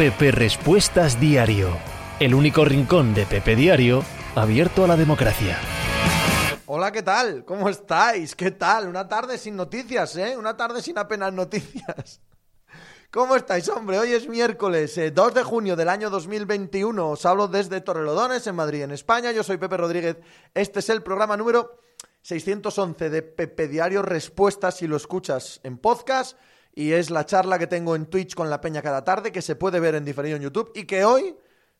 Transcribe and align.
Pepe 0.00 0.30
Respuestas 0.30 1.20
Diario, 1.20 1.76
el 2.20 2.34
único 2.34 2.64
rincón 2.64 3.12
de 3.12 3.26
Pepe 3.26 3.54
Diario 3.54 4.02
abierto 4.34 4.82
a 4.84 4.86
la 4.86 4.96
democracia. 4.96 5.58
Hola, 6.64 6.90
¿qué 6.90 7.02
tal? 7.02 7.44
¿Cómo 7.44 7.68
estáis? 7.68 8.34
¿Qué 8.34 8.50
tal? 8.52 8.88
Una 8.88 9.06
tarde 9.06 9.36
sin 9.36 9.56
noticias, 9.56 10.16
¿eh? 10.16 10.38
Una 10.38 10.56
tarde 10.56 10.80
sin 10.80 10.96
apenas 10.96 11.34
noticias. 11.34 12.22
¿Cómo 13.10 13.36
estáis, 13.36 13.68
hombre? 13.68 13.98
Hoy 13.98 14.12
es 14.12 14.26
miércoles 14.26 14.98
2 15.12 15.34
de 15.34 15.42
junio 15.42 15.76
del 15.76 15.90
año 15.90 16.08
2021. 16.08 17.10
Os 17.10 17.26
hablo 17.26 17.46
desde 17.46 17.82
Torrelodones, 17.82 18.46
en 18.46 18.56
Madrid, 18.56 18.84
en 18.84 18.92
España. 18.92 19.32
Yo 19.32 19.42
soy 19.42 19.58
Pepe 19.58 19.76
Rodríguez. 19.76 20.16
Este 20.54 20.78
es 20.78 20.88
el 20.88 21.02
programa 21.02 21.36
número 21.36 21.78
611 22.22 23.10
de 23.10 23.20
Pepe 23.20 23.68
Diario 23.68 24.00
Respuestas 24.00 24.78
si 24.78 24.86
lo 24.86 24.96
escuchas 24.96 25.60
en 25.62 25.76
podcast 25.76 26.38
y 26.74 26.92
es 26.92 27.10
la 27.10 27.26
charla 27.26 27.58
que 27.58 27.66
tengo 27.66 27.96
en 27.96 28.06
Twitch 28.06 28.34
con 28.34 28.50
la 28.50 28.60
peña 28.60 28.82
cada 28.82 29.04
tarde, 29.04 29.32
que 29.32 29.42
se 29.42 29.56
puede 29.56 29.80
ver 29.80 29.94
en 29.94 30.04
diferido 30.04 30.36
en 30.36 30.42
YouTube 30.42 30.72
y 30.74 30.84
que 30.84 31.04
hoy 31.04 31.36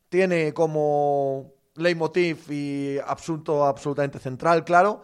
tiene 0.09 0.53
como 0.53 1.55
leitmotiv 1.77 2.51
y 2.51 2.99
asunto 2.99 3.65
absolutamente 3.65 4.19
central, 4.19 4.65
claro, 4.65 5.03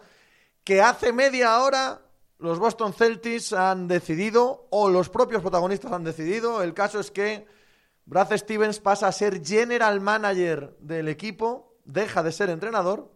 que 0.63 0.81
hace 0.81 1.13
media 1.13 1.61
hora 1.61 2.01
los 2.39 2.59
Boston 2.59 2.93
Celtics 2.93 3.53
han 3.53 3.87
decidido, 3.87 4.67
o 4.69 4.89
los 4.89 5.09
propios 5.09 5.41
protagonistas 5.41 5.91
han 5.91 6.03
decidido, 6.03 6.61
el 6.61 6.73
caso 6.73 6.99
es 6.99 7.09
que 7.09 7.47
Brad 8.05 8.37
Stevens 8.37 8.79
pasa 8.79 9.07
a 9.07 9.11
ser 9.11 9.43
general 9.43 10.01
manager 10.01 10.77
del 10.79 11.07
equipo, 11.07 11.77
deja 11.83 12.21
de 12.21 12.31
ser 12.31 12.49
entrenador, 12.49 13.11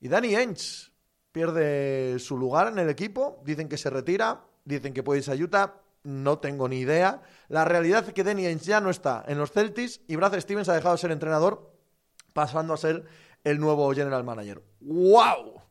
y 0.00 0.08
Danny 0.08 0.34
Ainge 0.34 0.90
pierde 1.32 2.18
su 2.18 2.36
lugar 2.36 2.68
en 2.68 2.78
el 2.78 2.90
equipo, 2.90 3.40
dicen 3.44 3.68
que 3.68 3.78
se 3.78 3.88
retira, 3.88 4.44
dicen 4.64 4.92
que 4.92 5.02
puede 5.02 5.20
irse 5.20 5.32
a 5.32 5.36
Utah, 5.36 5.80
no 6.02 6.38
tengo 6.38 6.68
ni 6.68 6.78
idea. 6.78 7.22
La 7.48 7.64
realidad 7.64 8.06
es 8.06 8.14
que 8.14 8.24
Danny 8.24 8.46
Ainge 8.46 8.66
ya 8.66 8.80
no 8.80 8.90
está 8.90 9.24
en 9.26 9.38
los 9.38 9.52
Celtics 9.52 10.00
y 10.06 10.16
Brad 10.16 10.38
Stevens 10.40 10.68
ha 10.68 10.74
dejado 10.74 10.94
de 10.94 11.00
ser 11.00 11.10
entrenador, 11.10 11.72
pasando 12.32 12.74
a 12.74 12.76
ser 12.76 13.04
el 13.44 13.58
nuevo 13.58 13.92
general 13.92 14.24
manager. 14.24 14.62
¡Wow! 14.80 15.62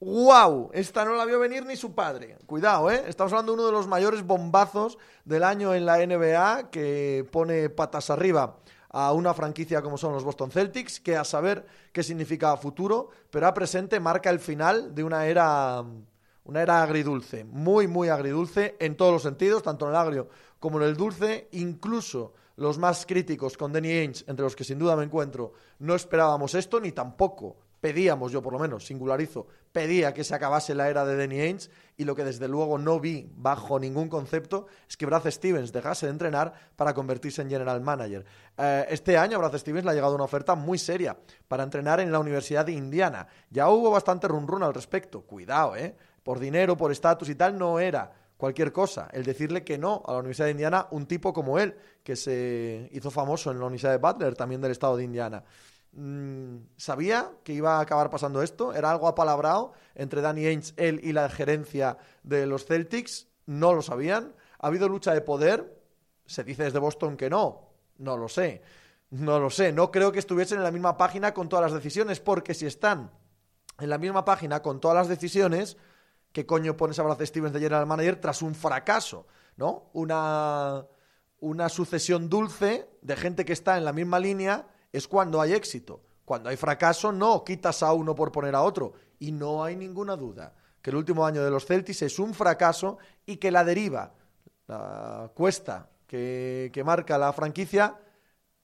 ¡Wow! 0.00 0.70
Esta 0.72 1.04
no 1.04 1.14
la 1.14 1.24
vio 1.24 1.38
venir 1.38 1.64
ni 1.64 1.76
su 1.76 1.94
padre. 1.94 2.36
Cuidado, 2.46 2.90
¿eh? 2.90 3.04
Estamos 3.06 3.32
hablando 3.32 3.52
de 3.52 3.58
uno 3.58 3.66
de 3.66 3.72
los 3.72 3.86
mayores 3.86 4.26
bombazos 4.26 4.98
del 5.24 5.44
año 5.44 5.74
en 5.74 5.86
la 5.86 6.04
NBA 6.04 6.70
que 6.70 7.26
pone 7.30 7.70
patas 7.70 8.10
arriba 8.10 8.58
a 8.92 9.12
una 9.12 9.32
franquicia 9.32 9.80
como 9.80 9.96
son 9.96 10.12
los 10.12 10.24
Boston 10.24 10.50
Celtics, 10.50 11.00
que 11.00 11.16
a 11.16 11.24
saber 11.24 11.66
qué 11.92 12.02
significa 12.02 12.56
futuro, 12.56 13.08
pero 13.30 13.46
a 13.46 13.54
presente 13.54 14.00
marca 14.00 14.28
el 14.28 14.38
final 14.38 14.94
de 14.94 15.04
una 15.04 15.26
era 15.26 15.82
una 16.44 16.62
era 16.62 16.82
agridulce, 16.82 17.44
muy, 17.44 17.86
muy 17.86 18.08
agridulce 18.08 18.76
en 18.80 18.96
todos 18.96 19.12
los 19.12 19.22
sentidos, 19.22 19.62
tanto 19.62 19.86
en 19.86 19.92
el 19.92 19.96
agrio 19.96 20.28
como 20.58 20.80
en 20.80 20.88
el 20.88 20.96
dulce. 20.96 21.48
Incluso 21.52 22.34
los 22.56 22.78
más 22.78 23.06
críticos 23.06 23.56
con 23.56 23.72
Danny 23.72 23.90
Ainge, 23.90 24.24
entre 24.26 24.44
los 24.44 24.56
que 24.56 24.64
sin 24.64 24.78
duda 24.78 24.96
me 24.96 25.04
encuentro, 25.04 25.52
no 25.78 25.94
esperábamos 25.94 26.54
esto, 26.54 26.80
ni 26.80 26.92
tampoco 26.92 27.56
pedíamos, 27.82 28.30
yo 28.30 28.40
por 28.40 28.52
lo 28.52 28.60
menos, 28.60 28.86
singularizo, 28.86 29.48
pedía 29.72 30.14
que 30.14 30.22
se 30.22 30.36
acabase 30.36 30.72
la 30.72 30.88
era 30.88 31.04
de 31.04 31.16
Danny 31.16 31.40
Ainge 31.40 31.68
y 31.96 32.04
lo 32.04 32.14
que 32.14 32.22
desde 32.22 32.46
luego 32.46 32.78
no 32.78 33.00
vi 33.00 33.28
bajo 33.34 33.80
ningún 33.80 34.08
concepto 34.08 34.66
es 34.88 34.96
que 34.96 35.04
Brad 35.04 35.28
Stevens 35.28 35.72
dejase 35.72 36.06
de 36.06 36.12
entrenar 36.12 36.52
para 36.76 36.94
convertirse 36.94 37.42
en 37.42 37.50
general 37.50 37.80
manager. 37.80 38.24
Eh, 38.56 38.86
este 38.88 39.18
año 39.18 39.36
a 39.36 39.40
Brad 39.40 39.58
Stevens 39.58 39.84
le 39.84 39.90
ha 39.90 39.94
llegado 39.94 40.14
una 40.14 40.22
oferta 40.22 40.54
muy 40.54 40.78
seria 40.78 41.18
para 41.48 41.64
entrenar 41.64 41.98
en 41.98 42.12
la 42.12 42.20
Universidad 42.20 42.64
de 42.64 42.72
Indiana. 42.72 43.26
Ya 43.50 43.68
hubo 43.68 43.90
bastante 43.90 44.28
run 44.28 44.46
run 44.46 44.62
al 44.62 44.74
respecto. 44.74 45.22
Cuidado, 45.22 45.74
¿eh? 45.74 45.96
Por 46.22 46.38
dinero, 46.38 46.76
por 46.76 46.92
estatus 46.92 47.28
y 47.28 47.34
tal, 47.34 47.58
no 47.58 47.80
era 47.80 48.12
cualquier 48.36 48.72
cosa. 48.72 49.08
El 49.12 49.24
decirle 49.24 49.62
que 49.64 49.78
no 49.78 50.02
a 50.06 50.12
la 50.12 50.18
Universidad 50.18 50.46
de 50.46 50.52
Indiana, 50.52 50.88
un 50.90 51.06
tipo 51.06 51.32
como 51.32 51.58
él, 51.58 51.76
que 52.02 52.16
se 52.16 52.88
hizo 52.92 53.10
famoso 53.10 53.50
en 53.50 53.58
la 53.58 53.66
Universidad 53.66 53.92
de 53.92 53.98
Butler, 53.98 54.34
también 54.34 54.60
del 54.60 54.72
estado 54.72 54.96
de 54.96 55.04
Indiana. 55.04 55.44
Mm, 55.92 56.56
¿Sabía 56.76 57.30
que 57.44 57.52
iba 57.52 57.76
a 57.76 57.80
acabar 57.80 58.10
pasando 58.10 58.42
esto? 58.42 58.74
¿Era 58.74 58.90
algo 58.90 59.06
apalabrado 59.06 59.74
entre 59.94 60.22
Danny 60.22 60.46
Ainge, 60.46 60.72
él 60.76 61.00
y 61.02 61.12
la 61.12 61.28
gerencia 61.28 61.98
de 62.22 62.46
los 62.46 62.64
Celtics? 62.64 63.28
No 63.46 63.74
lo 63.74 63.82
sabían. 63.82 64.34
¿Ha 64.58 64.66
habido 64.68 64.88
lucha 64.88 65.12
de 65.12 65.20
poder? 65.20 65.80
Se 66.26 66.44
dice 66.44 66.64
desde 66.64 66.78
Boston 66.78 67.16
que 67.16 67.28
no. 67.28 67.68
No 67.98 68.16
lo 68.16 68.28
sé. 68.28 68.62
No 69.10 69.38
lo 69.38 69.50
sé. 69.50 69.72
No 69.72 69.90
creo 69.90 70.10
que 70.12 70.18
estuviesen 70.18 70.58
en 70.58 70.64
la 70.64 70.70
misma 70.70 70.96
página 70.96 71.34
con 71.34 71.48
todas 71.48 71.70
las 71.70 71.74
decisiones, 71.74 72.20
porque 72.20 72.54
si 72.54 72.66
están 72.66 73.10
en 73.78 73.90
la 73.90 73.98
misma 73.98 74.24
página 74.24 74.62
con 74.62 74.80
todas 74.80 74.96
las 74.96 75.08
decisiones, 75.08 75.76
¿qué 76.32 76.46
coño 76.46 76.76
pones 76.76 76.98
a 76.98 77.02
Brad 77.02 77.24
Stevens 77.24 77.52
de 77.52 77.60
general 77.60 77.86
manager 77.86 78.20
tras 78.20 78.42
un 78.42 78.54
fracaso? 78.54 79.26
¿No? 79.56 79.90
Una, 79.92 80.86
una 81.40 81.68
sucesión 81.68 82.28
dulce 82.28 82.88
de 83.02 83.16
gente 83.16 83.44
que 83.44 83.52
está 83.52 83.76
en 83.76 83.84
la 83.84 83.92
misma 83.92 84.18
línea 84.18 84.66
es 84.92 85.06
cuando 85.06 85.40
hay 85.40 85.52
éxito. 85.52 86.02
Cuando 86.24 86.48
hay 86.48 86.56
fracaso, 86.56 87.12
no 87.12 87.44
quitas 87.44 87.82
a 87.82 87.92
uno 87.92 88.14
por 88.14 88.32
poner 88.32 88.54
a 88.54 88.62
otro. 88.62 88.94
Y 89.18 89.32
no 89.32 89.62
hay 89.62 89.76
ninguna 89.76 90.16
duda 90.16 90.54
que 90.80 90.90
el 90.90 90.96
último 90.96 91.24
año 91.24 91.44
de 91.44 91.50
los 91.50 91.64
Celtics 91.64 92.02
es 92.02 92.18
un 92.18 92.34
fracaso 92.34 92.98
y 93.24 93.36
que 93.36 93.52
la 93.52 93.64
deriva, 93.64 94.14
la 94.66 95.30
cuesta 95.34 95.88
que, 96.06 96.70
que 96.72 96.82
marca 96.84 97.16
la 97.18 97.32
franquicia 97.32 97.96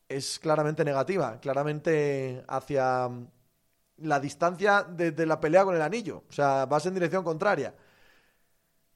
es 0.09 0.39
claramente 0.39 0.85
negativa, 0.85 1.39
claramente 1.39 2.43
hacia 2.49 3.09
la 4.03 4.21
distancia 4.21 4.83
de, 4.83 5.27
la 5.27 5.41
pelea 5.41 5.65
con 5.65 5.75
el 5.75 5.83
anillo. 5.83 6.23
O 6.29 6.33
sea, 6.33 6.67
vas 6.67 6.87
en 6.87 6.95
dirección 6.95 7.25
contraria. 7.25 7.75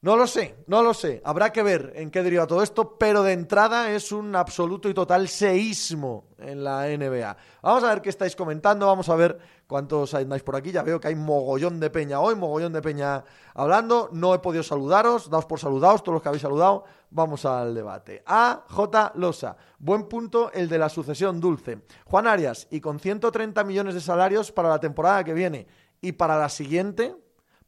No 0.02 0.16
lo 0.16 0.26
sé, 0.26 0.56
no 0.66 0.82
lo 0.82 0.94
sé. 0.94 1.22
Habrá 1.24 1.52
que 1.52 1.62
ver 1.62 1.92
en 1.94 2.10
qué 2.10 2.24
deriva 2.24 2.48
todo 2.48 2.64
esto, 2.64 2.98
pero 2.98 3.22
de 3.22 3.34
entrada 3.34 3.92
es 3.92 4.10
un 4.10 4.34
absoluto 4.34 4.88
y 4.88 4.94
total 4.94 5.28
seísmo 5.28 6.24
en 6.38 6.64
la 6.64 6.88
NBA. 6.88 7.36
Vamos 7.62 7.84
a 7.84 7.90
ver 7.90 8.02
qué 8.02 8.08
estáis 8.08 8.34
comentando, 8.34 8.88
vamos 8.88 9.08
a 9.08 9.14
ver 9.14 9.38
cuántos 9.68 10.12
andáis 10.14 10.42
por 10.42 10.56
aquí. 10.56 10.72
Ya 10.72 10.82
veo 10.82 10.98
que 10.98 11.06
hay 11.06 11.14
mogollón 11.14 11.78
de 11.78 11.88
peña 11.88 12.18
hoy, 12.18 12.34
mogollón 12.34 12.72
de 12.72 12.82
peña 12.82 13.22
hablando. 13.54 14.08
No 14.10 14.34
he 14.34 14.40
podido 14.40 14.64
saludaros, 14.64 15.30
daos 15.30 15.46
por 15.46 15.60
saludados, 15.60 16.02
todos 16.02 16.14
los 16.14 16.22
que 16.22 16.30
habéis 16.30 16.42
saludado. 16.42 16.82
Vamos 17.10 17.44
al 17.44 17.72
debate. 17.72 18.24
A. 18.26 18.64
J. 18.70 19.12
Losa. 19.14 19.56
Buen 19.78 20.08
punto 20.08 20.50
el 20.52 20.68
de 20.68 20.78
la 20.78 20.88
sucesión 20.88 21.40
dulce. 21.40 21.78
Juan 22.06 22.26
Arias, 22.26 22.66
y 22.72 22.80
con 22.80 22.98
130 22.98 23.62
millones 23.62 23.94
de 23.94 24.00
salarios 24.00 24.50
para 24.50 24.68
la 24.68 24.80
temporada 24.80 25.22
que 25.22 25.32
viene 25.32 25.68
y 26.00 26.10
para 26.10 26.36
la 26.36 26.48
siguiente, 26.48 27.14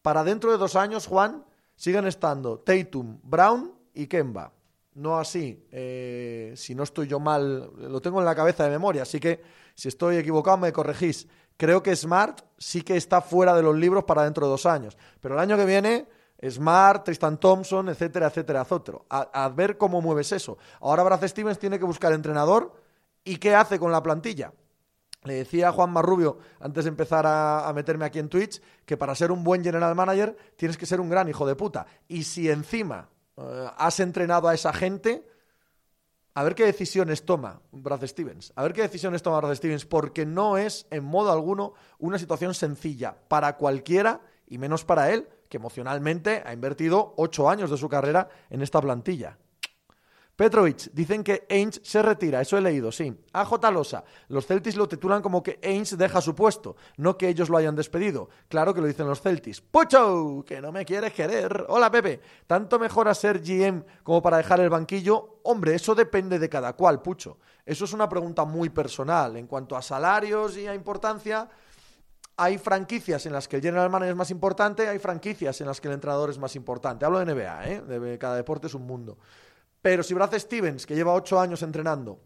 para 0.02 0.24
dentro 0.24 0.50
de 0.50 0.58
dos 0.58 0.74
años, 0.74 1.06
Juan 1.06 1.44
siguen 1.76 2.06
estando 2.06 2.58
Tatum, 2.58 3.18
Brown 3.22 3.72
y 3.92 4.06
Kemba. 4.06 4.52
No 4.94 5.18
así, 5.18 5.66
eh, 5.72 6.52
si 6.56 6.74
no 6.74 6.84
estoy 6.84 7.08
yo 7.08 7.18
mal, 7.18 7.70
lo 7.76 8.00
tengo 8.00 8.20
en 8.20 8.24
la 8.24 8.34
cabeza 8.34 8.64
de 8.64 8.70
memoria, 8.70 9.02
así 9.02 9.18
que 9.18 9.42
si 9.74 9.88
estoy 9.88 10.16
equivocado 10.16 10.56
me 10.56 10.72
corregís. 10.72 11.26
Creo 11.56 11.82
que 11.82 11.94
Smart 11.94 12.42
sí 12.58 12.82
que 12.82 12.96
está 12.96 13.20
fuera 13.20 13.54
de 13.54 13.62
los 13.62 13.76
libros 13.76 14.04
para 14.04 14.24
dentro 14.24 14.46
de 14.46 14.50
dos 14.50 14.66
años, 14.66 14.96
pero 15.20 15.34
el 15.34 15.40
año 15.40 15.56
que 15.56 15.64
viene 15.64 16.06
Smart, 16.50 17.04
Tristan 17.04 17.38
Thompson, 17.38 17.88
etcétera, 17.88 18.26
etcétera, 18.26 18.62
etcétera. 18.62 18.98
A, 19.08 19.48
ver 19.48 19.78
cómo 19.78 20.00
mueves 20.00 20.32
eso. 20.32 20.58
Ahora 20.80 21.02
Brad 21.02 21.26
Stevens 21.26 21.58
tiene 21.58 21.78
que 21.78 21.84
buscar 21.84 22.12
entrenador 22.12 22.74
y 23.24 23.36
qué 23.36 23.54
hace 23.54 23.78
con 23.78 23.92
la 23.92 24.02
plantilla. 24.02 24.52
Le 25.24 25.34
decía 25.34 25.72
Juan 25.72 25.90
Marrubio, 25.90 26.38
antes 26.60 26.84
de 26.84 26.90
empezar 26.90 27.24
a, 27.26 27.72
meterme 27.74 28.04
aquí 28.04 28.18
en 28.18 28.28
Twitch, 28.28 28.60
que 28.84 28.98
para 28.98 29.14
ser 29.14 29.32
un 29.32 29.42
buen 29.42 29.64
general 29.64 29.94
manager 29.94 30.36
tienes 30.56 30.76
que 30.76 30.84
ser 30.84 31.00
un 31.00 31.08
gran 31.08 31.28
hijo 31.28 31.46
de 31.46 31.56
puta. 31.56 31.86
Y 32.08 32.24
si 32.24 32.50
encima 32.50 33.08
eh, 33.38 33.68
has 33.78 34.00
entrenado 34.00 34.48
a 34.48 34.54
esa 34.54 34.74
gente, 34.74 35.26
a 36.34 36.42
ver 36.42 36.54
qué 36.54 36.66
decisiones 36.66 37.24
toma 37.24 37.62
Brad 37.72 38.04
Stevens. 38.06 38.52
A 38.54 38.62
ver 38.64 38.74
qué 38.74 38.82
decisiones 38.82 39.22
toma 39.22 39.40
Brad 39.40 39.54
Stevens, 39.54 39.86
porque 39.86 40.26
no 40.26 40.58
es 40.58 40.86
en 40.90 41.04
modo 41.04 41.32
alguno 41.32 41.72
una 41.98 42.18
situación 42.18 42.52
sencilla 42.52 43.16
para 43.28 43.56
cualquiera 43.56 44.20
y 44.46 44.58
menos 44.58 44.84
para 44.84 45.10
él, 45.10 45.26
que 45.48 45.56
emocionalmente 45.56 46.42
ha 46.44 46.52
invertido 46.52 47.14
ocho 47.16 47.48
años 47.48 47.70
de 47.70 47.78
su 47.78 47.88
carrera 47.88 48.28
en 48.50 48.60
esta 48.60 48.80
plantilla. 48.82 49.38
Petrovic, 50.36 50.90
dicen 50.92 51.22
que 51.22 51.46
Ainge 51.48 51.80
se 51.84 52.02
retira, 52.02 52.40
eso 52.40 52.58
he 52.58 52.60
leído, 52.60 52.90
sí. 52.90 53.16
AJ 53.32 53.70
Losa, 53.72 54.04
los 54.28 54.46
Celtics 54.46 54.76
lo 54.76 54.88
titulan 54.88 55.22
como 55.22 55.42
que 55.42 55.60
Ainge 55.62 55.96
deja 55.96 56.20
su 56.20 56.34
puesto, 56.34 56.74
no 56.96 57.16
que 57.16 57.28
ellos 57.28 57.48
lo 57.48 57.56
hayan 57.56 57.76
despedido. 57.76 58.28
Claro 58.48 58.74
que 58.74 58.80
lo 58.80 58.88
dicen 58.88 59.06
los 59.06 59.20
Celtics. 59.20 59.60
¡Pucho! 59.60 60.44
Que 60.44 60.60
no 60.60 60.72
me 60.72 60.84
quieres 60.84 61.12
querer. 61.12 61.66
Hola, 61.68 61.88
Pepe. 61.88 62.20
¿Tanto 62.48 62.80
mejor 62.80 63.06
a 63.06 63.14
ser 63.14 63.40
GM 63.40 63.84
como 64.02 64.20
para 64.20 64.38
dejar 64.38 64.58
el 64.58 64.70
banquillo? 64.70 65.38
Hombre, 65.44 65.76
eso 65.76 65.94
depende 65.94 66.40
de 66.40 66.48
cada 66.48 66.72
cual, 66.72 67.00
Pucho. 67.00 67.38
Eso 67.64 67.84
es 67.84 67.92
una 67.92 68.08
pregunta 68.08 68.44
muy 68.44 68.70
personal. 68.70 69.36
En 69.36 69.46
cuanto 69.46 69.76
a 69.76 69.82
salarios 69.82 70.56
y 70.56 70.66
a 70.66 70.74
importancia, 70.74 71.48
hay 72.36 72.58
franquicias 72.58 73.24
en 73.26 73.32
las 73.32 73.46
que 73.46 73.56
el 73.56 73.62
general 73.62 73.88
manager 73.88 74.10
es 74.10 74.16
más 74.16 74.30
importante, 74.32 74.88
hay 74.88 74.98
franquicias 74.98 75.60
en 75.60 75.68
las 75.68 75.80
que 75.80 75.86
el 75.86 75.94
entrenador 75.94 76.30
es 76.30 76.38
más 76.38 76.56
importante. 76.56 77.04
Hablo 77.04 77.20
de 77.20 77.32
NBA, 77.32 77.68
¿eh? 77.68 78.18
cada 78.18 78.34
deporte 78.34 78.66
es 78.66 78.74
un 78.74 78.86
mundo. 78.86 79.16
Pero 79.84 80.02
si 80.02 80.14
Brad 80.14 80.32
Stevens, 80.38 80.86
que 80.86 80.94
lleva 80.94 81.12
ocho 81.12 81.38
años 81.38 81.62
entrenando 81.62 82.18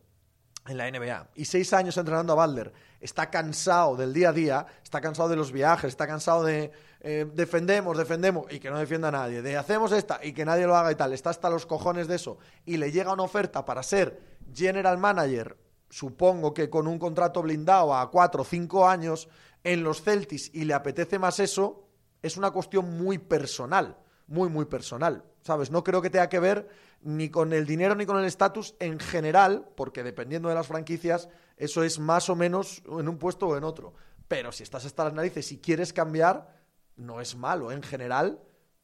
en 0.68 0.76
la 0.76 0.88
NBA 0.88 1.30
y 1.34 1.44
seis 1.44 1.72
años 1.72 1.96
entrenando 1.96 2.32
a 2.32 2.46
Butler, 2.46 2.72
está 3.00 3.30
cansado 3.30 3.96
del 3.96 4.12
día 4.12 4.28
a 4.28 4.32
día, 4.32 4.66
está 4.80 5.00
cansado 5.00 5.28
de 5.28 5.34
los 5.34 5.50
viajes, 5.50 5.88
está 5.88 6.06
cansado 6.06 6.44
de 6.44 6.70
eh, 7.00 7.26
defendemos, 7.34 7.98
defendemos 7.98 8.46
y 8.52 8.60
que 8.60 8.70
no 8.70 8.78
defienda 8.78 9.08
a 9.08 9.10
nadie, 9.10 9.42
de 9.42 9.56
hacemos 9.56 9.90
esta 9.90 10.20
y 10.22 10.34
que 10.34 10.44
nadie 10.44 10.68
lo 10.68 10.76
haga 10.76 10.92
y 10.92 10.94
tal, 10.94 11.12
está 11.12 11.30
hasta 11.30 11.50
los 11.50 11.66
cojones 11.66 12.06
de 12.06 12.14
eso 12.14 12.38
y 12.64 12.76
le 12.76 12.92
llega 12.92 13.12
una 13.12 13.24
oferta 13.24 13.64
para 13.64 13.82
ser 13.82 14.22
general 14.54 14.96
manager, 14.98 15.56
supongo 15.90 16.54
que 16.54 16.70
con 16.70 16.86
un 16.86 17.00
contrato 17.00 17.42
blindado 17.42 17.92
a 17.92 18.08
cuatro 18.08 18.42
o 18.42 18.44
cinco 18.44 18.86
años 18.86 19.28
en 19.64 19.82
los 19.82 20.00
Celtics 20.04 20.54
y 20.54 20.64
le 20.64 20.74
apetece 20.74 21.18
más 21.18 21.40
eso, 21.40 21.88
es 22.22 22.36
una 22.36 22.52
cuestión 22.52 22.96
muy 22.96 23.18
personal, 23.18 23.98
muy, 24.28 24.48
muy 24.48 24.66
personal, 24.66 25.24
¿sabes? 25.48 25.70
No 25.70 25.82
creo 25.82 26.02
que 26.02 26.10
tenga 26.10 26.28
que 26.28 26.40
ver 26.40 26.68
ni 27.00 27.30
con 27.30 27.54
el 27.54 27.64
dinero 27.64 27.94
ni 27.94 28.04
con 28.04 28.18
el 28.18 28.26
estatus 28.26 28.74
en 28.80 29.00
general, 29.00 29.66
porque 29.76 30.02
dependiendo 30.02 30.50
de 30.50 30.54
las 30.54 30.66
franquicias, 30.66 31.30
eso 31.56 31.82
es 31.82 31.98
más 31.98 32.28
o 32.28 32.36
menos 32.36 32.82
en 32.86 33.08
un 33.08 33.16
puesto 33.16 33.48
o 33.48 33.56
en 33.56 33.64
otro. 33.64 33.94
Pero 34.28 34.52
si 34.52 34.62
estás 34.62 34.84
hasta 34.84 35.04
las 35.04 35.14
narices 35.14 35.50
y 35.50 35.58
quieres 35.58 35.94
cambiar, 35.94 36.54
no 36.96 37.22
es 37.22 37.34
malo. 37.34 37.72
En 37.72 37.82
general, 37.82 38.40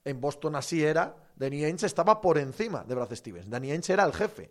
en 0.07 0.23
Boston 0.23 0.57
así 0.57 0.83
era, 0.83 1.17
Danny 1.37 1.65
Ainge 1.65 1.85
estaba 1.85 2.23
por 2.23 2.39
encima 2.39 2.83
de 2.85 2.95
Brad 2.95 3.15
Stevens. 3.15 3.51
Danny 3.51 3.71
Ainge 3.71 3.93
era 3.93 4.05
el 4.05 4.15
jefe. 4.15 4.51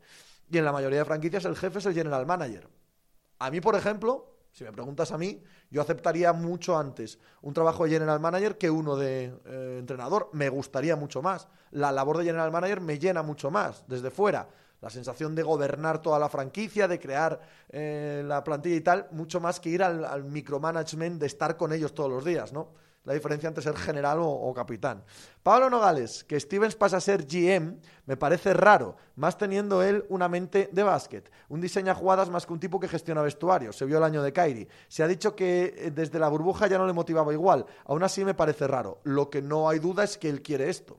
Y 0.51 0.59
en 0.59 0.65
la 0.65 0.71
mayoría 0.71 0.99
de 0.99 1.05
franquicias 1.05 1.45
el 1.45 1.55
jefe 1.55 1.79
es 1.79 1.85
el 1.87 1.95
general 1.95 2.27
manager. 2.27 2.69
A 3.39 3.49
mí, 3.49 3.59
por 3.59 3.75
ejemplo, 3.75 4.32
si 4.53 4.63
me 4.63 4.71
preguntas 4.71 5.11
a 5.11 5.17
mí, 5.17 5.41
yo 5.71 5.81
aceptaría 5.81 6.31
mucho 6.31 6.77
antes 6.77 7.17
un 7.41 7.55
trabajo 7.55 7.85
de 7.85 7.89
general 7.89 8.19
manager 8.19 8.57
que 8.57 8.69
uno 8.69 8.95
de 8.95 9.33
eh, 9.45 9.77
entrenador. 9.79 10.29
Me 10.31 10.47
gustaría 10.49 10.95
mucho 10.95 11.23
más. 11.23 11.47
La 11.71 11.91
labor 11.91 12.19
de 12.19 12.25
general 12.25 12.51
manager 12.51 12.79
me 12.79 12.99
llena 12.99 13.23
mucho 13.23 13.49
más 13.49 13.83
desde 13.87 14.11
fuera. 14.11 14.47
La 14.79 14.91
sensación 14.91 15.33
de 15.33 15.41
gobernar 15.41 16.03
toda 16.03 16.19
la 16.19 16.29
franquicia, 16.29 16.87
de 16.87 16.99
crear 16.99 17.39
eh, 17.69 18.23
la 18.27 18.43
plantilla 18.43 18.75
y 18.75 18.81
tal, 18.81 19.07
mucho 19.11 19.39
más 19.39 19.59
que 19.59 19.69
ir 19.69 19.81
al, 19.81 20.05
al 20.05 20.23
micromanagement 20.23 21.19
de 21.19 21.25
estar 21.25 21.57
con 21.57 21.73
ellos 21.73 21.95
todos 21.95 22.11
los 22.11 22.23
días, 22.23 22.53
¿no? 22.53 22.82
La 23.05 23.13
diferencia 23.13 23.47
entre 23.47 23.63
ser 23.63 23.75
general 23.75 24.19
o, 24.21 24.53
capitán. 24.53 25.03
Pablo 25.41 25.69
Nogales, 25.69 26.23
que 26.23 26.39
Stevens 26.39 26.75
pasa 26.75 26.97
a 26.97 27.01
ser 27.01 27.25
GM, 27.25 27.77
me 28.05 28.15
parece 28.15 28.53
raro, 28.53 28.95
más 29.15 29.37
teniendo 29.37 29.83
él 29.83 30.05
una 30.07 30.29
mente 30.29 30.69
de 30.71 30.83
básquet. 30.83 31.29
Un 31.49 31.59
diseña 31.59 31.95
jugadas 31.95 32.29
más 32.29 32.45
que 32.45 32.53
un 32.53 32.59
tipo 32.59 32.79
que 32.79 32.87
gestiona 32.87 33.21
vestuario. 33.21 33.73
Se 33.73 33.85
vio 33.85 33.97
el 33.97 34.03
año 34.03 34.23
de 34.23 34.31
Kairi. 34.31 34.67
Se 34.87 35.03
ha 35.03 35.07
dicho 35.07 35.35
que 35.35 35.73
eh, 35.77 35.91
desde 35.91 36.17
la 36.17 36.29
burbuja 36.29 36.67
ya 36.67 36.77
no 36.77 36.87
le 36.87 36.93
motivaba 36.93 37.33
igual. 37.33 37.65
Aún 37.85 38.03
así 38.03 38.23
me 38.23 38.33
parece 38.33 38.67
raro. 38.67 39.01
Lo 39.03 39.29
que 39.29 39.41
no 39.41 39.67
hay 39.67 39.79
duda 39.79 40.05
es 40.05 40.17
que 40.17 40.29
él 40.29 40.41
quiere 40.41 40.69
esto. 40.69 40.97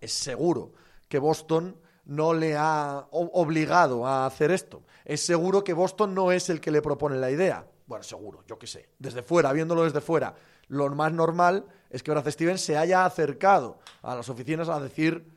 Es 0.00 0.12
seguro 0.12 0.72
que 1.08 1.20
Boston 1.20 1.76
no 2.06 2.34
le 2.34 2.56
ha 2.56 3.06
obligado 3.10 4.04
a 4.04 4.26
hacer 4.26 4.50
esto. 4.50 4.82
Es 5.04 5.24
seguro 5.24 5.62
que 5.62 5.72
Boston 5.74 6.12
no 6.12 6.32
es 6.32 6.50
el 6.50 6.60
que 6.60 6.72
le 6.72 6.82
propone 6.82 7.16
la 7.16 7.30
idea. 7.30 7.66
Bueno, 7.86 8.02
seguro, 8.02 8.42
yo 8.46 8.58
qué 8.58 8.66
sé. 8.66 8.88
Desde 8.98 9.22
fuera, 9.22 9.52
viéndolo 9.52 9.84
desde 9.84 10.00
fuera 10.00 10.34
lo 10.68 10.88
más 10.90 11.12
normal 11.12 11.66
es 11.90 12.02
que 12.02 12.10
Brad 12.10 12.28
Stevens 12.30 12.60
se 12.60 12.76
haya 12.76 13.04
acercado 13.04 13.78
a 14.02 14.14
las 14.14 14.28
oficinas 14.28 14.68
a 14.68 14.80
decir, 14.80 15.30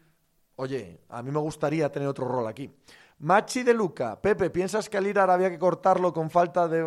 oye, 0.56 1.01
a 1.09 1.21
mí 1.21 1.31
me 1.31 1.39
gustaría 1.39 1.91
tener 1.91 2.07
otro 2.07 2.27
rol 2.27 2.47
aquí. 2.47 2.74
Machi 3.19 3.63
de 3.63 3.74
Luca, 3.74 4.19
Pepe, 4.21 4.50
¿piensas 4.50 4.89
que 4.89 4.97
al 4.97 5.07
ir 5.07 5.18
había 5.19 5.50
que 5.50 5.59
cortarlo 5.59 6.13
con 6.13 6.29
falta 6.29 6.68
de... 6.68 6.85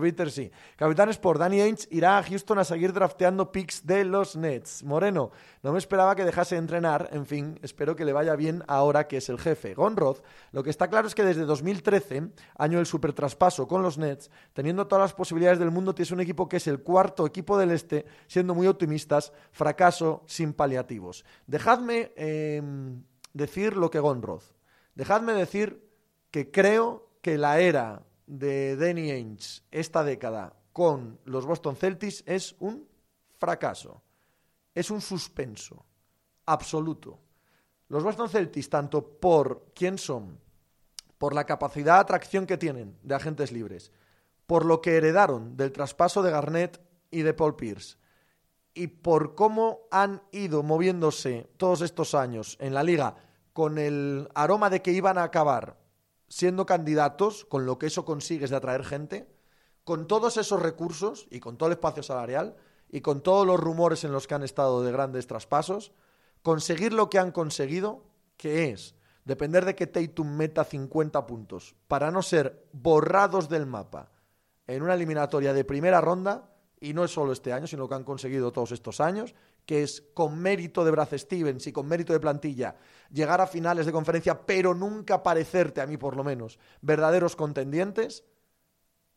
Bitter, 0.00 0.30
sí. 0.30 0.50
Capitán 0.76 1.10
Sport, 1.10 1.40
Danny 1.40 1.60
Ainge 1.60 1.86
irá 1.90 2.18
a 2.18 2.22
Houston 2.22 2.58
a 2.58 2.64
seguir 2.64 2.92
drafteando 2.92 3.52
picks 3.52 3.86
de 3.86 4.04
los 4.04 4.34
Nets. 4.34 4.82
Moreno, 4.82 5.30
no 5.62 5.72
me 5.72 5.78
esperaba 5.78 6.16
que 6.16 6.24
dejase 6.24 6.54
de 6.54 6.60
entrenar. 6.60 7.10
En 7.12 7.26
fin, 7.26 7.58
espero 7.62 7.94
que 7.94 8.04
le 8.04 8.12
vaya 8.12 8.34
bien 8.34 8.64
ahora 8.66 9.06
que 9.06 9.18
es 9.18 9.28
el 9.28 9.38
jefe. 9.38 9.74
Gonroth, 9.74 10.24
lo 10.52 10.62
que 10.62 10.70
está 10.70 10.88
claro 10.88 11.06
es 11.06 11.14
que 11.14 11.24
desde 11.24 11.44
2013, 11.44 12.30
año 12.56 12.78
del 12.78 12.86
supertraspaso 12.86 13.68
con 13.68 13.82
los 13.82 13.98
Nets, 13.98 14.30
teniendo 14.54 14.86
todas 14.86 15.02
las 15.02 15.14
posibilidades 15.14 15.58
del 15.58 15.70
mundo, 15.70 15.94
tienes 15.94 16.12
un 16.12 16.20
equipo 16.20 16.48
que 16.48 16.56
es 16.56 16.66
el 16.66 16.80
cuarto 16.82 17.26
equipo 17.26 17.58
del 17.58 17.70
este, 17.70 18.06
siendo 18.26 18.54
muy 18.54 18.66
optimistas, 18.66 19.32
fracaso 19.52 20.22
sin 20.26 20.54
paliativos. 20.54 21.24
Dejadme 21.46 22.12
em, 22.16 23.02
decir 23.34 23.76
lo 23.76 23.90
que 23.90 24.00
Gonroth. 24.00 24.54
Dejadme 24.94 25.34
decir 25.34 25.86
que 26.30 26.50
creo 26.50 27.10
que 27.22 27.38
la 27.38 27.60
era 27.60 28.02
de 28.28 28.76
Danny 28.76 29.10
Ainge 29.10 29.62
esta 29.70 30.04
década 30.04 30.54
con 30.72 31.18
los 31.24 31.46
Boston 31.46 31.74
Celtics 31.74 32.22
es 32.26 32.54
un 32.60 32.86
fracaso, 33.38 34.02
es 34.74 34.90
un 34.90 35.00
suspenso 35.00 35.84
absoluto. 36.46 37.18
Los 37.88 38.04
Boston 38.04 38.28
Celtics, 38.28 38.68
tanto 38.68 39.18
por 39.18 39.72
quién 39.74 39.98
son, 39.98 40.38
por 41.16 41.34
la 41.34 41.46
capacidad 41.46 41.94
de 41.94 42.00
atracción 42.00 42.46
que 42.46 42.58
tienen 42.58 42.96
de 43.02 43.14
agentes 43.14 43.50
libres, 43.50 43.90
por 44.46 44.64
lo 44.64 44.80
que 44.80 44.96
heredaron 44.96 45.56
del 45.56 45.72
traspaso 45.72 46.22
de 46.22 46.30
Garnett 46.30 46.80
y 47.10 47.22
de 47.22 47.34
Paul 47.34 47.56
Pierce, 47.56 47.96
y 48.74 48.86
por 48.88 49.34
cómo 49.34 49.80
han 49.90 50.22
ido 50.30 50.62
moviéndose 50.62 51.50
todos 51.56 51.80
estos 51.80 52.14
años 52.14 52.56
en 52.60 52.74
la 52.74 52.84
liga 52.84 53.16
con 53.52 53.78
el 53.78 54.28
aroma 54.34 54.70
de 54.70 54.82
que 54.82 54.92
iban 54.92 55.18
a 55.18 55.24
acabar 55.24 55.76
siendo 56.28 56.66
candidatos, 56.66 57.44
con 57.44 57.66
lo 57.66 57.78
que 57.78 57.86
eso 57.86 58.04
consigues 58.04 58.50
de 58.50 58.56
atraer 58.56 58.84
gente, 58.84 59.28
con 59.84 60.06
todos 60.06 60.36
esos 60.36 60.60
recursos 60.60 61.26
y 61.30 61.40
con 61.40 61.56
todo 61.56 61.68
el 61.68 61.74
espacio 61.74 62.02
salarial 62.02 62.56
y 62.90 63.00
con 63.00 63.22
todos 63.22 63.46
los 63.46 63.58
rumores 63.58 64.04
en 64.04 64.12
los 64.12 64.26
que 64.26 64.34
han 64.34 64.42
estado 64.42 64.82
de 64.82 64.92
grandes 64.92 65.26
traspasos, 65.26 65.92
conseguir 66.42 66.92
lo 66.92 67.10
que 67.10 67.18
han 67.18 67.32
conseguido, 67.32 68.04
que 68.36 68.70
es 68.70 68.94
depender 69.24 69.64
de 69.64 69.74
que 69.74 69.86
Tatum 69.86 70.36
meta 70.36 70.64
50 70.64 71.26
puntos 71.26 71.74
para 71.86 72.10
no 72.10 72.22
ser 72.22 72.66
borrados 72.72 73.48
del 73.48 73.66
mapa 73.66 74.10
en 74.66 74.82
una 74.82 74.94
eliminatoria 74.94 75.52
de 75.52 75.64
primera 75.64 76.00
ronda, 76.00 76.54
y 76.80 76.92
no 76.92 77.04
es 77.04 77.10
solo 77.10 77.32
este 77.32 77.52
año, 77.52 77.66
sino 77.66 77.88
que 77.88 77.94
han 77.94 78.04
conseguido 78.04 78.52
todos 78.52 78.72
estos 78.72 79.00
años, 79.00 79.34
que 79.68 79.82
es 79.82 80.00
con 80.14 80.38
mérito 80.38 80.82
de 80.82 80.90
Brad 80.90 81.14
Stevens 81.18 81.66
y 81.66 81.72
con 81.72 81.86
mérito 81.86 82.14
de 82.14 82.20
plantilla, 82.20 82.74
llegar 83.12 83.42
a 83.42 83.46
finales 83.46 83.84
de 83.84 83.92
conferencia, 83.92 84.46
pero 84.46 84.72
nunca 84.72 85.22
parecerte, 85.22 85.82
a 85.82 85.86
mí 85.86 85.98
por 85.98 86.16
lo 86.16 86.24
menos, 86.24 86.58
verdaderos 86.80 87.36
contendientes, 87.36 88.24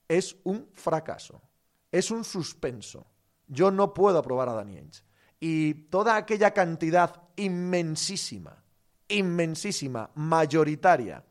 es 0.10 0.36
un 0.44 0.68
fracaso, 0.74 1.42
es 1.90 2.12
un 2.12 2.26
suspenso. 2.26 3.08
Yo 3.48 3.72
no 3.72 3.94
puedo 3.94 4.18
aprobar 4.18 4.50
a 4.50 4.54
Danny 4.56 4.76
Ainge. 4.76 5.06
Y 5.40 5.74
toda 5.86 6.18
aquella 6.18 6.52
cantidad 6.52 7.30
inmensísima, 7.38 8.62
inmensísima, 9.08 10.12
mayoritaria 10.16 11.24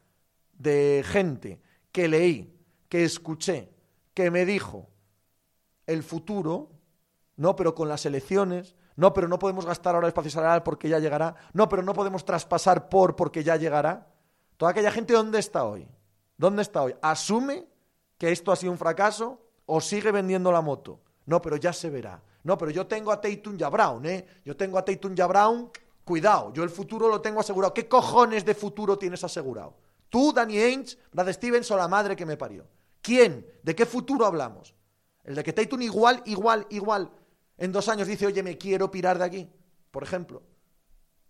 de 0.55 1.05
gente 1.07 1.61
que 1.93 2.09
leí, 2.09 2.59
que 2.89 3.05
escuché, 3.05 3.69
que 4.15 4.31
me 4.31 4.47
dijo 4.47 4.89
el 5.87 6.03
futuro, 6.05 6.71
no, 7.37 7.55
pero 7.55 7.75
con 7.75 7.91
las 7.91 8.07
elecciones, 8.07 8.77
no, 9.01 9.15
pero 9.15 9.29
no 9.29 9.39
podemos 9.39 9.65
gastar 9.65 9.95
ahora 9.95 10.09
espacio 10.09 10.31
salarial 10.31 10.63
porque 10.63 10.87
ya 10.87 10.99
llegará. 10.99 11.35
No, 11.55 11.71
pero 11.71 11.83
no 11.83 11.95
podemos 11.95 12.23
traspasar 12.23 12.91
por 12.91 13.17
porque 13.17 13.43
ya 13.43 13.57
llegará. 13.57 14.07
Toda 14.59 14.73
aquella 14.73 14.91
gente, 14.91 15.15
¿dónde 15.15 15.39
está 15.39 15.65
hoy? 15.65 15.89
¿Dónde 16.37 16.61
está 16.61 16.83
hoy? 16.83 16.95
¿Asume 17.01 17.67
que 18.19 18.31
esto 18.31 18.53
ha 18.53 18.57
sido 18.57 18.73
un 18.73 18.77
fracaso 18.77 19.41
o 19.65 19.81
sigue 19.81 20.13
vendiendo 20.13 20.53
la 20.53 20.61
moto? 20.61 21.01
No, 21.25 21.41
pero 21.41 21.57
ya 21.57 21.73
se 21.73 21.89
verá. 21.89 22.23
No, 22.43 22.59
pero 22.59 22.73
yo 22.73 22.87
tengo 22.87 23.11
a 23.11 23.23
Tatum 23.23 23.57
y 23.59 23.63
a 23.63 23.71
Brown, 23.71 24.05
¿eh? 24.05 24.27
Yo 24.45 24.55
tengo 24.55 24.77
a 24.77 24.85
Tatum 24.85 25.15
y 25.17 25.21
a 25.23 25.27
Brown. 25.27 25.71
Cuidado, 26.05 26.53
yo 26.53 26.63
el 26.63 26.69
futuro 26.69 27.09
lo 27.09 27.23
tengo 27.23 27.41
asegurado. 27.41 27.73
¿Qué 27.73 27.89
cojones 27.89 28.45
de 28.45 28.55
futuro 28.55 28.99
tienes 28.99 29.25
asegurado? 29.25 29.77
¿Tú, 30.11 30.31
Danny 30.31 30.59
Ainge, 30.59 30.99
Brad 31.11 31.33
Stevens 31.33 31.71
o 31.71 31.77
la 31.79 31.89
madre 31.89 32.15
que 32.15 32.27
me 32.27 32.37
parió? 32.37 32.67
¿Quién? 33.01 33.47
¿De 33.63 33.75
qué 33.75 33.87
futuro 33.87 34.27
hablamos? 34.27 34.75
El 35.25 35.37
de 35.37 35.43
que 35.43 35.55
Tatum 35.55 35.81
igual, 35.81 36.23
igual, 36.27 36.67
igual 36.69 37.11
en 37.61 37.73
dos 37.73 37.89
años 37.91 38.09
dice, 38.09 38.27
oye, 38.27 38.43
me 38.43 38.57
quiero 38.57 38.91
pirar 38.91 39.19
de 39.19 39.25
aquí, 39.25 39.51
por 39.91 40.03
ejemplo. 40.03 40.43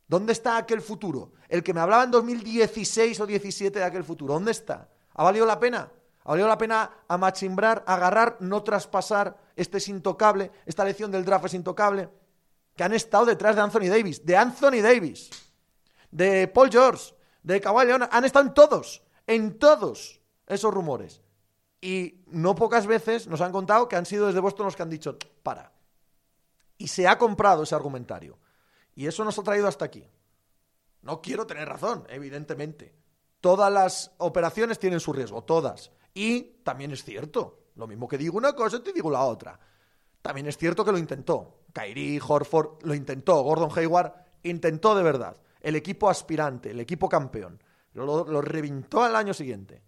¿Dónde 0.07 0.33
está 0.33 0.57
aquel 0.57 0.81
futuro? 0.81 1.33
El 1.49 1.65
que 1.65 1.75
me 1.75 1.81
hablaba 1.81 2.05
en 2.05 2.13
2016 2.13 3.19
o 3.19 3.27
17 3.27 3.81
de 3.81 3.85
aquel 3.85 4.05
futuro, 4.05 4.35
¿dónde 4.35 4.53
está? 4.53 4.89
¿Ha 5.15 5.25
valido 5.25 5.45
la 5.45 5.59
pena? 5.59 5.91
¿Ha 6.23 6.29
valido 6.29 6.47
la 6.47 6.57
pena 6.57 6.89
amachimbrar, 7.09 7.83
agarrar, 7.85 8.37
no 8.41 8.63
traspasar? 8.63 9.37
Este 9.57 9.79
es 9.79 9.89
intocable, 9.89 10.53
esta 10.67 10.85
lección 10.85 11.11
del 11.11 11.25
draft 11.25 11.47
es 11.47 11.55
intocable. 11.55 12.09
Que 12.77 12.85
han 12.85 12.95
estado 12.95 13.27
detrás 13.27 13.57
de 13.57 13.63
Anthony 13.63 13.89
Davis, 13.89 14.25
de 14.25 14.37
Anthony 14.37 14.83
Davis, 14.83 15.31
de 16.13 16.47
Paul 16.47 16.71
George, 16.71 17.13
de 17.43 17.61
Kawhi 17.61 17.87
Leonard, 17.87 18.11
han 18.13 18.25
estado 18.25 18.47
en 18.47 18.55
todos, 18.55 19.03
en 19.27 19.59
todos 19.59 20.21
esos 20.47 20.73
rumores. 20.73 21.23
Y 21.81 22.23
no 22.29 22.55
pocas 22.55 22.87
veces 22.87 23.27
nos 23.27 23.41
han 23.41 23.51
contado 23.51 23.89
que 23.89 23.97
han 23.97 24.07
sido 24.07 24.29
desde 24.29 24.39
Boston 24.39 24.67
los 24.67 24.77
que 24.77 24.83
han 24.83 24.91
dicho, 24.91 25.19
para, 25.43 25.73
y 26.81 26.89
se 26.89 27.07
ha 27.07 27.19
comprado 27.19 27.63
ese 27.63 27.75
argumentario. 27.75 28.39
Y 28.95 29.07
eso 29.07 29.23
nos 29.23 29.39
ha 29.39 29.43
traído 29.43 29.69
hasta 29.69 29.85
aquí. 29.85 30.09
No 31.03 31.21
quiero 31.21 31.47
tener 31.47 31.69
razón, 31.69 32.07
evidentemente. 32.09 32.95
Todas 33.43 33.71
las 33.71 34.13
operaciones 34.17 34.79
tienen 34.79 34.99
su 34.99 35.13
riesgo, 35.13 35.45
todas. 35.45 35.93
Y 36.15 36.63
también 36.65 36.91
es 36.93 37.05
cierto, 37.05 37.65
lo 37.75 37.87
mismo 37.87 38.09
que 38.09 38.17
digo 38.17 38.39
una 38.39 38.55
cosa, 38.55 38.83
te 38.83 38.95
digo 38.95 39.11
la 39.11 39.25
otra. 39.25 39.61
También 40.23 40.47
es 40.47 40.57
cierto 40.57 40.83
que 40.83 40.93
lo 40.93 40.97
intentó. 40.97 41.65
Kyrie, 41.75 42.19
Horford 42.27 42.83
lo 42.83 42.95
intentó. 42.95 43.43
Gordon 43.43 43.79
Hayward 43.79 44.15
intentó 44.43 44.95
de 44.95 45.03
verdad. 45.03 45.37
El 45.61 45.77
equipo 45.77 46.09
aspirante, 46.09 46.71
el 46.71 46.81
equipo 46.81 47.11
campeón. 47.11 47.63
Lo, 47.93 48.25
lo 48.25 48.41
reventó 48.41 49.05
al 49.05 49.17
año 49.17 49.35
siguiente. 49.35 49.83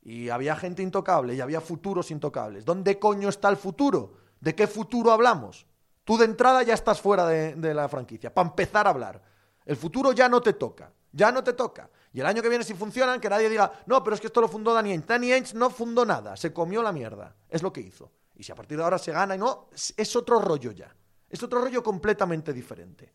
Y 0.00 0.30
había 0.30 0.56
gente 0.56 0.82
intocable 0.82 1.34
y 1.34 1.42
había 1.42 1.60
futuros 1.60 2.10
intocables. 2.10 2.64
¿Dónde 2.64 2.98
coño 2.98 3.28
está 3.28 3.50
el 3.50 3.58
futuro? 3.58 4.14
¿De 4.40 4.54
qué 4.54 4.66
futuro 4.66 5.12
hablamos? 5.12 5.66
Tú 6.10 6.18
de 6.18 6.24
entrada 6.24 6.64
ya 6.64 6.74
estás 6.74 7.00
fuera 7.00 7.24
de, 7.24 7.72
la 7.72 7.88
franquicia, 7.88 8.34
para 8.34 8.48
empezar 8.48 8.84
a 8.84 8.90
hablar. 8.90 9.22
El 9.64 9.76
futuro 9.76 10.10
ya 10.10 10.28
no 10.28 10.40
te 10.40 10.54
toca. 10.54 10.92
Ya 11.12 11.30
no 11.30 11.44
te 11.44 11.52
toca. 11.52 11.88
Y 12.12 12.18
el 12.18 12.26
año 12.26 12.42
que 12.42 12.48
viene, 12.48 12.64
si 12.64 12.74
funcionan, 12.74 13.20
que 13.20 13.30
nadie 13.30 13.48
diga, 13.48 13.70
no, 13.86 14.02
pero 14.02 14.16
es 14.16 14.20
que 14.20 14.26
esto 14.26 14.40
lo 14.40 14.48
fundó 14.48 14.74
Danny 14.74 14.90
Ainge. 14.90 15.06
Danny 15.06 15.30
Ainge 15.30 15.54
no 15.54 15.70
fundó 15.70 16.04
nada, 16.04 16.36
se 16.36 16.52
comió 16.52 16.82
la 16.82 16.90
mierda. 16.90 17.36
Es 17.48 17.62
lo 17.62 17.72
que 17.72 17.80
hizo. 17.80 18.10
Y 18.34 18.42
si 18.42 18.50
a 18.50 18.56
partir 18.56 18.76
de 18.76 18.82
ahora 18.82 18.98
se 18.98 19.12
gana 19.12 19.36
y 19.36 19.38
no, 19.38 19.68
es 19.72 20.16
otro 20.16 20.40
rollo 20.40 20.72
ya. 20.72 20.92
Es 21.28 21.40
otro 21.44 21.60
rollo 21.60 21.80
completamente 21.80 22.52
diferente. 22.52 23.14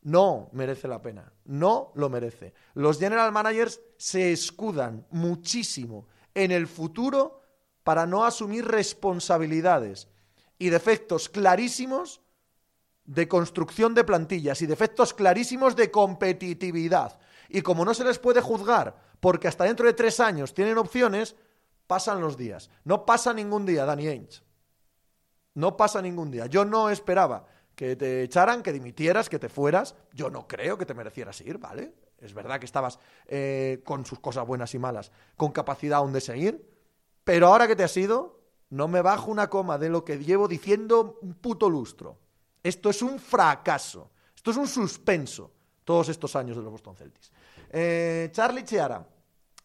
No 0.00 0.48
merece 0.52 0.88
la 0.88 1.02
pena. 1.02 1.30
No 1.44 1.92
lo 1.96 2.08
merece. 2.08 2.54
Los 2.72 2.98
general 2.98 3.30
managers 3.30 3.78
se 3.98 4.32
escudan 4.32 5.06
muchísimo 5.10 6.08
en 6.32 6.50
el 6.50 6.66
futuro 6.66 7.42
para 7.84 8.06
no 8.06 8.24
asumir 8.24 8.64
responsabilidades 8.64 10.08
y 10.60 10.68
defectos 10.68 11.30
clarísimos 11.30 12.20
de 13.04 13.26
construcción 13.26 13.94
de 13.94 14.04
plantillas 14.04 14.60
y 14.62 14.66
defectos 14.66 15.14
clarísimos 15.14 15.74
de 15.74 15.90
competitividad. 15.90 17.18
Y 17.48 17.62
como 17.62 17.84
no 17.84 17.94
se 17.94 18.04
les 18.04 18.18
puede 18.18 18.42
juzgar 18.42 18.94
porque 19.20 19.48
hasta 19.48 19.64
dentro 19.64 19.86
de 19.86 19.94
tres 19.94 20.20
años 20.20 20.52
tienen 20.52 20.76
opciones, 20.76 21.34
pasan 21.86 22.20
los 22.20 22.36
días. 22.36 22.70
No 22.84 23.06
pasa 23.06 23.32
ningún 23.32 23.64
día, 23.64 23.86
Danny 23.86 24.06
Ainge. 24.06 24.42
No 25.54 25.78
pasa 25.78 26.02
ningún 26.02 26.30
día. 26.30 26.44
Yo 26.44 26.66
no 26.66 26.90
esperaba 26.90 27.46
que 27.74 27.96
te 27.96 28.22
echaran, 28.22 28.62
que 28.62 28.72
dimitieras, 28.72 29.30
que 29.30 29.38
te 29.38 29.48
fueras. 29.48 29.94
Yo 30.12 30.28
no 30.28 30.46
creo 30.46 30.76
que 30.76 30.84
te 30.86 30.94
merecieras 30.94 31.40
ir, 31.40 31.56
¿vale? 31.56 31.94
Es 32.18 32.34
verdad 32.34 32.60
que 32.60 32.66
estabas 32.66 32.98
eh, 33.26 33.80
con 33.82 34.04
sus 34.04 34.20
cosas 34.20 34.46
buenas 34.46 34.74
y 34.74 34.78
malas, 34.78 35.10
con 35.36 35.52
capacidad 35.52 35.98
aún 35.98 36.12
de 36.12 36.20
seguir. 36.20 36.70
Pero 37.24 37.46
ahora 37.46 37.66
que 37.66 37.76
te 37.76 37.82
has 37.82 37.96
ido, 37.96 38.39
no 38.70 38.88
me 38.88 39.02
bajo 39.02 39.30
una 39.30 39.50
coma 39.50 39.78
de 39.78 39.88
lo 39.88 40.04
que 40.04 40.18
llevo 40.18 40.48
diciendo 40.48 41.18
un 41.22 41.34
puto 41.34 41.68
lustro. 41.68 42.18
Esto 42.62 42.90
es 42.90 43.02
un 43.02 43.18
fracaso. 43.18 44.10
Esto 44.34 44.52
es 44.52 44.56
un 44.56 44.68
suspenso. 44.68 45.50
Todos 45.84 46.08
estos 46.08 46.36
años 46.36 46.56
de 46.56 46.62
los 46.62 46.72
Boston 46.72 46.96
Celtics. 46.96 47.32
Eh, 47.70 48.28
Charlie 48.32 48.64
Chiara. 48.64 49.06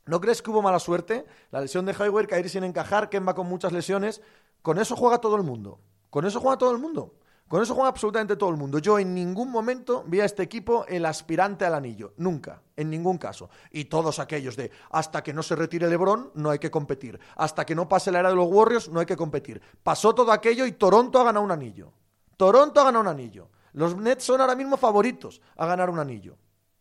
¿No 0.08 0.22
crees 0.22 0.42
que 0.42 0.52
hubo 0.52 0.62
mala 0.62 0.80
suerte? 0.80 1.26
La 1.52 1.62
lesión 1.62 1.86
de 1.86 1.96
Hayward, 1.98 2.28
caer 2.28 2.50
sin 2.50 2.64
encajar, 2.64 3.10
Kemba 3.10 3.34
con 3.34 3.48
muchas 3.48 3.72
lesiones. 3.72 4.22
Con 4.62 4.80
eso 4.80 4.96
juega 4.96 5.20
todo 5.20 5.36
el 5.36 5.44
mundo. 5.44 5.80
Con 6.10 6.26
eso 6.26 6.40
juega 6.40 6.58
todo 6.58 6.72
el 6.72 6.78
mundo. 6.80 7.16
Con 7.48 7.62
eso 7.62 7.76
juega 7.76 7.90
absolutamente 7.90 8.36
todo 8.38 8.50
el 8.50 8.58
mundo. 8.58 8.80
Yo 8.80 8.98
en 8.98 9.14
ningún 9.14 9.52
momento 9.52 10.04
vi 10.08 10.20
a 10.20 10.26
este 10.26 10.42
equipo 10.42 10.84
el 10.88 11.06
aspirante 11.06 11.64
al 11.64 11.76
anillo. 11.76 12.14
Nunca, 12.18 12.64
en 12.76 12.90
ningún 12.90 13.20
caso. 13.20 13.52
Y 13.70 13.86
todos 13.86 14.18
aquellos 14.18 14.56
de 14.56 14.72
hasta 14.90 15.22
que 15.22 15.32
no 15.32 15.44
se 15.44 15.56
retire 15.56 15.88
LeBron, 15.88 16.32
no 16.34 16.50
hay 16.50 16.58
que 16.58 16.72
competir. 16.72 17.20
Hasta 17.36 17.64
que 17.64 17.76
no 17.76 17.88
pase 17.88 18.12
la 18.12 18.22
era 18.22 18.30
de 18.30 18.36
los 18.36 18.48
Warriors, 18.50 18.90
no 18.90 19.00
hay 19.00 19.06
que 19.06 19.16
competir. 19.16 19.62
Pasó 19.84 20.16
todo 20.16 20.32
aquello 20.32 20.66
y 20.66 20.72
Toronto 20.72 21.20
ha 21.20 21.24
ganado 21.24 21.46
un 21.46 21.52
anillo. 21.52 21.94
Toronto 22.36 22.82
ha 22.82 22.86
ganado 22.86 23.04
un 23.04 23.10
anillo. 23.10 23.50
Los 23.74 23.96
Nets 23.96 24.24
son 24.24 24.42
ahora 24.42 24.56
mismo 24.56 24.76
favoritos 24.76 25.40
a 25.56 25.68
ganar 25.68 25.92
un 25.92 26.00
anillo. 26.00 26.38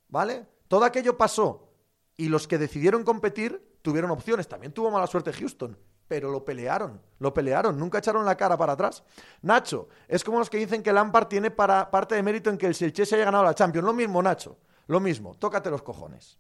¿Vale? 0.09 0.47
Todo 0.66 0.87
aquello 0.87 1.18
pasó. 1.18 1.68
Y 2.16 2.28
los 2.28 2.49
que 2.49 2.56
decidieron 2.56 3.04
competir 3.04 3.78
tuvieron 3.83 4.11
opciones. 4.11 4.49
También 4.49 4.73
tuvo 4.73 4.90
mala 4.90 5.06
suerte 5.06 5.30
Houston 5.30 5.76
pero 6.06 6.30
lo 6.30 6.44
pelearon, 6.44 7.00
lo 7.18 7.32
pelearon, 7.32 7.78
nunca 7.78 7.99
echaron 7.99 8.25
la 8.25 8.37
cara 8.37 8.56
para 8.56 8.73
atrás. 8.73 9.02
Nacho, 9.42 9.88
es 10.08 10.23
como 10.23 10.38
los 10.38 10.50
que 10.50 10.58
dicen 10.58 10.82
que 10.82 10.92
Lampard 10.92 11.28
tiene 11.28 11.50
para, 11.50 11.90
parte 11.90 12.14
de 12.14 12.23
mérito 12.23 12.50
en 12.50 12.58
que 12.58 12.66
el 12.66 12.75
Chelsea 12.75 13.16
haya 13.16 13.25
ganado 13.25 13.44
la 13.44 13.54
Champions. 13.54 13.87
Lo 13.87 13.92
mismo, 13.92 14.23
Nacho, 14.23 14.58
lo 14.87 15.00
mismo, 15.00 15.34
tócate 15.37 15.70
los 15.70 15.82
cojones. 15.82 16.38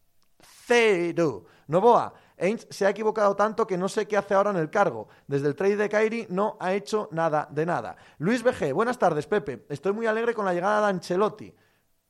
Cero. 0.66 1.44
Novoa, 1.66 2.12
Ainge 2.38 2.66
se 2.70 2.84
ha 2.84 2.90
equivocado 2.90 3.34
tanto 3.36 3.66
que 3.66 3.78
no 3.78 3.88
sé 3.88 4.06
qué 4.06 4.16
hace 4.16 4.34
ahora 4.34 4.50
en 4.50 4.56
el 4.56 4.70
cargo. 4.70 5.08
Desde 5.26 5.48
el 5.48 5.54
trade 5.54 5.76
de 5.76 5.88
Kairi 5.88 6.26
no 6.30 6.56
ha 6.60 6.74
hecho 6.74 7.08
nada 7.12 7.48
de 7.50 7.64
nada. 7.64 7.96
Luis 8.18 8.42
BG, 8.42 8.72
buenas 8.72 8.98
tardes, 8.98 9.26
Pepe. 9.26 9.64
Estoy 9.68 9.92
muy 9.92 10.06
alegre 10.06 10.34
con 10.34 10.44
la 10.44 10.52
llegada 10.52 10.80
de 10.82 10.86
Ancelotti. 10.88 11.54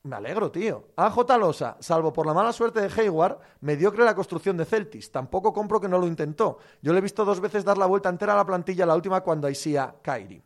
Me 0.04 0.16
alegro, 0.16 0.50
tío. 0.50 0.88
AJ 0.96 1.38
Losa, 1.38 1.78
salvo 1.80 2.12
por 2.12 2.26
la 2.26 2.34
mala 2.34 2.52
suerte 2.52 2.78
de 2.78 2.92
Hayward, 3.00 3.38
mediocre 3.61 4.04
la 4.04 4.14
construcción 4.14 4.54
de 4.58 4.66
Celtis. 4.66 5.11
Tampoco 5.11 5.50
compro 5.54 5.80
que 5.80 5.88
no 5.88 5.99
lo 5.99 6.06
intentó. 6.06 6.58
Yo 6.82 6.92
le 6.92 6.99
he 6.99 7.02
visto 7.02 7.25
dos 7.25 7.40
veces 7.40 7.64
dar 7.64 7.78
la 7.78 7.87
vuelta 7.87 8.11
entera 8.11 8.34
a 8.34 8.37
la 8.37 8.44
plantilla, 8.44 8.84
la 8.84 8.96
última 8.96 9.23
cuando 9.23 9.46
Aisia 9.46 9.94
Kairi. 10.02 10.42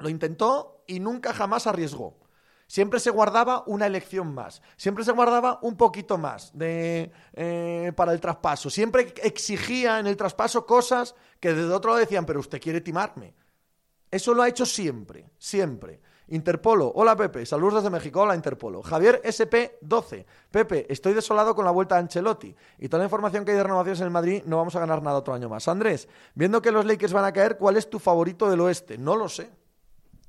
Lo 0.00 0.08
intentó 0.08 0.82
y 0.88 0.98
nunca 0.98 1.32
jamás 1.32 1.68
arriesgó. 1.68 2.18
Siempre 2.66 2.98
se 2.98 3.10
guardaba 3.10 3.62
una 3.66 3.86
elección 3.86 4.34
más. 4.34 4.60
Siempre 4.76 5.04
se 5.04 5.12
guardaba 5.12 5.60
un 5.62 5.76
poquito 5.76 6.18
más 6.18 6.50
de, 6.58 7.12
eh, 7.34 7.92
para 7.94 8.12
el 8.12 8.20
traspaso. 8.20 8.70
Siempre 8.70 9.14
exigía 9.22 10.00
en 10.00 10.08
el 10.08 10.16
traspaso 10.16 10.66
cosas 10.66 11.14
que 11.38 11.54
desde 11.54 11.72
otro 11.72 11.90
lado 11.90 12.00
decían, 12.00 12.26
pero 12.26 12.40
usted 12.40 12.60
quiere 12.60 12.80
timarme. 12.80 13.34
Eso 14.10 14.34
lo 14.34 14.42
ha 14.42 14.48
hecho 14.48 14.66
siempre, 14.66 15.30
siempre. 15.38 16.00
Interpolo, 16.30 16.92
hola 16.94 17.16
Pepe, 17.16 17.44
saludos 17.44 17.82
desde 17.82 17.90
México, 17.90 18.20
hola 18.20 18.36
Interpolo. 18.36 18.82
Javier 18.82 19.20
SP12, 19.24 20.24
Pepe, 20.48 20.86
estoy 20.88 21.12
desolado 21.12 21.56
con 21.56 21.64
la 21.64 21.72
vuelta 21.72 21.96
a 21.96 21.98
Ancelotti 21.98 22.54
y 22.78 22.88
toda 22.88 22.98
la 23.00 23.06
información 23.06 23.44
que 23.44 23.50
hay 23.50 23.56
de 23.56 23.64
renovaciones 23.64 23.98
en 23.98 24.04
el 24.06 24.12
Madrid, 24.12 24.42
no 24.46 24.56
vamos 24.56 24.76
a 24.76 24.80
ganar 24.80 25.02
nada 25.02 25.18
otro 25.18 25.34
año 25.34 25.48
más. 25.48 25.66
Andrés, 25.66 26.08
viendo 26.34 26.62
que 26.62 26.70
los 26.70 26.86
Lakers 26.86 27.12
van 27.12 27.24
a 27.24 27.32
caer, 27.32 27.56
¿cuál 27.56 27.76
es 27.76 27.90
tu 27.90 27.98
favorito 27.98 28.48
del 28.48 28.60
oeste? 28.60 28.96
No 28.96 29.16
lo 29.16 29.28
sé. 29.28 29.50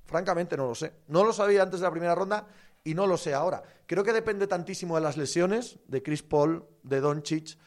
Francamente 0.05 0.57
no 0.57 0.65
lo 0.65 0.73
sé. 0.73 0.91
No 1.07 1.23
lo 1.23 1.33
sabía 1.33 1.61
antes 1.61 1.79
de 1.79 1.85
la 1.85 1.91
primera 1.91 2.15
ronda 2.15 2.47
y 2.83 2.95
no 2.95 3.05
lo 3.05 3.15
sé 3.15 3.35
ahora. 3.35 3.61
Creo 3.85 4.03
que 4.03 4.11
depende 4.11 4.47
tantísimo 4.47 4.95
de 4.95 5.01
las 5.01 5.17
lesiones, 5.17 5.77
de 5.85 6.01
Chris 6.01 6.23
Paul, 6.23 6.65
de 6.81 6.99
Doncic, 6.99 7.59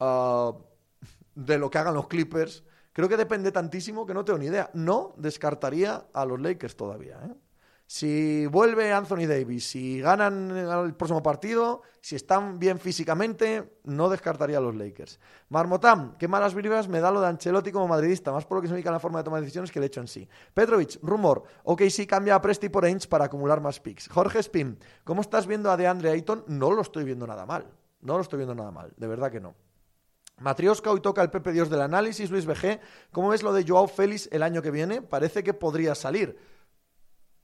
uh, 0.00 0.54
de 1.34 1.58
lo 1.58 1.68
que 1.68 1.76
hagan 1.76 1.92
los 1.92 2.08
Clippers. 2.08 2.64
Creo 2.94 3.06
que 3.06 3.18
depende 3.18 3.52
tantísimo 3.52 4.06
que 4.06 4.14
no 4.14 4.24
tengo 4.24 4.38
ni 4.38 4.46
idea. 4.46 4.70
No 4.72 5.12
descartaría 5.18 6.06
a 6.14 6.24
los 6.24 6.40
Lakers 6.40 6.74
todavía. 6.74 7.20
¿eh? 7.22 7.34
Si 7.94 8.46
vuelve 8.46 8.90
Anthony 8.90 9.26
Davis, 9.26 9.68
si 9.68 10.00
ganan 10.00 10.50
el 10.50 10.94
próximo 10.94 11.22
partido, 11.22 11.82
si 12.00 12.16
están 12.16 12.58
bien 12.58 12.78
físicamente, 12.78 13.80
no 13.84 14.08
descartaría 14.08 14.56
a 14.56 14.60
los 14.62 14.74
Lakers. 14.74 15.20
Marmotam, 15.50 16.16
qué 16.16 16.26
malas 16.26 16.54
vibras 16.54 16.88
me 16.88 17.00
da 17.00 17.10
lo 17.10 17.20
de 17.20 17.26
Ancelotti 17.26 17.70
como 17.70 17.86
madridista, 17.86 18.32
más 18.32 18.46
por 18.46 18.56
lo 18.56 18.62
que 18.62 18.68
se 18.68 18.72
ubica 18.72 18.88
en 18.88 18.94
la 18.94 18.98
forma 18.98 19.18
de 19.18 19.24
tomar 19.24 19.42
decisiones 19.42 19.70
que 19.70 19.78
el 19.78 19.84
hecho 19.84 20.00
en 20.00 20.08
sí. 20.08 20.26
Petrovic, 20.54 21.00
rumor, 21.02 21.42
ok, 21.64 21.82
sí 21.90 22.06
cambia 22.06 22.34
a 22.34 22.40
Presti 22.40 22.70
por 22.70 22.86
Ainge 22.86 23.06
para 23.08 23.26
acumular 23.26 23.60
más 23.60 23.78
picks. 23.78 24.08
Jorge 24.08 24.38
Spin, 24.38 24.78
¿cómo 25.04 25.20
estás 25.20 25.46
viendo 25.46 25.70
a 25.70 25.76
DeAndre 25.76 26.12
Ayton? 26.12 26.46
No 26.46 26.70
lo 26.70 26.80
estoy 26.80 27.04
viendo 27.04 27.26
nada 27.26 27.44
mal, 27.44 27.66
no 28.00 28.14
lo 28.14 28.22
estoy 28.22 28.38
viendo 28.38 28.54
nada 28.54 28.70
mal, 28.70 28.94
de 28.96 29.06
verdad 29.06 29.30
que 29.30 29.40
no. 29.40 29.54
Matrioska, 30.38 30.90
hoy 30.90 31.00
toca 31.00 31.20
el 31.20 31.28
Pepe 31.28 31.52
Dios 31.52 31.68
del 31.68 31.82
análisis, 31.82 32.30
Luis 32.30 32.46
BG. 32.46 32.80
¿Cómo 33.12 33.28
ves 33.28 33.42
lo 33.42 33.52
de 33.52 33.64
Joao 33.68 33.86
Félix 33.86 34.30
el 34.32 34.42
año 34.42 34.62
que 34.62 34.70
viene? 34.70 35.02
Parece 35.02 35.44
que 35.44 35.52
podría 35.52 35.94
salir 35.94 36.38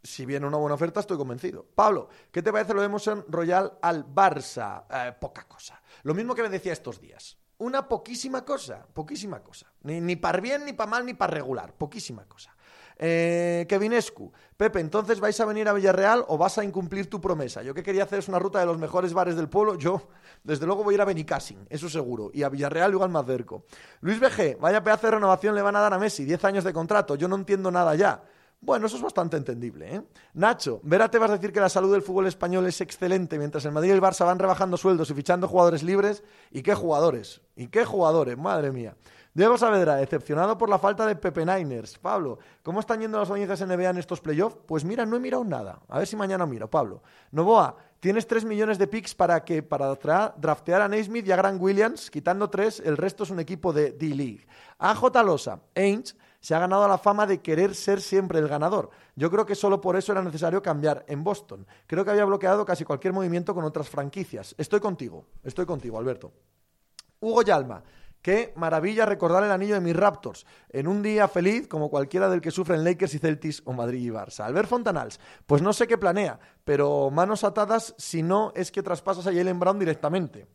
si 0.09 0.25
viene 0.25 0.47
una 0.47 0.57
buena 0.57 0.75
oferta, 0.75 1.01
estoy 1.01 1.17
convencido. 1.17 1.67
Pablo, 1.75 2.09
¿qué 2.33 2.43
te 2.43 2.51
parece 2.51 2.75
lo 2.75 2.81
de 2.81 2.87
Emerson 2.87 3.25
Royal 3.29 3.79
al 3.83 4.07
Barça? 4.07 4.85
Eh, 4.91 5.13
poca 5.21 5.45
cosa. 5.47 5.81
Lo 6.03 6.15
mismo 6.15 6.35
que 6.35 6.43
me 6.43 6.49
decía 6.49 6.73
estos 6.73 7.01
días. 7.01 7.37
Una 7.59 7.87
poquísima 7.87 8.45
cosa, 8.45 8.87
poquísima 8.93 9.43
cosa. 9.43 9.67
Ni, 9.83 10.01
ni 10.01 10.17
para 10.17 10.41
bien, 10.41 10.65
ni 10.65 10.73
para 10.73 10.91
mal, 10.91 11.05
ni 11.05 11.15
para 11.15 11.35
regular. 11.35 11.75
Poquísima 11.75 12.25
cosa. 12.25 12.55
Eh, 13.01 13.67
Kevinescu, 13.69 14.33
Pepe, 14.57 14.81
entonces 14.81 15.21
vais 15.21 15.39
a 15.39 15.45
venir 15.45 15.69
a 15.69 15.73
Villarreal 15.73 16.25
o 16.27 16.37
vas 16.37 16.59
a 16.59 16.65
incumplir 16.65 17.09
tu 17.09 17.21
promesa. 17.21 17.63
Yo 17.63 17.73
que 17.73 17.85
quería 17.85 18.03
hacer 18.03 18.19
es 18.19 18.29
una 18.29 18.41
ruta 18.41 18.59
de 18.59 18.67
los 18.67 18.77
mejores 18.77 19.13
bares 19.13 19.37
del 19.37 19.49
pueblo, 19.49 19.77
yo 19.77 20.09
desde 20.43 20.67
luego 20.67 20.83
voy 20.83 20.95
a 20.95 20.97
ir 20.97 21.01
a 21.03 21.05
Benicassin, 21.05 21.65
eso 21.71 21.89
seguro, 21.89 22.31
y 22.35 22.43
a 22.43 22.49
Villarreal 22.49 22.93
igual 22.93 23.11
más 23.11 23.25
cerco. 23.25 23.65
Luis 24.01 24.19
BG, 24.19 24.59
vaya 24.59 24.83
pedazo 24.83 25.07
de 25.07 25.13
renovación 25.13 25.55
le 25.55 25.63
van 25.63 25.77
a 25.77 25.81
dar 25.81 25.95
a 25.95 25.99
Messi, 25.99 26.25
10 26.25 26.45
años 26.45 26.65
de 26.65 26.73
contrato, 26.73 27.15
yo 27.15 27.29
no 27.29 27.37
entiendo 27.37 27.71
nada 27.71 27.95
ya. 27.95 28.25
Bueno, 28.61 28.87
eso 28.87 28.97
es 28.97 29.03
bastante 29.03 29.37
entendible. 29.37 29.95
¿eh? 29.95 30.03
Nacho, 30.35 30.81
Vera 30.83 31.09
vas 31.09 31.31
a 31.31 31.35
decir 31.35 31.53
que 31.53 31.61
la 31.61 31.69
salud 31.69 31.93
del 31.93 32.03
fútbol 32.03 32.27
español 32.27 32.67
es 32.67 32.81
excelente, 32.81 33.39
mientras 33.39 33.65
el 33.65 33.73
Madrid 33.73 33.91
y 33.91 33.93
el 33.93 34.03
Barça 34.03 34.27
van 34.27 34.39
rebajando 34.39 34.77
sueldos 34.77 35.11
y 35.11 35.15
fichando 35.15 35.47
jugadores 35.47 35.85
libres. 35.85 36.25
¿Y 36.51 36.63
qué 36.63 36.75
jugadores? 36.75 37.41
¿Y 37.55 37.69
qué 37.69 37.85
jugadores? 37.85 38.37
Madre 38.37 38.73
mía. 38.73 38.97
Diego 39.33 39.57
Saavedra, 39.57 39.95
decepcionado 39.95 40.59
por 40.59 40.69
la 40.69 40.81
falta 40.81 41.07
de 41.07 41.15
Pepe 41.15 41.47
Niners. 41.47 41.97
Pablo, 41.99 42.41
¿cómo 42.65 42.81
están 42.81 43.01
yendo 43.01 43.21
las 43.21 43.31
audiencias 43.31 43.65
NBA 43.65 43.91
en 43.91 43.99
estos 43.99 44.21
playoffs? 44.21 44.59
Pues 44.67 44.85
mira, 44.85 45.07
no 45.07 45.17
he 45.17 45.21
mirado 45.21 45.45
nada. 45.45 45.79
A 45.89 45.99
ver 45.99 46.09
si 46.09 46.17
mañana 46.17 46.45
miro, 46.45 46.69
Pablo. 46.69 47.03
Novoa, 47.31 47.77
tienes 48.01 48.27
3 48.27 48.45
millones 48.45 48.79
de 48.79 48.89
picks 48.89 49.15
para 49.15 49.45
que 49.45 49.63
para 49.63 49.95
draftear 50.37 50.83
a 50.83 50.89
Naismith 50.89 51.29
y 51.29 51.31
a 51.31 51.37
Grant 51.37 51.63
Williams, 51.63 52.11
quitando 52.11 52.51
3, 52.51 52.83
el 52.85 52.97
resto 52.97 53.23
es 53.23 53.31
un 53.31 53.39
equipo 53.39 53.73
de 53.73 53.93
D-League. 53.93 54.45
AJ 54.79 55.23
Losa, 55.25 55.61
Ainge 55.77 56.15
se 56.41 56.55
ha 56.55 56.59
ganado 56.59 56.87
la 56.87 56.99
fama 56.99 57.27
de 57.27 57.41
querer 57.41 57.75
ser 57.75 58.01
siempre 58.01 58.39
el 58.39 58.49
ganador. 58.49 58.91
Yo 59.17 59.31
creo 59.31 59.45
que 59.45 59.55
solo 59.55 59.81
por 59.81 59.97
eso 59.97 60.13
era 60.13 60.23
necesario 60.23 60.63
cambiar 60.63 61.05
en 61.09 61.25
Boston. 61.25 61.67
Creo 61.87 62.05
que 62.05 62.11
había 62.11 62.25
bloqueado 62.25 62.65
casi 62.65 62.85
cualquier 62.85 63.13
movimiento 63.13 63.55
con 63.55 63.65
otras 63.65 63.89
franquicias. 63.89 64.55
Estoy 64.59 64.81
contigo, 64.81 65.27
estoy 65.43 65.67
contigo, 65.67 65.99
Alberto. 65.99 66.33
Hugo 67.21 67.43
Yalma. 67.43 67.83
Qué 68.23 68.53
maravilla 68.57 69.07
recordar 69.07 69.45
el 69.45 69.53
anillo 69.53 69.75
de 69.75 69.81
mis 69.81 69.95
Raptors 69.95 70.45
en 70.71 70.89
un 70.89 71.03
día 71.03 71.29
feliz 71.29 71.69
como 71.69 71.89
cualquiera 71.89 72.29
del 72.29 72.41
que 72.41 72.51
sufren 72.51 72.83
Lakers 72.83 73.15
y 73.15 73.19
Celtics 73.21 73.63
o 73.65 73.73
Madrid 73.73 74.05
y 74.05 74.11
Barça. 74.11 74.45
Albert 74.45 74.69
Fontanals, 74.69 75.21
pues 75.47 75.63
no 75.63 75.73
sé 75.73 75.87
qué 75.87 75.99
planea, 75.99 76.41
pero 76.65 77.11
manos 77.11 77.45
atadas 77.45 77.95
si 77.97 78.25
no 78.25 78.53
es 78.57 78.73
que 78.73 78.83
traspasas 78.83 79.27
a 79.29 79.33
Jalen 79.33 79.61
Brown 79.61 79.79
directamente. 79.79 80.49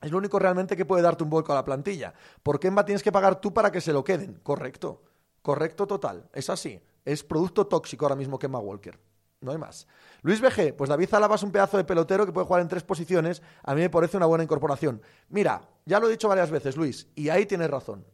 Es 0.00 0.10
lo 0.10 0.18
único 0.18 0.38
realmente 0.38 0.76
que 0.76 0.84
puede 0.84 1.02
darte 1.02 1.24
un 1.24 1.30
vuelco 1.30 1.52
a 1.52 1.56
la 1.56 1.64
plantilla. 1.64 2.12
¿Por 2.42 2.60
qué 2.60 2.68
Emma 2.68 2.84
tienes 2.84 3.02
que 3.02 3.12
pagar 3.12 3.40
tú 3.40 3.52
para 3.52 3.72
que 3.72 3.80
se 3.80 3.92
lo 3.92 4.04
queden? 4.04 4.40
Correcto. 4.42 5.02
Correcto 5.42 5.86
total. 5.86 6.28
Es 6.32 6.50
así. 6.50 6.80
Es 7.04 7.22
producto 7.22 7.66
tóxico 7.66 8.04
ahora 8.04 8.16
mismo 8.16 8.38
Kemba 8.38 8.58
Walker. 8.58 8.98
No 9.40 9.52
hay 9.52 9.58
más. 9.58 9.86
Luis 10.22 10.40
BG, 10.40 10.74
pues 10.76 10.88
David 10.88 11.14
Álava 11.14 11.36
es 11.36 11.42
un 11.42 11.52
pedazo 11.52 11.76
de 11.76 11.84
pelotero 11.84 12.26
que 12.26 12.32
puede 12.32 12.46
jugar 12.46 12.62
en 12.62 12.68
tres 12.68 12.82
posiciones. 12.82 13.42
A 13.62 13.74
mí 13.74 13.80
me 13.80 13.90
parece 13.90 14.16
una 14.16 14.26
buena 14.26 14.44
incorporación. 14.44 15.02
Mira, 15.28 15.68
ya 15.84 16.00
lo 16.00 16.08
he 16.08 16.10
dicho 16.10 16.28
varias 16.28 16.50
veces, 16.50 16.76
Luis, 16.76 17.08
y 17.14 17.28
ahí 17.28 17.46
tienes 17.46 17.70
razón. 17.70 18.04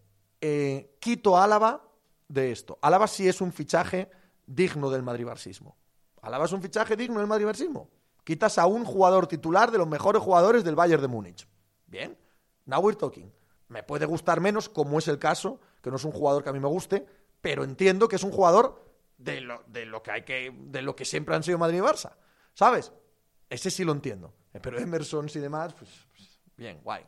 Eh, 0.41 0.97
quito 1.01 1.39
Álava 1.39 1.89
de 2.29 2.53
esto. 2.53 2.79
Álava 2.83 3.07
sí 3.07 3.29
es 3.29 3.41
un 3.41 3.53
fichaje 3.53 4.11
digno 4.47 4.91
del 4.91 5.03
madribarsismo. 5.03 5.77
Álava 6.21 6.45
es 6.45 6.53
un 6.53 6.61
fichaje 6.61 6.97
digno 6.97 7.19
del 7.19 7.29
madribarsismo. 7.29 7.89
Quitas 8.25 8.59
a 8.59 8.67
un 8.67 8.85
jugador 8.85 9.27
titular 9.27 9.71
de 9.71 9.79
los 9.79 9.89
mejores 9.89 10.23
jugadores 10.23 10.65
del 10.65 10.77
Bayern 10.77 11.03
de 11.03 11.09
Múnich. 11.09 11.49
Bien, 11.93 12.17
now 12.65 12.81
we're 12.81 12.97
talking. 12.97 13.31
Me 13.69 13.83
puede 13.83 14.07
gustar 14.07 14.41
menos, 14.41 14.71
como 14.71 14.99
es 14.99 15.09
el 15.09 15.19
caso, 15.19 15.61
que 15.83 15.91
no 15.91 15.97
es 15.97 16.05
un 16.05 16.13
jugador 16.13 16.43
que 16.43 16.49
a 16.49 16.53
mí 16.55 16.59
me 16.59 16.69
guste, 16.69 17.05
pero 17.43 17.65
entiendo 17.65 18.09
que 18.09 18.17
es 18.17 18.23
un 18.23 18.33
jugador 18.33 18.83
de 19.19 19.43
lo, 19.43 19.63
de 19.67 19.85
lo 19.85 20.03
que 20.03 20.11
hay 20.11 20.23
que. 20.23 20.57
de 20.57 20.81
lo 20.81 20.97
que 20.97 21.05
siempre 21.05 21.35
han 21.35 21.43
sido 21.43 21.59
Madrid 21.59 21.79
y 21.79 21.81
Barça. 21.83 22.13
¿Sabes? 22.55 22.93
Ese 23.51 23.71
sí 23.71 23.85
lo 23.85 23.93
entiendo. 23.93 24.33
Pero 24.63 24.79
Emerson 24.79 25.29
y 25.35 25.39
demás, 25.39 25.75
pues, 25.75 25.91
pues 26.15 26.41
bien, 26.57 26.81
guay. 26.83 27.05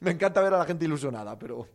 Me 0.00 0.10
encanta 0.10 0.42
ver 0.42 0.52
a 0.52 0.58
la 0.58 0.66
gente 0.66 0.84
ilusionada, 0.84 1.38
pero 1.38 1.66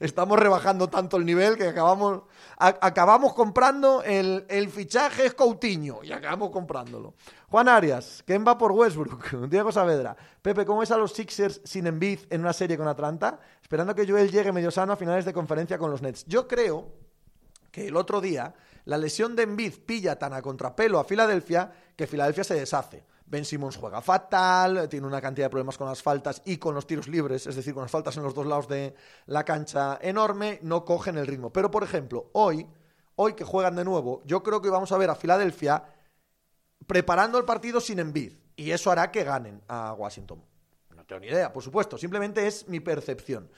estamos 0.00 0.38
rebajando 0.40 0.88
tanto 0.88 1.16
el 1.16 1.24
nivel 1.24 1.56
que 1.56 1.68
acabamos, 1.68 2.22
acabamos 2.58 3.32
comprando 3.32 4.02
el, 4.02 4.44
el, 4.48 4.70
fichaje 4.70 5.30
Coutinho 5.32 6.02
y 6.02 6.10
acabamos 6.10 6.50
comprándolo. 6.50 7.14
Juan 7.56 7.68
Arias, 7.68 8.22
¿quién 8.26 8.44
va 8.46 8.58
por 8.58 8.70
Westbrook? 8.72 9.48
Diego 9.48 9.72
Saavedra. 9.72 10.14
Pepe, 10.42 10.66
¿cómo 10.66 10.82
es 10.82 10.90
a 10.90 10.98
los 10.98 11.14
Sixers 11.14 11.62
sin 11.64 11.86
Embiid 11.86 12.18
en 12.28 12.42
una 12.42 12.52
serie 12.52 12.76
con 12.76 12.86
Atlanta? 12.86 13.40
Esperando 13.62 13.94
que 13.94 14.06
Joel 14.06 14.30
llegue 14.30 14.52
medio 14.52 14.70
sano 14.70 14.92
a 14.92 14.96
finales 14.96 15.24
de 15.24 15.32
conferencia 15.32 15.78
con 15.78 15.90
los 15.90 16.02
Nets. 16.02 16.26
Yo 16.26 16.46
creo 16.46 16.86
que 17.72 17.88
el 17.88 17.96
otro 17.96 18.20
día 18.20 18.52
la 18.84 18.98
lesión 18.98 19.34
de 19.34 19.44
Embiid 19.44 19.72
pilla 19.86 20.18
tan 20.18 20.34
a 20.34 20.42
contrapelo 20.42 20.98
a 20.98 21.04
Filadelfia 21.04 21.72
que 21.96 22.06
Filadelfia 22.06 22.44
se 22.44 22.56
deshace. 22.56 23.06
Ben 23.24 23.46
Simmons 23.46 23.78
juega 23.78 24.02
fatal, 24.02 24.86
tiene 24.90 25.06
una 25.06 25.22
cantidad 25.22 25.46
de 25.46 25.50
problemas 25.50 25.78
con 25.78 25.86
las 25.86 26.02
faltas 26.02 26.42
y 26.44 26.58
con 26.58 26.74
los 26.74 26.86
tiros 26.86 27.08
libres, 27.08 27.46
es 27.46 27.56
decir, 27.56 27.72
con 27.72 27.84
las 27.84 27.90
faltas 27.90 28.18
en 28.18 28.22
los 28.22 28.34
dos 28.34 28.44
lados 28.44 28.68
de 28.68 28.94
la 29.28 29.46
cancha 29.46 29.98
enorme, 30.02 30.58
no 30.60 30.84
cogen 30.84 31.16
el 31.16 31.26
ritmo. 31.26 31.50
Pero, 31.54 31.70
por 31.70 31.84
ejemplo, 31.84 32.28
hoy, 32.34 32.66
hoy 33.14 33.32
que 33.32 33.44
juegan 33.44 33.76
de 33.76 33.84
nuevo, 33.86 34.20
yo 34.26 34.42
creo 34.42 34.60
que 34.60 34.68
vamos 34.68 34.92
a 34.92 34.98
ver 34.98 35.08
a 35.08 35.14
Filadelfia 35.14 35.95
preparando 36.86 37.38
el 37.38 37.44
partido 37.44 37.80
sin 37.80 37.98
Embiid 37.98 38.32
y 38.56 38.70
eso 38.70 38.90
hará 38.90 39.10
que 39.10 39.24
ganen 39.24 39.62
a 39.68 39.92
Washington. 39.92 40.42
No 40.94 41.04
tengo 41.04 41.20
ni 41.20 41.28
idea, 41.28 41.52
por 41.52 41.62
supuesto, 41.62 41.98
simplemente 41.98 42.46
es 42.46 42.66
mi 42.68 42.80
percepción. 42.80 43.50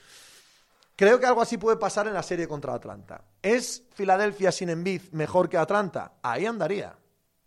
Creo 0.99 1.17
que 1.17 1.25
algo 1.25 1.41
así 1.41 1.57
puede 1.57 1.77
pasar 1.77 2.07
en 2.07 2.13
la 2.13 2.21
serie 2.21 2.45
contra 2.45 2.73
Atlanta. 2.73 3.23
¿Es 3.41 3.83
Filadelfia 3.93 4.51
sin 4.51 4.67
Embiid 4.67 5.03
mejor 5.13 5.47
que 5.47 5.55
Atlanta? 5.55 6.15
Ahí 6.21 6.45
andaría. 6.45 6.93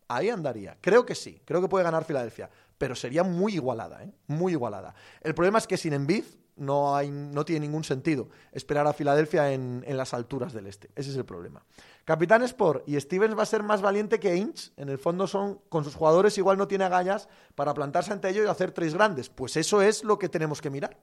Ahí 0.08 0.30
andaría. 0.30 0.78
Creo 0.80 1.04
que 1.04 1.14
sí. 1.14 1.42
Creo 1.44 1.60
que 1.60 1.68
puede 1.68 1.84
ganar 1.84 2.06
Filadelfia. 2.06 2.48
Pero 2.78 2.94
sería 2.94 3.22
muy 3.22 3.52
igualada, 3.52 4.02
¿eh? 4.04 4.12
Muy 4.26 4.52
igualada. 4.52 4.94
El 5.20 5.34
problema 5.34 5.58
es 5.58 5.66
que 5.66 5.76
sin 5.76 5.92
Embiid 5.92 6.24
no, 6.56 6.96
hay, 6.96 7.10
no 7.10 7.44
tiene 7.44 7.66
ningún 7.66 7.84
sentido 7.84 8.30
esperar 8.52 8.86
a 8.86 8.94
Filadelfia 8.94 9.52
en, 9.52 9.84
en, 9.86 9.96
las 9.98 10.14
alturas 10.14 10.54
del 10.54 10.66
este. 10.66 10.88
Ese 10.96 11.10
es 11.10 11.16
el 11.16 11.26
problema. 11.26 11.62
Capitán 12.04 12.42
Sport 12.42 12.88
y 12.88 13.00
Stevens 13.00 13.38
va 13.38 13.44
a 13.44 13.46
ser 13.46 13.62
más 13.62 13.80
valiente 13.80 14.18
que 14.18 14.36
Inch. 14.36 14.72
En 14.76 14.88
el 14.88 14.98
fondo 14.98 15.26
son, 15.26 15.60
con 15.68 15.84
sus 15.84 15.94
jugadores 15.94 16.36
igual 16.38 16.58
no 16.58 16.66
tiene 16.66 16.84
agallas 16.84 17.28
para 17.54 17.74
plantarse 17.74 18.12
ante 18.12 18.28
ellos 18.28 18.44
y 18.44 18.48
hacer 18.48 18.72
tres 18.72 18.94
grandes. 18.94 19.28
Pues 19.28 19.56
eso 19.56 19.82
es 19.82 20.02
lo 20.02 20.18
que 20.18 20.28
tenemos 20.28 20.60
que 20.60 20.70
mirar. 20.70 20.98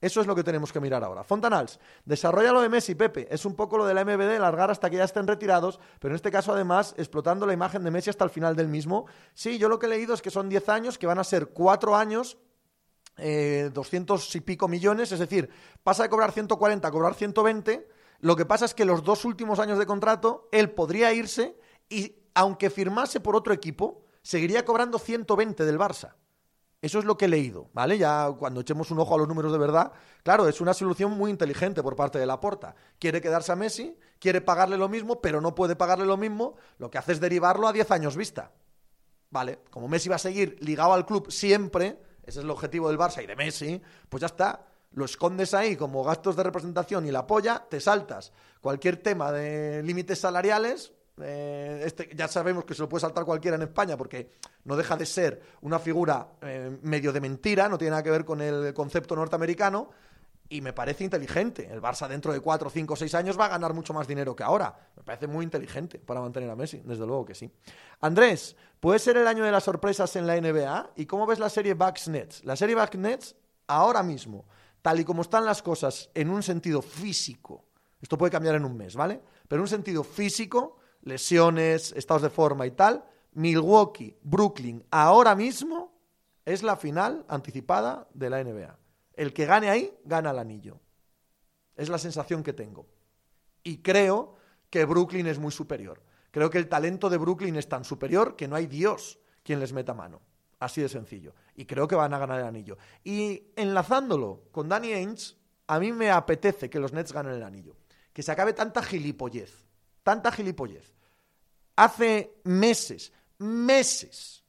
Eso 0.00 0.20
es 0.20 0.26
lo 0.26 0.34
que 0.34 0.42
tenemos 0.42 0.72
que 0.72 0.80
mirar 0.80 1.04
ahora. 1.04 1.22
Fontanals, 1.22 1.78
desarrolla 2.04 2.52
lo 2.52 2.60
de 2.60 2.68
Messi, 2.68 2.96
Pepe. 2.96 3.28
Es 3.30 3.44
un 3.44 3.54
poco 3.54 3.78
lo 3.78 3.86
de 3.86 3.94
la 3.94 4.04
MBD, 4.04 4.38
largar 4.40 4.70
hasta 4.70 4.90
que 4.90 4.96
ya 4.96 5.04
estén 5.04 5.28
retirados, 5.28 5.78
pero 6.00 6.12
en 6.12 6.16
este 6.16 6.32
caso 6.32 6.52
además 6.52 6.94
explotando 6.98 7.46
la 7.46 7.52
imagen 7.52 7.84
de 7.84 7.92
Messi 7.92 8.10
hasta 8.10 8.24
el 8.24 8.30
final 8.30 8.56
del 8.56 8.66
mismo. 8.66 9.06
Sí, 9.32 9.58
yo 9.58 9.68
lo 9.68 9.78
que 9.78 9.86
he 9.86 9.88
leído 9.88 10.12
es 10.12 10.20
que 10.20 10.30
son 10.30 10.48
10 10.48 10.68
años, 10.70 10.98
que 10.98 11.06
van 11.06 11.20
a 11.20 11.24
ser 11.24 11.50
4 11.50 11.94
años 11.94 12.36
eh, 13.16 13.70
200 13.72 14.34
y 14.34 14.40
pico 14.40 14.68
millones, 14.68 15.12
es 15.12 15.18
decir, 15.18 15.50
pasa 15.82 16.02
de 16.02 16.08
cobrar 16.08 16.32
140 16.32 16.88
a 16.88 16.90
cobrar 16.90 17.14
120. 17.14 17.88
Lo 18.22 18.36
que 18.36 18.46
pasa 18.46 18.64
es 18.64 18.72
que 18.72 18.84
los 18.84 19.02
dos 19.02 19.24
últimos 19.24 19.58
años 19.58 19.78
de 19.78 19.84
contrato, 19.84 20.48
él 20.52 20.70
podría 20.70 21.12
irse 21.12 21.58
y, 21.88 22.22
aunque 22.34 22.70
firmase 22.70 23.18
por 23.18 23.34
otro 23.34 23.52
equipo, 23.52 24.04
seguiría 24.22 24.64
cobrando 24.64 25.00
120 25.00 25.64
del 25.64 25.76
Barça. 25.76 26.14
Eso 26.80 27.00
es 27.00 27.04
lo 27.04 27.18
que 27.18 27.24
he 27.24 27.28
leído, 27.28 27.68
¿vale? 27.72 27.98
Ya 27.98 28.30
cuando 28.38 28.60
echemos 28.60 28.92
un 28.92 29.00
ojo 29.00 29.16
a 29.16 29.18
los 29.18 29.26
números 29.26 29.50
de 29.50 29.58
verdad, 29.58 29.92
claro, 30.22 30.46
es 30.48 30.60
una 30.60 30.72
solución 30.72 31.10
muy 31.12 31.32
inteligente 31.32 31.82
por 31.82 31.96
parte 31.96 32.20
de 32.20 32.26
Laporta. 32.26 32.76
Quiere 33.00 33.20
quedarse 33.20 33.50
a 33.50 33.56
Messi, 33.56 33.98
quiere 34.20 34.40
pagarle 34.40 34.76
lo 34.76 34.88
mismo, 34.88 35.20
pero 35.20 35.40
no 35.40 35.56
puede 35.56 35.74
pagarle 35.74 36.06
lo 36.06 36.16
mismo, 36.16 36.54
lo 36.78 36.90
que 36.90 36.98
hace 36.98 37.12
es 37.12 37.20
derivarlo 37.20 37.66
a 37.66 37.72
10 37.72 37.90
años 37.90 38.16
vista. 38.16 38.52
¿Vale? 39.30 39.64
Como 39.70 39.88
Messi 39.88 40.08
va 40.08 40.16
a 40.16 40.20
seguir 40.20 40.58
ligado 40.60 40.92
al 40.92 41.06
club 41.06 41.30
siempre, 41.32 41.98
ese 42.22 42.38
es 42.38 42.44
el 42.44 42.50
objetivo 42.50 42.88
del 42.88 42.98
Barça 42.98 43.22
y 43.22 43.26
de 43.26 43.34
Messi, 43.34 43.82
pues 44.08 44.20
ya 44.20 44.26
está. 44.26 44.66
Lo 44.94 45.04
escondes 45.04 45.54
ahí 45.54 45.76
como 45.76 46.04
gastos 46.04 46.36
de 46.36 46.42
representación 46.42 47.06
y 47.06 47.10
la 47.10 47.26
polla, 47.26 47.64
te 47.68 47.80
saltas 47.80 48.32
cualquier 48.60 48.98
tema 48.98 49.32
de 49.32 49.82
límites 49.82 50.20
salariales, 50.20 50.92
eh, 51.20 51.82
este, 51.84 52.10
ya 52.14 52.26
sabemos 52.28 52.64
que 52.64 52.74
se 52.74 52.80
lo 52.80 52.88
puede 52.88 53.02
saltar 53.02 53.24
cualquiera 53.24 53.56
en 53.56 53.62
España 53.62 53.96
porque 53.96 54.30
no 54.64 54.76
deja 54.76 54.96
de 54.96 55.04
ser 55.04 55.42
una 55.60 55.78
figura 55.78 56.28
eh, 56.40 56.78
medio 56.82 57.12
de 57.12 57.20
mentira, 57.20 57.68
no 57.68 57.76
tiene 57.76 57.90
nada 57.90 58.02
que 58.02 58.10
ver 58.10 58.24
con 58.24 58.40
el 58.40 58.72
concepto 58.72 59.14
norteamericano 59.14 59.90
y 60.48 60.60
me 60.60 60.72
parece 60.72 61.04
inteligente. 61.04 61.68
El 61.70 61.80
Barça 61.82 62.06
dentro 62.08 62.32
de 62.32 62.40
4, 62.40 62.70
5, 62.70 62.96
6 62.96 63.14
años 63.14 63.38
va 63.38 63.46
a 63.46 63.48
ganar 63.48 63.74
mucho 63.74 63.92
más 63.92 64.06
dinero 64.06 64.36
que 64.36 64.42
ahora. 64.42 64.74
Me 64.96 65.02
parece 65.02 65.26
muy 65.26 65.44
inteligente 65.44 65.98
para 65.98 66.20
mantener 66.20 66.50
a 66.50 66.56
Messi, 66.56 66.82
desde 66.84 67.06
luego 67.06 67.24
que 67.24 67.34
sí. 67.34 67.50
Andrés, 68.00 68.56
¿puede 68.78 68.98
ser 68.98 69.16
el 69.16 69.26
año 69.26 69.44
de 69.44 69.50
las 69.50 69.64
sorpresas 69.64 70.14
en 70.16 70.26
la 70.26 70.38
NBA? 70.38 70.90
¿Y 70.96 71.06
cómo 71.06 71.26
ves 71.26 71.38
la 71.38 71.48
serie 71.48 71.74
Bucks 71.74 72.08
Nets? 72.08 72.44
La 72.44 72.54
serie 72.54 72.74
Bucks 72.74 72.98
Nets, 72.98 73.34
ahora 73.66 74.02
mismo, 74.02 74.44
tal 74.82 75.00
y 75.00 75.04
como 75.04 75.22
están 75.22 75.44
las 75.44 75.62
cosas 75.62 76.10
en 76.14 76.28
un 76.28 76.42
sentido 76.42 76.82
físico, 76.82 77.64
esto 78.00 78.18
puede 78.18 78.32
cambiar 78.32 78.56
en 78.56 78.64
un 78.64 78.76
mes, 78.76 78.96
¿vale? 78.96 79.20
Pero 79.48 79.60
en 79.60 79.62
un 79.62 79.68
sentido 79.68 80.02
físico, 80.02 80.76
lesiones, 81.02 81.92
estados 81.92 82.22
de 82.22 82.30
forma 82.30 82.66
y 82.66 82.72
tal, 82.72 83.04
Milwaukee, 83.34 84.18
Brooklyn, 84.22 84.84
ahora 84.90 85.34
mismo 85.34 85.92
es 86.44 86.62
la 86.62 86.76
final 86.76 87.24
anticipada 87.28 88.08
de 88.12 88.28
la 88.28 88.42
NBA. 88.42 88.76
El 89.14 89.32
que 89.32 89.46
gane 89.46 89.70
ahí, 89.70 89.96
gana 90.04 90.30
el 90.30 90.38
anillo. 90.38 90.80
Es 91.76 91.88
la 91.88 91.98
sensación 91.98 92.42
que 92.42 92.52
tengo. 92.52 92.86
Y 93.62 93.78
creo 93.78 94.36
que 94.68 94.84
Brooklyn 94.84 95.26
es 95.26 95.38
muy 95.38 95.52
superior. 95.52 96.02
Creo 96.30 96.50
que 96.50 96.58
el 96.58 96.68
talento 96.68 97.08
de 97.08 97.18
Brooklyn 97.18 97.56
es 97.56 97.68
tan 97.68 97.84
superior 97.84 98.36
que 98.36 98.48
no 98.48 98.56
hay 98.56 98.66
Dios 98.66 99.18
quien 99.42 99.60
les 99.60 99.72
meta 99.72 99.94
mano. 99.94 100.20
Así 100.62 100.80
de 100.80 100.88
sencillo. 100.88 101.34
Y 101.56 101.66
creo 101.66 101.88
que 101.88 101.94
van 101.94 102.14
a 102.14 102.18
ganar 102.18 102.40
el 102.40 102.46
anillo. 102.46 102.78
Y 103.04 103.50
enlazándolo 103.56 104.44
con 104.52 104.68
Danny 104.68 104.92
Ainge, 104.92 105.36
a 105.66 105.80
mí 105.80 105.92
me 105.92 106.10
apetece 106.10 106.70
que 106.70 106.78
los 106.78 106.92
Nets 106.92 107.12
ganen 107.12 107.34
el 107.34 107.42
anillo. 107.42 107.76
Que 108.12 108.22
se 108.22 108.32
acabe 108.32 108.52
tanta 108.52 108.82
gilipollez 108.82 109.62
tanta 110.02 110.32
gilipollez. 110.32 110.92
Hace 111.76 112.34
meses, 112.44 113.12
meses, 113.38 114.44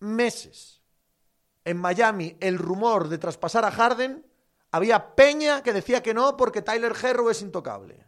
meses, 0.00 0.80
en 1.64 1.78
Miami, 1.78 2.36
el 2.40 2.58
rumor 2.58 3.08
de 3.08 3.18
traspasar 3.18 3.64
a 3.64 3.70
Harden, 3.70 4.26
había 4.70 5.14
Peña 5.14 5.62
que 5.62 5.72
decía 5.72 6.02
que 6.02 6.14
no 6.14 6.36
porque 6.36 6.62
Tyler 6.62 6.94
Herro 7.00 7.30
es 7.30 7.42
intocable. 7.42 8.04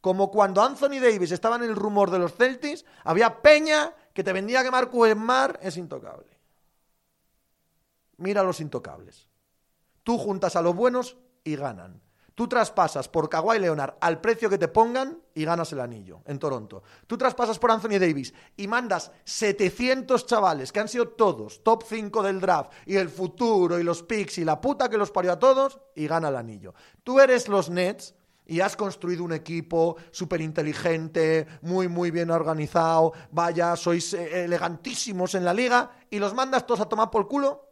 Como 0.00 0.30
cuando 0.30 0.62
Anthony 0.62 1.00
Davis 1.00 1.32
estaba 1.32 1.56
en 1.56 1.64
el 1.64 1.74
rumor 1.74 2.10
de 2.10 2.18
los 2.18 2.34
Celtics, 2.34 2.84
había 3.04 3.40
Peña 3.40 3.94
que 4.14 4.24
te 4.24 4.32
vendía 4.32 4.62
que 4.62 4.70
Marco 4.70 5.04
Mar 5.16 5.58
es 5.60 5.76
intocable. 5.76 6.38
Mira 8.16 8.42
los 8.42 8.60
intocables. 8.60 9.28
Tú 10.04 10.16
juntas 10.16 10.56
a 10.56 10.62
los 10.62 10.74
buenos 10.74 11.18
y 11.42 11.56
ganan. 11.56 12.00
Tú 12.34 12.48
traspasas 12.48 13.08
por 13.08 13.28
Kawhi 13.28 13.60
Leonard 13.60 13.94
al 14.00 14.20
precio 14.20 14.50
que 14.50 14.58
te 14.58 14.66
pongan 14.66 15.20
y 15.34 15.44
ganas 15.44 15.72
el 15.72 15.80
anillo 15.80 16.22
en 16.26 16.38
Toronto. 16.38 16.82
Tú 17.06 17.16
traspasas 17.16 17.60
por 17.60 17.70
Anthony 17.70 17.98
Davis 18.00 18.34
y 18.56 18.66
mandas 18.66 19.12
700 19.24 20.26
chavales 20.26 20.72
que 20.72 20.80
han 20.80 20.88
sido 20.88 21.08
todos 21.08 21.62
top 21.62 21.84
5 21.86 22.22
del 22.24 22.40
draft 22.40 22.72
y 22.86 22.96
el 22.96 23.08
futuro 23.08 23.78
y 23.78 23.84
los 23.84 24.02
picks 24.02 24.38
y 24.38 24.44
la 24.44 24.60
puta 24.60 24.88
que 24.88 24.98
los 24.98 25.12
parió 25.12 25.32
a 25.32 25.38
todos 25.38 25.80
y 25.94 26.08
gana 26.08 26.28
el 26.28 26.36
anillo. 26.36 26.74
Tú 27.04 27.20
eres 27.20 27.48
los 27.48 27.70
Nets 27.70 28.14
y 28.46 28.60
has 28.60 28.76
construido 28.76 29.24
un 29.24 29.32
equipo 29.32 29.96
súper 30.10 30.40
inteligente, 30.40 31.46
muy, 31.62 31.88
muy 31.88 32.10
bien 32.10 32.30
organizado, 32.30 33.12
vaya, 33.30 33.76
sois 33.76 34.12
eh, 34.14 34.44
elegantísimos 34.44 35.34
en 35.34 35.44
la 35.44 35.54
liga 35.54 35.90
y 36.10 36.18
los 36.18 36.34
mandas 36.34 36.66
todos 36.66 36.80
a 36.80 36.88
tomar 36.88 37.10
por 37.10 37.26
culo 37.26 37.68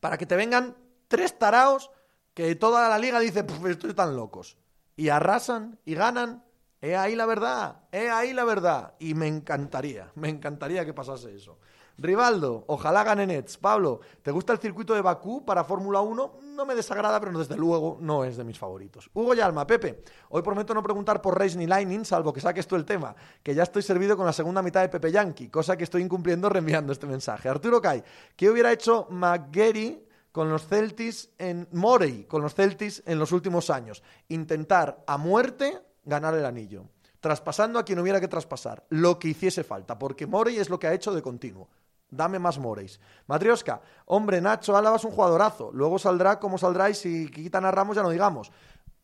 para 0.00 0.16
que 0.16 0.26
te 0.26 0.36
vengan 0.36 0.76
tres 1.08 1.38
taraos 1.38 1.90
que 2.34 2.54
toda 2.56 2.88
la 2.88 2.98
liga 2.98 3.20
dice, 3.20 3.44
pues 3.44 3.78
tan 3.94 4.16
locos. 4.16 4.58
Y 4.96 5.08
arrasan 5.08 5.78
y 5.84 5.94
ganan. 5.94 6.44
He 6.80 6.96
ahí 6.96 7.14
la 7.16 7.24
verdad, 7.24 7.84
he 7.90 8.10
ahí 8.10 8.34
la 8.34 8.44
verdad. 8.44 8.94
Y 8.98 9.14
me 9.14 9.26
encantaría, 9.26 10.12
me 10.16 10.28
encantaría 10.28 10.84
que 10.84 10.92
pasase 10.92 11.34
eso. 11.34 11.58
Rivaldo, 11.96 12.64
ojalá 12.66 13.04
gane 13.04 13.26
Nets. 13.26 13.56
Pablo, 13.56 14.00
¿te 14.22 14.30
gusta 14.30 14.52
el 14.52 14.58
circuito 14.58 14.94
de 14.94 15.00
Bakú 15.00 15.44
para 15.44 15.64
Fórmula 15.64 16.00
1? 16.00 16.34
No 16.54 16.64
me 16.64 16.76
desagrada, 16.76 17.18
pero 17.18 17.36
desde 17.36 17.56
luego 17.56 17.98
no 18.00 18.22
es 18.22 18.36
de 18.36 18.44
mis 18.44 18.56
favoritos. 18.56 19.10
Hugo 19.12 19.34
Yalma, 19.34 19.66
Pepe, 19.66 20.04
hoy 20.28 20.40
prometo 20.40 20.72
no 20.72 20.84
preguntar 20.84 21.20
por 21.20 21.36
Race 21.36 21.58
ni 21.58 21.66
Lightning, 21.66 22.04
salvo 22.04 22.32
que 22.32 22.40
saques 22.40 22.68
tú 22.68 22.76
el 22.76 22.84
tema, 22.84 23.16
que 23.42 23.56
ya 23.56 23.64
estoy 23.64 23.82
servido 23.82 24.16
con 24.16 24.24
la 24.24 24.32
segunda 24.32 24.62
mitad 24.62 24.80
de 24.80 24.88
Pepe 24.88 25.10
Yankee, 25.10 25.48
cosa 25.48 25.76
que 25.76 25.82
estoy 25.82 26.02
incumpliendo 26.02 26.48
reenviando 26.48 26.92
este 26.92 27.06
mensaje. 27.06 27.48
Arturo 27.48 27.82
Kai, 27.82 28.04
¿qué 28.36 28.48
hubiera 28.48 28.70
hecho 28.70 29.08
McGarry 29.10 30.06
con 30.30 30.48
los 30.48 30.64
Celtics 30.68 31.30
en 31.38 31.66
Morey, 31.72 32.24
con 32.24 32.40
los 32.40 32.54
Celtics 32.54 33.02
en 33.04 33.18
los 33.18 33.32
últimos 33.32 33.68
años? 33.68 34.04
Intentar 34.28 35.02
a 35.08 35.18
muerte 35.18 35.82
ganar 36.04 36.34
el 36.34 36.44
anillo 36.44 36.84
traspasando 37.18 37.78
a 37.78 37.84
quien 37.86 37.98
hubiera 37.98 38.20
que 38.20 38.28
traspasar, 38.28 38.84
lo 38.90 39.18
que 39.18 39.28
hiciese 39.28 39.64
falta, 39.64 39.98
porque 39.98 40.26
Morey 40.26 40.58
es 40.58 40.68
lo 40.68 40.78
que 40.78 40.88
ha 40.88 40.92
hecho 40.92 41.14
de 41.14 41.22
continuo. 41.22 41.70
Dame 42.16 42.38
más 42.38 42.58
Moreis. 42.58 43.00
Matrioska, 43.26 43.80
hombre, 44.06 44.40
Nacho 44.40 44.76
Álava 44.76 44.96
es 44.96 45.04
un 45.04 45.10
jugadorazo. 45.10 45.70
Luego 45.72 45.98
saldrá 45.98 46.38
como 46.38 46.58
saldrá 46.58 46.90
y 46.90 46.94
si 46.94 47.30
quitan 47.30 47.64
a 47.64 47.70
Ramos 47.70 47.96
ya 47.96 48.02
no 48.02 48.10
digamos. 48.10 48.50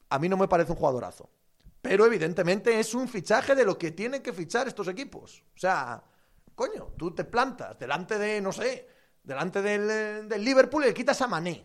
A 0.09 0.19
mí 0.19 0.29
no 0.29 0.37
me 0.37 0.49
parece 0.49 0.73
un 0.73 0.79
jugadorazo. 0.79 1.31
Pero 1.83 2.05
evidentemente 2.05 2.79
es 2.79 2.95
un 2.95 3.09
fichaje 3.09 3.55
de 3.55 3.65
lo 3.65 3.79
que 3.79 3.91
tienen 3.93 4.23
que 4.23 4.33
fichar 4.33 4.69
estos 4.69 4.89
equipos. 4.89 5.43
O 5.55 5.59
sea, 5.59 6.03
coño, 6.55 6.93
tú 6.97 7.15
te 7.15 7.25
plantas 7.25 7.79
delante 7.79 8.19
de, 8.19 8.41
no 8.41 8.53
sé, 8.53 8.87
delante 9.23 9.63
del, 9.63 10.29
del 10.29 10.45
Liverpool 10.45 10.85
y 10.85 10.89
le 10.89 10.95
quitas 10.95 11.21
a 11.23 11.27
Mané. 11.27 11.65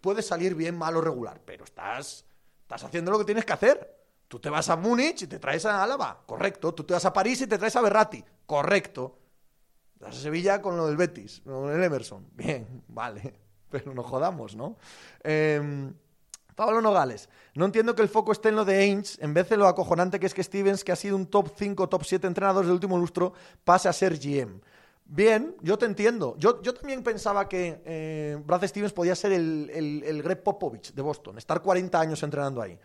Puede 0.00 0.22
salir 0.22 0.54
bien, 0.54 0.76
mal 0.76 0.96
o 0.96 1.00
regular, 1.00 1.42
pero 1.44 1.64
estás, 1.64 2.24
estás 2.62 2.84
haciendo 2.84 3.10
lo 3.10 3.18
que 3.18 3.26
tienes 3.26 3.44
que 3.44 3.52
hacer. 3.52 4.00
Tú 4.30 4.38
te 4.38 4.48
vas 4.48 4.68
a 4.70 4.76
Múnich 4.76 5.22
y 5.22 5.26
te 5.26 5.38
traes 5.38 5.66
a 5.66 5.82
Álava, 5.82 6.22
correcto. 6.24 6.72
Tú 6.72 6.84
te 6.84 6.94
vas 6.94 7.04
a 7.04 7.12
París 7.12 7.40
y 7.40 7.46
te 7.46 7.58
traes 7.58 7.74
a 7.76 7.80
Berratti, 7.80 8.24
correcto. 8.46 9.18
Sevilla 10.10 10.62
con 10.62 10.76
lo 10.76 10.86
del 10.86 10.96
Betis, 10.96 11.42
con 11.44 11.70
el 11.70 11.82
Emerson. 11.82 12.26
Bien, 12.34 12.82
vale. 12.88 13.34
Pero 13.68 13.94
no 13.94 14.02
jodamos, 14.02 14.56
¿no? 14.56 14.76
Em, 15.22 15.94
Pablo 16.56 16.80
Nogales. 16.80 17.28
No 17.54 17.64
entiendo 17.64 17.94
que 17.94 18.02
el 18.02 18.08
foco 18.08 18.32
esté 18.32 18.48
en 18.48 18.56
lo 18.56 18.64
de 18.64 18.76
Ainge, 18.78 19.16
en 19.20 19.32
vez 19.32 19.48
de 19.48 19.56
lo 19.56 19.66
acojonante 19.66 20.18
que 20.18 20.26
es 20.26 20.34
que 20.34 20.42
Stevens, 20.42 20.84
que 20.84 20.92
ha 20.92 20.96
sido 20.96 21.16
un 21.16 21.26
top 21.26 21.52
5, 21.56 21.88
top 21.88 22.04
7 22.04 22.26
entrenador 22.26 22.64
del 22.64 22.74
último 22.74 22.98
lustro, 22.98 23.32
pase 23.64 23.88
a 23.88 23.92
ser 23.92 24.18
GM. 24.18 24.60
Bien, 25.04 25.56
yo 25.62 25.78
te 25.78 25.86
entiendo. 25.86 26.36
Yo, 26.38 26.60
yo 26.62 26.74
también 26.74 27.02
pensaba 27.02 27.48
que 27.48 27.82
eh, 27.84 28.38
Brad 28.44 28.66
Stevens 28.66 28.92
podía 28.92 29.14
ser 29.14 29.32
el, 29.32 29.70
el, 29.72 30.02
el 30.04 30.22
Greg 30.22 30.42
Popovich 30.42 30.92
de 30.92 31.02
Boston, 31.02 31.38
estar 31.38 31.62
40 31.62 32.00
años 32.00 32.22
entrenando 32.22 32.60
ahí. 32.60 32.78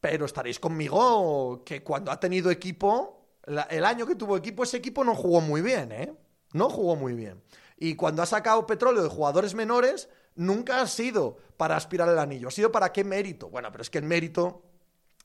Pero 0.00 0.26
estaréis 0.26 0.60
conmigo 0.60 1.62
que 1.64 1.82
cuando 1.82 2.10
ha 2.10 2.20
tenido 2.20 2.50
equipo, 2.50 3.24
el 3.46 3.84
año 3.84 4.06
que 4.06 4.14
tuvo 4.14 4.36
equipo, 4.36 4.62
ese 4.62 4.78
equipo 4.78 5.04
no 5.04 5.14
jugó 5.14 5.40
muy 5.40 5.60
bien, 5.60 5.92
¿eh? 5.92 6.12
No 6.54 6.70
jugó 6.70 6.94
muy 6.94 7.14
bien. 7.14 7.42
Y 7.76 7.96
cuando 7.96 8.22
ha 8.22 8.26
sacado 8.26 8.66
petróleo 8.66 9.02
de 9.02 9.08
jugadores 9.08 9.54
menores, 9.54 10.08
nunca 10.36 10.80
ha 10.80 10.86
sido 10.86 11.36
para 11.56 11.76
aspirar 11.76 12.08
al 12.08 12.18
anillo. 12.18 12.46
Ha 12.46 12.52
sido 12.52 12.70
para 12.70 12.92
qué 12.92 13.02
mérito. 13.02 13.50
Bueno, 13.50 13.70
pero 13.72 13.82
es 13.82 13.90
que 13.90 13.98
el 13.98 14.04
mérito, 14.04 14.62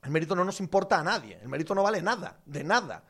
el 0.03 0.09
mérito 0.09 0.35
no 0.35 0.43
nos 0.43 0.59
importa 0.59 0.99
a 0.99 1.03
nadie. 1.03 1.37
El 1.39 1.47
mérito 1.47 1.75
no 1.75 1.83
vale 1.83 2.01
nada, 2.01 2.39
de 2.47 2.63
nada. 2.63 3.03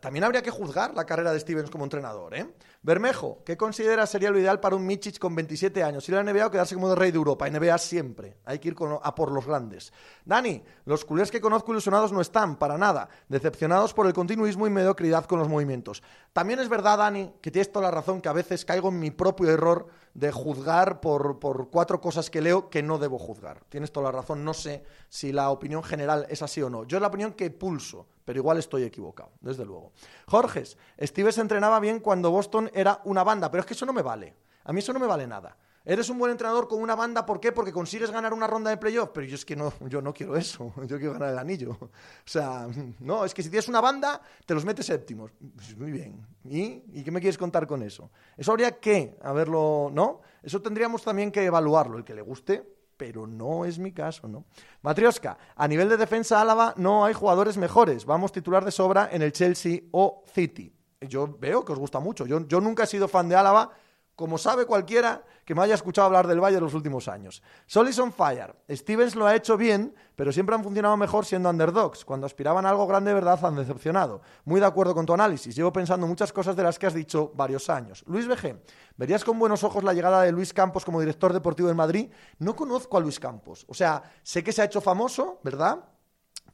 También 0.00 0.24
habría 0.24 0.42
que 0.42 0.50
juzgar 0.50 0.94
la 0.94 1.06
carrera 1.06 1.32
de 1.32 1.40
Stevens 1.40 1.70
como 1.70 1.84
entrenador, 1.84 2.34
¿eh? 2.34 2.46
Bermejo, 2.82 3.42
¿qué 3.44 3.56
considera 3.56 4.06
sería 4.06 4.30
lo 4.30 4.38
ideal 4.38 4.60
para 4.60 4.76
un 4.76 4.86
Michich 4.86 5.18
con 5.18 5.34
27 5.34 5.82
años? 5.82 6.08
Ir 6.08 6.16
a 6.16 6.22
la 6.22 6.32
NBA 6.32 6.46
o 6.46 6.50
quedarse 6.50 6.74
como 6.74 6.90
el 6.90 6.96
rey 6.96 7.10
de 7.10 7.16
Europa. 7.16 7.48
NBA 7.48 7.78
siempre. 7.78 8.36
Hay 8.44 8.58
que 8.58 8.68
ir 8.68 8.76
a 9.02 9.14
por 9.14 9.32
los 9.32 9.46
grandes. 9.46 9.92
Dani, 10.24 10.62
los 10.84 11.04
culés 11.04 11.30
que 11.30 11.40
conozco 11.40 11.72
ilusionados 11.72 12.12
no 12.12 12.20
están, 12.20 12.56
para 12.56 12.78
nada. 12.78 13.08
Decepcionados 13.28 13.94
por 13.94 14.06
el 14.06 14.12
continuismo 14.12 14.66
y 14.66 14.70
mediocridad 14.70 15.24
con 15.24 15.38
los 15.38 15.48
movimientos. 15.48 16.02
También 16.32 16.60
es 16.60 16.68
verdad, 16.68 16.98
Dani, 16.98 17.32
que 17.40 17.50
tienes 17.50 17.72
toda 17.72 17.86
la 17.86 17.90
razón 17.90 18.20
que 18.20 18.28
a 18.28 18.34
veces 18.34 18.64
caigo 18.64 18.90
en 18.90 19.00
mi 19.00 19.10
propio 19.10 19.50
error 19.50 19.88
de 20.16 20.32
juzgar 20.32 21.00
por, 21.00 21.38
por 21.38 21.70
cuatro 21.70 22.00
cosas 22.00 22.30
que 22.30 22.40
leo 22.40 22.70
que 22.70 22.82
no 22.82 22.98
debo 22.98 23.18
juzgar. 23.18 23.62
Tienes 23.68 23.92
toda 23.92 24.10
la 24.10 24.18
razón. 24.18 24.44
No 24.44 24.54
sé 24.54 24.82
si 25.08 25.32
la 25.32 25.50
opinión 25.50 25.82
general 25.82 26.26
es 26.30 26.42
así 26.42 26.62
o 26.62 26.70
no. 26.70 26.84
Yo 26.84 26.96
es 26.96 27.02
la 27.02 27.08
opinión 27.08 27.34
que 27.34 27.50
pulso 27.50 28.06
pero 28.26 28.40
igual 28.40 28.58
estoy 28.58 28.82
equivocado, 28.82 29.30
desde 29.40 29.64
luego. 29.64 29.92
Jorges, 30.26 30.76
Steve 31.00 31.30
entrenaba 31.36 31.78
bien 31.78 32.00
cuando 32.00 32.32
Boston 32.32 32.70
era 32.74 33.00
una 33.04 33.22
banda, 33.22 33.50
pero 33.50 33.60
es 33.60 33.66
que 33.66 33.74
eso 33.74 33.86
no 33.86 33.92
me 33.92 34.02
vale. 34.02 34.34
A 34.64 34.72
mí 34.72 34.80
eso 34.80 34.92
no 34.92 34.98
me 34.98 35.06
vale 35.06 35.28
nada. 35.28 35.56
Eres 35.88 36.10
un 36.10 36.18
buen 36.18 36.32
entrenador 36.32 36.66
con 36.66 36.82
una 36.82 36.96
banda, 36.96 37.24
¿por 37.24 37.38
qué? 37.38 37.52
Porque 37.52 37.72
consigues 37.72 38.10
ganar 38.10 38.34
una 38.34 38.48
ronda 38.48 38.70
de 38.70 38.76
playoff. 38.76 39.10
Pero 39.14 39.24
yo 39.28 39.36
es 39.36 39.44
que 39.44 39.54
no, 39.54 39.72
yo 39.88 40.02
no 40.02 40.12
quiero 40.12 40.36
eso. 40.36 40.72
Yo 40.86 40.98
quiero 40.98 41.12
ganar 41.12 41.30
el 41.30 41.38
anillo. 41.38 41.78
O 41.80 41.88
sea, 42.24 42.66
no, 42.98 43.24
es 43.24 43.32
que 43.32 43.42
si 43.44 43.50
tienes 43.50 43.68
una 43.68 43.80
banda, 43.80 44.20
te 44.44 44.52
los 44.52 44.64
metes 44.64 44.86
séptimos. 44.86 45.30
Pues 45.54 45.76
muy 45.76 45.92
bien. 45.92 46.26
¿Y? 46.44 46.82
¿Y 46.92 47.04
qué 47.04 47.12
me 47.12 47.20
quieres 47.20 47.38
contar 47.38 47.68
con 47.68 47.84
eso? 47.84 48.10
Eso 48.36 48.50
habría 48.50 48.80
que 48.80 49.16
haberlo, 49.22 49.90
¿no? 49.92 50.22
Eso 50.42 50.60
tendríamos 50.60 51.04
también 51.04 51.30
que 51.30 51.44
evaluarlo. 51.44 51.98
El 51.98 52.04
que 52.04 52.14
le 52.14 52.22
guste, 52.22 52.68
pero 52.96 53.28
no 53.28 53.64
es 53.64 53.78
mi 53.78 53.92
caso, 53.92 54.26
¿no? 54.26 54.44
Matrioska, 54.82 55.38
a 55.54 55.68
nivel 55.68 55.88
de 55.88 55.96
defensa 55.96 56.40
Álava 56.40 56.74
no 56.76 57.04
hay 57.04 57.14
jugadores 57.14 57.56
mejores. 57.56 58.04
Vamos 58.04 58.32
titular 58.32 58.64
de 58.64 58.72
sobra 58.72 59.08
en 59.12 59.22
el 59.22 59.30
Chelsea 59.30 59.82
o 59.92 60.24
City. 60.34 60.72
Yo 61.00 61.28
veo 61.38 61.64
que 61.64 61.72
os 61.72 61.78
gusta 61.78 62.00
mucho. 62.00 62.26
Yo, 62.26 62.44
yo 62.48 62.60
nunca 62.60 62.82
he 62.82 62.86
sido 62.88 63.06
fan 63.06 63.28
de 63.28 63.36
Álava 63.36 63.70
como 64.16 64.38
sabe 64.38 64.64
cualquiera 64.64 65.22
que 65.44 65.54
me 65.54 65.62
haya 65.62 65.74
escuchado 65.74 66.06
hablar 66.06 66.26
del 66.26 66.42
en 66.42 66.60
los 66.60 66.74
últimos 66.74 67.06
años. 67.06 67.42
Solis 67.66 67.98
on 67.98 68.12
fire. 68.12 68.56
Stevens 68.70 69.14
lo 69.14 69.26
ha 69.26 69.36
hecho 69.36 69.56
bien, 69.58 69.94
pero 70.16 70.32
siempre 70.32 70.56
han 70.56 70.64
funcionado 70.64 70.96
mejor 70.96 71.26
siendo 71.26 71.50
underdogs. 71.50 72.04
Cuando 72.04 72.26
aspiraban 72.26 72.64
a 72.64 72.70
algo 72.70 72.86
grande 72.86 73.10
de 73.10 73.14
verdad 73.14 73.38
han 73.44 73.56
decepcionado. 73.56 74.22
Muy 74.46 74.58
de 74.58 74.66
acuerdo 74.66 74.94
con 74.94 75.04
tu 75.04 75.12
análisis. 75.12 75.54
Llevo 75.54 75.72
pensando 75.72 76.06
muchas 76.06 76.32
cosas 76.32 76.56
de 76.56 76.62
las 76.62 76.78
que 76.78 76.86
has 76.86 76.94
dicho 76.94 77.30
varios 77.34 77.68
años. 77.68 78.02
Luis 78.06 78.26
BG, 78.26 78.58
¿verías 78.96 79.22
con 79.22 79.38
buenos 79.38 79.62
ojos 79.62 79.84
la 79.84 79.92
llegada 79.92 80.22
de 80.22 80.32
Luis 80.32 80.54
Campos 80.54 80.84
como 80.84 80.98
director 80.98 81.32
deportivo 81.34 81.68
en 81.68 81.76
Madrid? 81.76 82.10
No 82.38 82.56
conozco 82.56 82.96
a 82.96 83.00
Luis 83.00 83.20
Campos. 83.20 83.66
O 83.68 83.74
sea, 83.74 84.02
sé 84.22 84.42
que 84.42 84.52
se 84.52 84.62
ha 84.62 84.64
hecho 84.64 84.80
famoso, 84.80 85.40
¿verdad? 85.44 85.84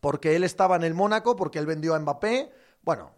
Porque 0.00 0.34
él 0.34 0.42
estaba 0.42 0.74
en 0.74 0.82
el 0.82 0.94
Mónaco, 0.94 1.36
porque 1.36 1.60
él 1.60 1.66
vendió 1.66 1.94
a 1.94 2.00
Mbappé. 2.00 2.52
Bueno, 2.82 3.12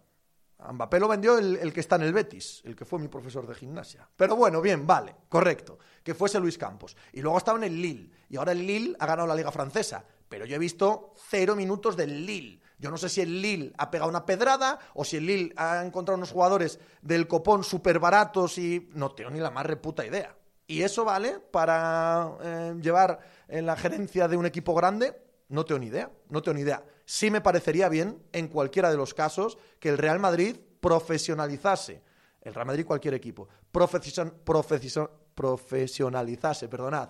a 0.59 0.71
Mbappé 0.71 0.99
lo 0.99 1.07
vendió 1.07 1.37
el, 1.37 1.73
que 1.73 1.79
está 1.79 1.97
en 1.97 2.03
el 2.03 2.13
Betis, 2.13 2.61
el 2.65 2.75
que 2.75 2.85
fue 2.85 2.99
mi 2.99 3.07
profesor 3.07 3.45
de 3.45 3.55
gimnasia. 3.55 4.07
Pero 4.15 4.35
bueno, 4.35 4.61
bien, 4.61 4.87
vale, 4.87 5.15
correcto. 5.29 5.77
Que 6.03 6.13
fuese 6.13 6.39
Luis 6.39 6.57
Campos. 6.57 6.95
Y 7.13 7.21
luego 7.21 7.37
estaba 7.37 7.57
en 7.57 7.65
el 7.65 7.81
Lille. 7.81 8.09
Y 8.29 8.37
ahora 8.37 8.53
el 8.53 8.65
Lille 8.65 8.95
ha 8.99 9.05
ganado 9.05 9.27
la 9.27 9.35
Liga 9.35 9.51
Francesa. 9.51 10.03
Pero 10.29 10.45
yo 10.45 10.55
he 10.55 10.59
visto 10.59 11.13
cero 11.29 11.55
minutos 11.55 11.95
del 11.95 12.25
Lille. 12.25 12.61
Yo 12.77 12.89
no 12.89 12.97
sé 12.97 13.09
si 13.09 13.21
el 13.21 13.41
Lille 13.41 13.73
ha 13.77 13.91
pegado 13.91 14.09
una 14.09 14.25
pedrada 14.25 14.79
o 14.93 15.05
si 15.05 15.17
el 15.17 15.25
Lille 15.25 15.53
ha 15.57 15.83
encontrado 15.83 16.17
unos 16.17 16.31
jugadores 16.31 16.79
del 17.01 17.27
copón 17.27 17.63
súper 17.63 17.99
baratos 17.99 18.57
y 18.57 18.89
no 18.93 19.11
tengo 19.11 19.29
ni 19.29 19.39
la 19.39 19.51
más 19.51 19.65
reputa 19.65 20.05
idea. 20.05 20.35
¿Y 20.67 20.81
eso 20.81 21.05
vale 21.05 21.39
para 21.39 22.31
eh, 22.41 22.75
llevar 22.81 23.19
en 23.47 23.65
la 23.65 23.75
gerencia 23.75 24.27
de 24.27 24.35
un 24.35 24.45
equipo 24.45 24.73
grande? 24.73 25.24
No 25.49 25.65
tengo 25.65 25.79
ni 25.79 25.87
idea, 25.87 26.09
no 26.29 26.41
tengo 26.41 26.55
ni 26.55 26.61
idea 26.61 26.83
sí 27.05 27.31
me 27.31 27.41
parecería 27.41 27.87
bien, 27.87 28.21
en 28.33 28.47
cualquiera 28.47 28.89
de 28.89 28.97
los 28.97 29.13
casos, 29.13 29.59
que 29.79 29.89
el 29.89 29.97
Real 29.97 30.19
Madrid 30.19 30.57
profesionalizase, 30.79 32.01
el 32.41 32.53
Real 32.53 32.67
Madrid 32.67 32.85
cualquier 32.85 33.13
equipo, 33.13 33.47
profesionalizase, 33.71 36.67
perdonad, 36.67 37.09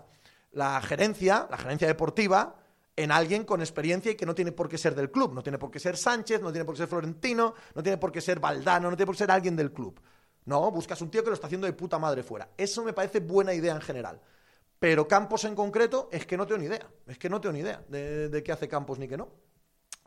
la 0.52 0.80
gerencia, 0.82 1.48
la 1.50 1.58
gerencia 1.58 1.88
deportiva, 1.88 2.60
en 2.98 3.12
alguien 3.12 3.44
con 3.44 3.60
experiencia 3.60 4.14
y 4.14 4.16
que 4.16 4.26
no 4.26 4.34
tiene 4.34 4.54
por 4.54 4.70
qué 4.70 4.78
ser 4.78 4.96
del 4.96 5.12
club. 5.12 5.34
No 5.34 5.44
tiene 5.44 5.58
por 5.58 5.70
qué 5.70 5.82
ser 5.82 5.98
Sánchez, 5.98 6.42
no 6.42 6.54
tiene 6.54 6.64
por 6.64 6.76
qué 6.76 6.78
ser 6.78 6.88
Florentino, 6.88 7.54
no 7.74 7.84
tiene 7.84 7.98
por 7.98 8.10
qué 8.10 8.22
ser 8.22 8.40
Valdano, 8.40 8.90
no 8.90 8.96
tiene 8.96 9.06
por 9.06 9.16
qué 9.16 9.20
ser 9.20 9.32
alguien 9.32 9.58
del 9.58 9.74
club. 9.74 10.00
No, 10.46 10.72
buscas 10.72 11.02
un 11.02 11.12
tío 11.12 11.22
que 11.22 11.28
lo 11.28 11.34
está 11.34 11.48
haciendo 11.48 11.68
de 11.68 11.74
puta 11.74 12.00
madre 12.00 12.24
fuera. 12.24 12.52
Eso 12.56 12.86
me 12.86 12.94
parece 12.94 13.20
buena 13.20 13.54
idea 13.54 13.76
en 13.76 13.82
general. 13.82 14.22
Pero 14.80 15.08
Campos 15.08 15.46
en 15.46 15.56
concreto 15.56 16.10
es 16.12 16.26
que 16.26 16.38
no 16.38 16.46
tengo 16.46 16.60
ni 16.60 16.66
idea. 16.66 16.88
Es 17.08 17.18
que 17.18 17.30
no 17.30 17.40
tengo 17.40 17.54
ni 17.54 17.60
idea 17.60 17.84
de, 17.88 18.44
qué 18.44 18.52
hace 18.52 18.68
Campos 18.68 19.00
ni 19.00 19.08
qué 19.08 19.18
no. 19.18 19.30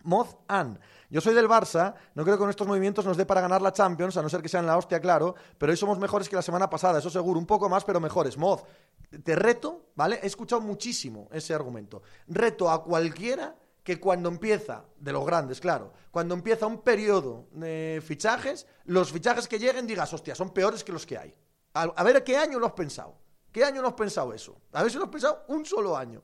Moz 0.05 0.37
An. 0.47 0.79
Yo 1.11 1.21
soy 1.21 1.35
del 1.35 1.49
Barça, 1.49 1.95
no 2.15 2.23
creo 2.23 2.37
que 2.37 2.41
con 2.41 2.51
estos 2.51 2.67
movimientos 2.67 3.05
nos 3.05 3.17
dé 3.17 3.27
para 3.27 3.41
ganar 3.41 3.61
la 3.61 3.73
Champions, 3.73 4.17
a 4.17 4.23
no 4.23 4.29
ser 4.29 4.41
que 4.41 4.49
sean 4.49 4.65
la 4.65 4.77
hostia, 4.77 5.01
claro, 5.01 5.35
pero 5.59 5.71
hoy 5.71 5.77
somos 5.77 5.99
mejores 5.99 6.29
que 6.29 6.37
la 6.37 6.43
semana 6.43 6.71
pasada, 6.71 7.01
eso 7.01 7.11
seguro, 7.11 7.39
un 7.39 7.47
poco 7.47 7.69
más, 7.69 7.85
pero 7.85 7.99
mejores. 7.99 8.37
Moz, 8.39 8.63
te 9.25 9.35
reto, 9.35 9.91
¿vale? 9.97 10.21
He 10.23 10.27
escuchado 10.27 10.63
muchísimo 10.63 11.29
ese 11.33 11.53
argumento. 11.53 12.03
Reto 12.29 12.71
a 12.71 12.85
cualquiera 12.85 13.57
que 13.89 13.99
cuando 13.99 14.29
empieza, 14.29 14.85
de 14.99 15.13
los 15.13 15.25
grandes, 15.25 15.61
claro, 15.61 15.95
cuando 16.11 16.35
empieza 16.35 16.67
un 16.67 16.83
periodo 16.83 17.47
de 17.53 18.03
fichajes, 18.05 18.67
los 18.85 19.11
fichajes 19.11 19.49
que 19.49 19.59
lleguen 19.59 19.87
digas, 19.87 20.13
hostia, 20.13 20.35
son 20.35 20.51
peores 20.51 20.85
que 20.85 20.93
los 20.93 21.07
que 21.07 21.17
hay. 21.17 21.35
A, 21.73 22.05
ver, 22.05 22.23
¿qué 22.23 22.37
año 22.37 22.59
lo 22.59 22.67
has 22.67 22.73
pensado? 22.75 23.17
¿Qué 23.53 23.65
año 23.65 23.83
lo 23.83 23.89
has 23.89 23.95
pensado 23.95 24.33
eso? 24.33 24.57
A 24.73 24.89
si 24.89 24.97
lo 24.97 25.05
has 25.05 25.11
pensado 25.11 25.45
un 25.49 25.65
solo 25.65 25.97
año. 25.97 26.23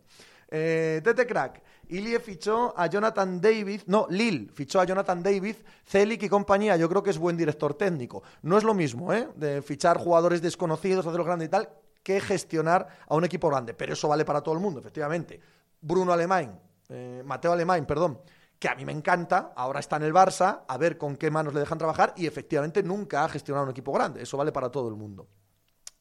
Eh, 0.48 1.00
Tete 1.02 1.26
Crack. 1.26 1.62
Ilie 1.88 2.18
fichó 2.20 2.72
a 2.76 2.86
Jonathan 2.86 3.40
David, 3.40 3.82
no, 3.86 4.06
Lil 4.08 4.50
fichó 4.54 4.80
a 4.80 4.84
Jonathan 4.84 5.22
David, 5.22 5.56
Celic 5.84 6.22
y 6.22 6.28
compañía, 6.28 6.76
yo 6.76 6.88
creo 6.88 7.02
que 7.02 7.10
es 7.10 7.18
buen 7.18 7.36
director 7.36 7.74
técnico. 7.74 8.22
No 8.42 8.56
es 8.56 8.64
lo 8.64 8.72
mismo, 8.72 9.12
¿eh? 9.12 9.28
De 9.36 9.60
fichar 9.62 9.98
jugadores 9.98 10.40
desconocidos, 10.40 11.06
hacerlos 11.06 11.26
grandes 11.26 11.48
y 11.48 11.50
tal, 11.50 11.68
que 12.02 12.20
gestionar 12.20 12.86
a 13.06 13.14
un 13.14 13.24
equipo 13.24 13.48
grande. 13.48 13.74
Pero 13.74 13.92
eso 13.92 14.08
vale 14.08 14.24
para 14.24 14.40
todo 14.40 14.54
el 14.54 14.60
mundo, 14.60 14.80
efectivamente. 14.80 15.40
Bruno 15.80 16.12
Alemán, 16.12 16.58
eh, 16.88 17.22
Mateo 17.24 17.52
Alemán, 17.52 17.84
perdón, 17.84 18.20
que 18.58 18.68
a 18.68 18.74
mí 18.74 18.84
me 18.84 18.92
encanta, 18.92 19.52
ahora 19.56 19.80
está 19.80 19.96
en 19.96 20.04
el 20.04 20.14
Barça, 20.14 20.62
a 20.66 20.78
ver 20.78 20.96
con 20.96 21.16
qué 21.16 21.30
manos 21.30 21.52
le 21.52 21.60
dejan 21.60 21.76
trabajar 21.76 22.14
y 22.16 22.26
efectivamente 22.26 22.82
nunca 22.82 23.24
ha 23.24 23.28
gestionado 23.28 23.64
un 23.64 23.70
equipo 23.70 23.92
grande, 23.92 24.22
eso 24.22 24.36
vale 24.36 24.52
para 24.52 24.70
todo 24.70 24.88
el 24.88 24.94
mundo. 24.94 25.28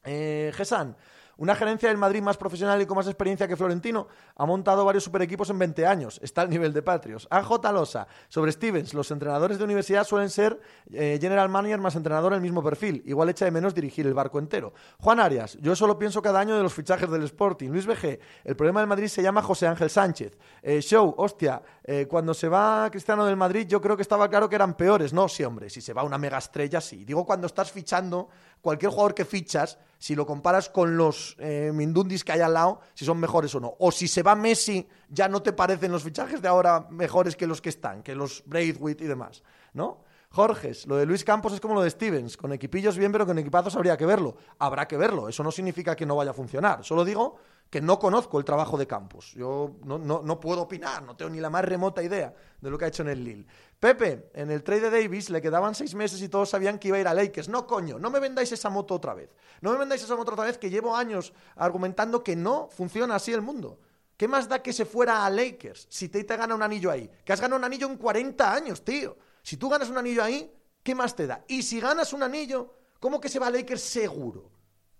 Eh, 0.04 0.52
Gesan, 0.54 0.96
una 1.36 1.54
gerencia 1.56 1.88
del 1.88 1.98
Madrid 1.98 2.22
más 2.22 2.36
profesional 2.36 2.80
y 2.80 2.86
con 2.86 2.96
más 2.96 3.06
experiencia 3.06 3.48
que 3.48 3.56
Florentino 3.56 4.06
ha 4.36 4.46
montado 4.46 4.84
varios 4.84 5.04
super 5.04 5.22
equipos 5.22 5.50
en 5.50 5.58
20 5.58 5.86
años. 5.86 6.20
Está 6.22 6.42
al 6.42 6.50
nivel 6.50 6.72
de 6.72 6.82
Patrios. 6.82 7.26
AJ 7.30 7.72
Losa. 7.72 8.06
Sobre 8.28 8.52
Stevens, 8.52 8.94
los 8.94 9.10
entrenadores 9.10 9.58
de 9.58 9.64
universidad 9.64 10.04
suelen 10.04 10.30
ser 10.30 10.60
eh, 10.92 11.18
general 11.20 11.48
manager 11.48 11.80
más 11.80 11.96
entrenador 11.96 12.34
el 12.34 12.40
mismo 12.40 12.62
perfil. 12.62 13.02
Igual 13.06 13.30
echa 13.30 13.44
de 13.44 13.50
menos 13.50 13.74
dirigir 13.74 14.06
el 14.06 14.14
barco 14.14 14.38
entero. 14.38 14.74
Juan 15.00 15.18
Arias. 15.18 15.58
Yo 15.60 15.74
solo 15.74 15.98
pienso 15.98 16.22
cada 16.22 16.40
año 16.40 16.56
de 16.56 16.62
los 16.62 16.72
fichajes 16.72 17.10
del 17.10 17.24
Sporting. 17.24 17.70
Luis 17.70 17.86
BG. 17.86 18.20
El 18.44 18.56
problema 18.56 18.80
del 18.80 18.88
Madrid 18.88 19.08
se 19.08 19.22
llama 19.22 19.42
José 19.42 19.66
Ángel 19.66 19.90
Sánchez. 19.90 20.38
Eh, 20.62 20.80
show, 20.80 21.14
hostia. 21.16 21.62
Eh, 21.82 22.06
cuando 22.08 22.32
se 22.32 22.48
va 22.48 22.88
Cristiano 22.90 23.26
del 23.26 23.36
Madrid, 23.36 23.66
yo 23.66 23.80
creo 23.80 23.96
que 23.96 24.02
estaba 24.02 24.28
claro 24.28 24.48
que 24.48 24.54
eran 24.54 24.74
peores. 24.74 25.12
No, 25.12 25.28
sí, 25.28 25.42
hombre. 25.42 25.68
Si 25.68 25.80
se 25.80 25.92
va 25.92 26.04
una 26.04 26.18
mega 26.18 26.38
estrella, 26.38 26.80
sí. 26.80 27.04
Digo, 27.04 27.26
cuando 27.26 27.46
estás 27.46 27.72
fichando, 27.72 28.28
cualquier 28.64 28.90
jugador 28.90 29.14
que 29.14 29.26
fichas 29.26 29.78
si 29.98 30.14
lo 30.14 30.26
comparas 30.26 30.70
con 30.70 30.96
los 30.96 31.36
eh, 31.38 31.70
Mindundis 31.72 32.24
que 32.24 32.32
hay 32.32 32.40
al 32.40 32.54
lado, 32.54 32.80
si 32.94 33.04
son 33.04 33.20
mejores 33.20 33.54
o 33.54 33.60
no. 33.60 33.74
O 33.78 33.92
si 33.92 34.08
se 34.08 34.22
va 34.22 34.34
Messi, 34.34 34.86
ya 35.08 35.28
no 35.28 35.42
te 35.42 35.52
parecen 35.52 35.92
los 35.92 36.02
fichajes 36.02 36.40
de 36.40 36.48
ahora 36.48 36.86
mejores 36.90 37.36
que 37.36 37.46
los 37.46 37.60
que 37.60 37.68
están, 37.68 38.02
que 38.02 38.14
los 38.14 38.42
Braithwaite 38.46 39.04
y 39.04 39.06
demás, 39.06 39.42
¿no? 39.74 40.03
Jorges, 40.34 40.88
lo 40.88 40.96
de 40.96 41.06
Luis 41.06 41.22
Campos 41.22 41.52
es 41.52 41.60
como 41.60 41.74
lo 41.74 41.82
de 41.82 41.90
Stevens, 41.90 42.36
con 42.36 42.52
equipillos 42.52 42.98
bien, 42.98 43.12
pero 43.12 43.24
con 43.24 43.38
equipazos 43.38 43.76
habría 43.76 43.96
que 43.96 44.04
verlo. 44.04 44.34
Habrá 44.58 44.88
que 44.88 44.96
verlo, 44.96 45.28
eso 45.28 45.44
no 45.44 45.52
significa 45.52 45.94
que 45.94 46.04
no 46.04 46.16
vaya 46.16 46.32
a 46.32 46.34
funcionar. 46.34 46.84
Solo 46.84 47.04
digo 47.04 47.36
que 47.70 47.80
no 47.80 48.00
conozco 48.00 48.40
el 48.40 48.44
trabajo 48.44 48.76
de 48.76 48.84
Campos. 48.84 49.32
Yo 49.34 49.76
no, 49.84 49.96
no, 49.98 50.40
puedo 50.40 50.62
opinar, 50.62 51.04
no 51.04 51.14
tengo 51.14 51.30
ni 51.30 51.38
la 51.38 51.50
más 51.50 51.64
remota 51.64 52.02
idea 52.02 52.34
de 52.60 52.68
lo 52.68 52.76
que 52.76 52.84
ha 52.84 52.88
hecho 52.88 53.02
en 53.02 53.10
el 53.10 53.22
Lille. 53.22 53.46
Pepe, 53.78 54.32
en 54.34 54.50
el 54.50 54.64
trade 54.64 54.90
de 54.90 55.02
Davis 55.02 55.30
le 55.30 55.40
quedaban 55.40 55.76
seis 55.76 55.94
meses 55.94 56.20
y 56.20 56.28
todos 56.28 56.50
sabían 56.50 56.80
que 56.80 56.88
iba 56.88 56.96
a 56.96 57.00
ir 57.00 57.06
a 57.06 57.14
Lakers. 57.14 57.48
No, 57.48 57.64
coño, 57.64 58.00
no 58.00 58.10
me 58.10 58.18
vendáis 58.18 58.50
esa 58.50 58.70
moto 58.70 58.94
otra 58.94 59.14
vez. 59.14 59.30
No 59.60 59.70
me 59.70 59.78
vendáis 59.78 60.02
esa 60.02 60.16
moto 60.16 60.32
otra 60.32 60.46
vez 60.46 60.58
que 60.58 60.68
llevo 60.68 60.96
años 60.96 61.32
argumentando 61.54 62.24
que 62.24 62.34
no 62.34 62.68
funciona 62.72 63.14
así 63.14 63.32
el 63.32 63.40
mundo. 63.40 63.78
¿Qué 64.16 64.26
más 64.26 64.48
da 64.48 64.60
que 64.60 64.72
se 64.72 64.84
fuera 64.84 65.24
a 65.24 65.30
Lakers 65.30 65.86
si 65.88 66.08
te 66.08 66.24
gana 66.24 66.56
un 66.56 66.62
anillo 66.62 66.90
ahí? 66.90 67.08
Que 67.24 67.32
has 67.32 67.40
ganado 67.40 67.58
un 67.58 67.64
anillo 67.64 67.86
en 67.86 67.96
40 67.96 68.52
años, 68.52 68.84
tío. 68.84 69.16
Si 69.44 69.58
tú 69.58 69.68
ganas 69.68 69.90
un 69.90 69.98
anillo 69.98 70.24
ahí, 70.24 70.50
¿qué 70.82 70.94
más 70.94 71.14
te 71.14 71.26
da? 71.26 71.44
Y 71.46 71.62
si 71.62 71.78
ganas 71.78 72.14
un 72.14 72.22
anillo, 72.22 72.74
¿cómo 72.98 73.20
que 73.20 73.28
se 73.28 73.38
va 73.38 73.50
Lakers 73.50 73.82
seguro? 73.82 74.50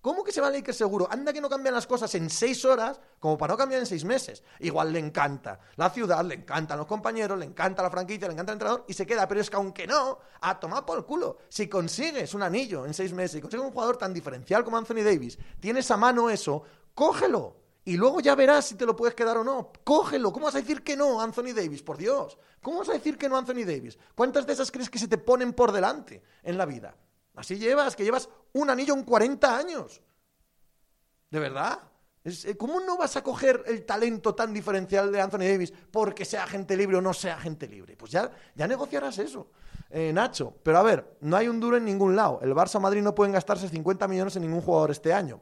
¿Cómo 0.02 0.22
que 0.22 0.32
se 0.32 0.42
va 0.42 0.50
Lakers 0.50 0.76
seguro? 0.76 1.08
Anda 1.10 1.32
que 1.32 1.40
no 1.40 1.48
cambian 1.48 1.74
las 1.74 1.86
cosas 1.86 2.14
en 2.14 2.28
seis 2.28 2.62
horas 2.66 3.00
como 3.18 3.38
para 3.38 3.54
no 3.54 3.56
cambiar 3.56 3.80
en 3.80 3.86
seis 3.86 4.04
meses. 4.04 4.42
Igual 4.60 4.92
le 4.92 4.98
encanta 4.98 5.58
la 5.76 5.88
ciudad, 5.88 6.22
le 6.22 6.34
encantan 6.34 6.76
los 6.76 6.86
compañeros, 6.86 7.38
le 7.38 7.46
encanta 7.46 7.82
la 7.82 7.88
franquicia, 7.88 8.28
le 8.28 8.34
encanta 8.34 8.52
el 8.52 8.56
entrenador 8.56 8.84
y 8.86 8.92
se 8.92 9.06
queda. 9.06 9.26
Pero 9.26 9.40
es 9.40 9.48
que 9.48 9.56
aunque 9.56 9.86
no, 9.86 10.18
a 10.42 10.60
tomar 10.60 10.84
por 10.84 10.98
el 10.98 11.06
culo. 11.06 11.38
Si 11.48 11.66
consigues 11.66 12.34
un 12.34 12.42
anillo 12.42 12.84
en 12.84 12.92
seis 12.92 13.14
meses 13.14 13.38
y 13.38 13.40
consigues 13.40 13.64
un 13.64 13.72
jugador 13.72 13.96
tan 13.96 14.12
diferencial 14.12 14.62
como 14.62 14.76
Anthony 14.76 15.02
Davis, 15.02 15.38
tienes 15.58 15.90
a 15.90 15.96
mano 15.96 16.28
eso, 16.28 16.62
cógelo. 16.94 17.63
Y 17.84 17.96
luego 17.96 18.20
ya 18.20 18.34
verás 18.34 18.66
si 18.66 18.76
te 18.76 18.86
lo 18.86 18.96
puedes 18.96 19.14
quedar 19.14 19.36
o 19.36 19.44
no. 19.44 19.70
Cógelo. 19.84 20.32
¿Cómo 20.32 20.46
vas 20.46 20.54
a 20.54 20.60
decir 20.60 20.82
que 20.82 20.96
no, 20.96 21.20
Anthony 21.20 21.52
Davis? 21.54 21.82
Por 21.82 21.98
Dios. 21.98 22.38
¿Cómo 22.62 22.78
vas 22.78 22.88
a 22.88 22.94
decir 22.94 23.18
que 23.18 23.28
no, 23.28 23.36
Anthony 23.36 23.64
Davis? 23.66 23.98
¿Cuántas 24.14 24.46
de 24.46 24.54
esas 24.54 24.70
crees 24.70 24.88
que 24.88 24.98
se 24.98 25.08
te 25.08 25.18
ponen 25.18 25.52
por 25.52 25.70
delante 25.70 26.22
en 26.42 26.56
la 26.56 26.64
vida? 26.64 26.96
Así 27.34 27.58
llevas, 27.58 27.94
que 27.94 28.04
llevas 28.04 28.28
un 28.52 28.70
anillo 28.70 28.94
en 28.94 29.02
40 29.02 29.56
años. 29.56 30.02
¿De 31.30 31.38
verdad? 31.38 31.78
Eh, 32.24 32.56
¿Cómo 32.56 32.80
no 32.80 32.96
vas 32.96 33.16
a 33.16 33.22
coger 33.22 33.62
el 33.66 33.84
talento 33.84 34.34
tan 34.34 34.54
diferencial 34.54 35.12
de 35.12 35.20
Anthony 35.20 35.40
Davis 35.40 35.72
porque 35.90 36.24
sea 36.24 36.46
gente 36.46 36.76
libre 36.76 36.96
o 36.96 37.02
no 37.02 37.12
sea 37.12 37.38
gente 37.38 37.68
libre? 37.68 37.96
Pues 37.96 38.12
ya, 38.12 38.30
ya 38.54 38.66
negociarás 38.66 39.18
eso, 39.18 39.48
eh, 39.90 40.10
Nacho. 40.12 40.54
Pero 40.62 40.78
a 40.78 40.82
ver, 40.82 41.18
no 41.20 41.36
hay 41.36 41.48
un 41.48 41.60
duro 41.60 41.76
en 41.76 41.84
ningún 41.84 42.16
lado. 42.16 42.38
El 42.40 42.54
Barça 42.54 42.80
Madrid 42.80 43.02
no 43.02 43.14
pueden 43.14 43.34
gastarse 43.34 43.68
50 43.68 44.08
millones 44.08 44.36
en 44.36 44.42
ningún 44.42 44.62
jugador 44.62 44.90
este 44.90 45.12
año. 45.12 45.40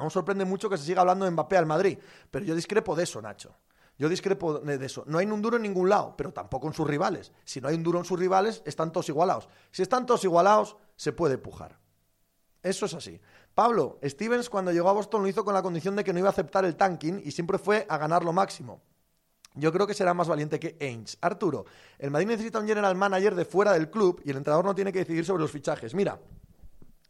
Aún 0.00 0.10
sorprende 0.10 0.46
mucho 0.46 0.70
que 0.70 0.78
se 0.78 0.84
siga 0.84 1.02
hablando 1.02 1.26
de 1.26 1.30
Mbappé 1.30 1.58
al 1.58 1.66
Madrid, 1.66 1.98
pero 2.30 2.42
yo 2.42 2.54
discrepo 2.54 2.96
de 2.96 3.02
eso, 3.02 3.20
Nacho. 3.20 3.54
Yo 3.98 4.08
discrepo 4.08 4.58
de 4.60 4.86
eso. 4.86 5.04
No 5.06 5.18
hay 5.18 5.26
un 5.26 5.42
duro 5.42 5.56
en 5.58 5.62
ningún 5.62 5.90
lado, 5.90 6.14
pero 6.16 6.32
tampoco 6.32 6.66
en 6.66 6.72
sus 6.72 6.88
rivales. 6.88 7.32
Si 7.44 7.60
no 7.60 7.68
hay 7.68 7.74
un 7.74 7.82
duro 7.82 7.98
en 7.98 8.06
sus 8.06 8.18
rivales, 8.18 8.62
están 8.64 8.92
todos 8.92 9.10
igualados. 9.10 9.50
Si 9.70 9.82
están 9.82 10.06
todos 10.06 10.24
igualados, 10.24 10.78
se 10.96 11.12
puede 11.12 11.36
pujar. 11.36 11.78
Eso 12.62 12.86
es 12.86 12.94
así. 12.94 13.20
Pablo, 13.54 13.98
Stevens 14.02 14.48
cuando 14.48 14.72
llegó 14.72 14.88
a 14.88 14.94
Boston 14.94 15.20
lo 15.20 15.28
hizo 15.28 15.44
con 15.44 15.52
la 15.52 15.60
condición 15.60 15.96
de 15.96 16.02
que 16.02 16.14
no 16.14 16.18
iba 16.18 16.28
a 16.28 16.32
aceptar 16.32 16.64
el 16.64 16.76
tanking 16.76 17.20
y 17.22 17.30
siempre 17.32 17.58
fue 17.58 17.84
a 17.90 17.98
ganar 17.98 18.24
lo 18.24 18.32
máximo. 18.32 18.80
Yo 19.54 19.70
creo 19.70 19.86
que 19.86 19.92
será 19.92 20.14
más 20.14 20.28
valiente 20.28 20.58
que 20.58 20.78
Ainge. 20.80 21.18
Arturo, 21.20 21.66
el 21.98 22.10
Madrid 22.10 22.28
necesita 22.28 22.58
un 22.58 22.66
general 22.66 22.94
manager 22.94 23.34
de 23.34 23.44
fuera 23.44 23.74
del 23.74 23.90
club 23.90 24.22
y 24.24 24.30
el 24.30 24.38
entrenador 24.38 24.64
no 24.64 24.74
tiene 24.74 24.94
que 24.94 25.00
decidir 25.00 25.26
sobre 25.26 25.42
los 25.42 25.50
fichajes. 25.50 25.94
Mira, 25.94 26.18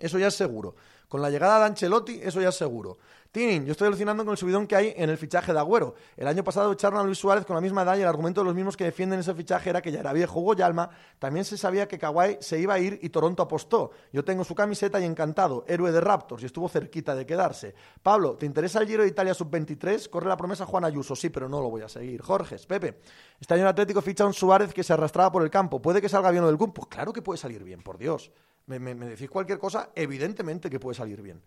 eso 0.01 0.19
ya 0.19 0.27
es 0.27 0.35
seguro. 0.35 0.75
Con 1.09 1.21
la 1.21 1.31
llegada 1.31 1.59
de 1.59 1.65
Ancelotti, 1.67 2.21
eso 2.23 2.41
ya 2.41 2.51
es 2.51 2.57
seguro. 2.57 2.99
Tinin, 3.33 3.65
yo 3.65 3.73
estoy 3.73 3.87
alucinando 3.87 4.25
con 4.25 4.33
el 4.33 4.39
subidón 4.39 4.67
que 4.67 4.75
hay 4.75 4.93
en 4.97 5.09
el 5.09 5.17
fichaje 5.17 5.53
de 5.53 5.59
Agüero. 5.61 5.95
El 6.17 6.27
año 6.27 6.43
pasado 6.43 6.73
echaron 6.73 6.99
a 6.99 7.05
Luis 7.05 7.19
Suárez 7.19 7.45
con 7.45 7.55
la 7.55 7.61
misma 7.61 7.83
edad 7.83 7.97
y 7.97 8.01
el 8.01 8.09
argumento 8.09 8.41
de 8.41 8.47
los 8.47 8.57
mismos 8.57 8.77
que 8.77 8.83
defienden 8.83 9.21
ese 9.21 9.35
fichaje 9.35 9.71
era 9.71 9.81
que 9.81 9.93
ya 9.93 10.01
era 10.01 10.13
viejo 10.13 10.41
Hugo 10.41 10.55
Yalma. 10.55 10.91
También 11.21 11.45
se 11.45 11.57
sabía 11.57 11.87
que 11.87 11.97
Kawhi 11.97 12.39
se 12.41 12.59
iba 12.59 12.75
a 12.75 12.81
ir 12.81 12.99
y 13.03 13.09
Toronto 13.11 13.45
apostó. 13.45 13.93
Yo 14.13 14.25
tengo 14.25 14.43
su 14.43 14.57
camiseta 14.57 15.01
y 15.01 15.05
encantado, 15.05 15.65
héroe 15.69 15.93
de 15.93 16.01
Raptors, 16.01 16.43
y 16.43 16.47
estuvo 16.47 16.69
cerquita 16.69 17.15
de 17.15 17.25
quedarse. 17.25 17.75
Pablo, 18.03 18.37
¿te 18.37 18.47
interesa 18.47 18.81
el 18.81 18.89
Giro 18.89 19.05
de 19.05 19.09
Italia 19.09 19.33
sub-23? 19.33 20.09
Corre 20.11 20.29
la 20.29 20.37
promesa 20.37 20.67
Juan 20.67 20.85
Ayuso, 20.85 21.15
sí, 21.15 21.31
pero 21.31 21.49
no 21.49 21.61
lo 21.61 21.71
voy 21.71 21.83
a 21.83 21.89
seguir. 21.89 22.23
Jorge, 22.23 22.57
Pepe, 22.67 23.01
este 23.41 23.55
año 23.55 23.63
el 23.63 23.69
Atlético 23.69 24.03
ficha 24.03 24.25
a 24.25 24.27
un 24.27 24.35
Suárez 24.35 24.75
que 24.75 24.83
se 24.83 24.93
arrastraba 24.93 25.31
por 25.31 25.43
el 25.43 25.51
campo. 25.51 25.81
¿Puede 25.81 26.01
que 26.01 26.09
salga 26.09 26.31
bien 26.31 26.43
lo 26.43 26.49
del 26.49 26.59
CUM? 26.59 26.73
Pues 26.73 26.89
claro 26.89 27.13
que 27.13 27.23
puede 27.23 27.39
salir 27.39 27.63
bien, 27.63 27.83
por 27.83 27.97
Dios. 27.97 28.33
Me 28.79 28.95
decís 28.95 29.29
cualquier 29.29 29.59
cosa, 29.59 29.91
evidentemente 29.95 30.71
que 30.71 30.79
puede 30.79 30.95
salir 30.95 31.21
bien. 31.23 31.43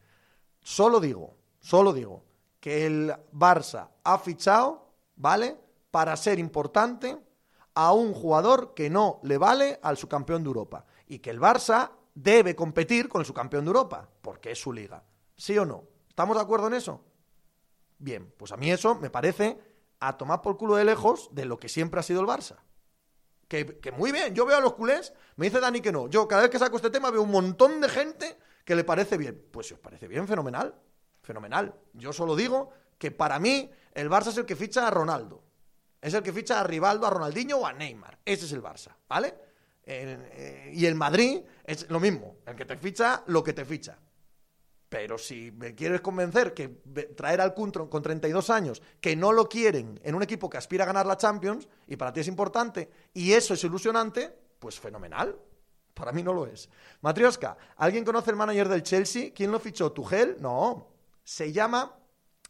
Solo 0.62 1.00
digo, 1.00 1.36
solo 1.60 1.94
digo 1.94 2.24
que 2.60 2.86
el 2.86 3.14
Barça 3.34 3.90
ha 4.04 4.18
fichado, 4.18 4.88
¿vale? 5.16 5.58
Para 5.92 6.16
ser 6.16 6.40
importante 6.40 7.18
a 7.76 7.92
un 7.94 8.14
jugador 8.14 8.74
que 8.74 8.90
no 8.90 9.20
le 9.24 9.38
vale 9.38 9.80
al 9.82 9.98
subcampeón 9.98 10.44
de 10.44 10.48
Europa. 10.48 10.86
Y 11.08 11.20
que 11.20 11.30
el 11.30 11.40
Barça 11.40 11.92
debe 12.16 12.56
competir 12.56 13.10
con 13.10 13.22
el 13.22 13.26
subcampeón 13.26 13.66
de 13.66 13.70
Europa, 13.70 14.10
porque 14.22 14.52
es 14.52 14.60
su 14.62 14.72
liga. 14.72 15.04
¿Sí 15.36 15.58
o 15.58 15.66
no? 15.66 15.84
¿Estamos 16.08 16.38
de 16.38 16.44
acuerdo 16.44 16.68
en 16.68 16.76
eso? 16.76 17.04
Bien, 17.98 18.34
pues 18.38 18.52
a 18.52 18.58
mí 18.58 18.72
eso 18.72 18.96
me 18.96 19.10
parece 19.10 19.60
a 20.00 20.18
tomar 20.18 20.42
por 20.42 20.58
culo 20.58 20.76
de 20.76 20.86
lejos 20.86 21.30
de 21.32 21.46
lo 21.46 21.58
que 21.58 21.70
siempre 21.70 22.00
ha 22.00 22.04
sido 22.04 22.22
el 22.22 22.28
Barça. 22.28 22.58
Que, 23.48 23.94
muy 23.96 24.12
bien, 24.12 24.34
yo 24.34 24.46
veo 24.46 24.58
a 24.58 24.62
los 24.62 24.74
culés, 24.74 25.14
me 25.36 25.46
dice 25.46 25.60
Dani 25.60 25.80
que 25.80 25.92
no. 25.92 26.08
Yo 26.08 26.28
cada 26.28 26.44
vez 26.44 26.52
que 26.52 26.58
saco 26.58 26.78
este 26.78 26.90
tema 26.90 27.12
veo 27.12 27.22
un 27.22 27.32
montón 27.32 27.80
de 27.82 27.90
gente 27.90 28.38
que 28.66 28.76
le 28.76 28.84
parece 28.84 29.18
bien. 29.18 29.46
Pues 29.52 29.68
si 29.68 29.74
os 29.74 29.80
parece 29.80 30.08
bien, 30.08 30.28
fenomenal 30.28 30.74
fenomenal. 31.24 31.74
Yo 31.94 32.14
solo 32.14 32.36
digo 32.36 32.72
que 32.98 33.10
para 33.10 33.40
mí 33.40 33.72
el 33.94 34.10
Barça 34.10 34.28
es 34.28 34.38
el 34.38 34.46
que 34.46 34.56
ficha 34.56 34.88
a 34.88 34.92
Ronaldo. 34.92 35.44
Es 36.02 36.14
el 36.14 36.22
que 36.22 36.34
ficha 36.34 36.60
a 36.60 36.64
Rivaldo, 36.64 37.08
a 37.08 37.10
Ronaldinho 37.10 37.58
o 37.58 37.66
a 37.66 37.74
Neymar. 37.74 38.20
Ese 38.26 38.46
es 38.46 38.52
el 38.52 38.62
Barça, 38.62 38.96
¿vale? 39.08 39.34
Eh, 39.86 40.72
y 40.74 40.86
el 40.86 40.96
Madrid 40.96 41.42
es 41.64 41.90
lo 41.90 42.00
mismo, 42.00 42.38
el 42.46 42.56
que 42.56 42.66
te 42.66 42.78
ficha 42.78 43.24
lo 43.28 43.44
que 43.44 43.54
te 43.54 43.66
ficha. 43.66 43.98
Pero 44.94 45.18
si 45.18 45.50
me 45.50 45.74
quieres 45.74 46.02
convencer 46.02 46.54
que 46.54 46.68
traer 47.18 47.42
al 47.42 47.56
Cuntron 47.56 47.88
con 47.88 48.04
32 48.04 48.52
años, 48.52 48.80
que 49.02 49.16
no 49.16 49.32
lo 49.32 49.50
quieren 49.50 50.00
en 50.04 50.14
un 50.14 50.22
equipo 50.22 50.48
que 50.48 50.58
aspira 50.58 50.84
a 50.84 50.86
ganar 50.86 51.08
la 51.08 51.18
Champions, 51.18 51.68
y 51.88 51.96
para 51.96 52.14
ti 52.14 52.20
es 52.20 52.28
importante, 52.28 52.92
y 53.12 53.34
eso 53.34 53.56
es 53.56 53.64
ilusionante, 53.64 54.32
pues 54.60 54.80
fenomenal. 54.80 55.36
Para 55.96 56.12
mí 56.12 56.22
no 56.22 56.32
lo 56.32 56.46
es. 56.46 56.70
Matrioska, 57.02 57.58
¿alguien 57.78 58.06
conoce 58.06 58.30
el 58.30 58.36
manager 58.36 58.70
del 58.70 58.84
Chelsea? 58.84 59.32
¿Quién 59.34 59.52
lo 59.52 59.60
fichó? 59.60 59.92
¿Tugel? 59.92 60.38
No. 60.40 60.92
Se 61.24 61.52
llama 61.52 61.98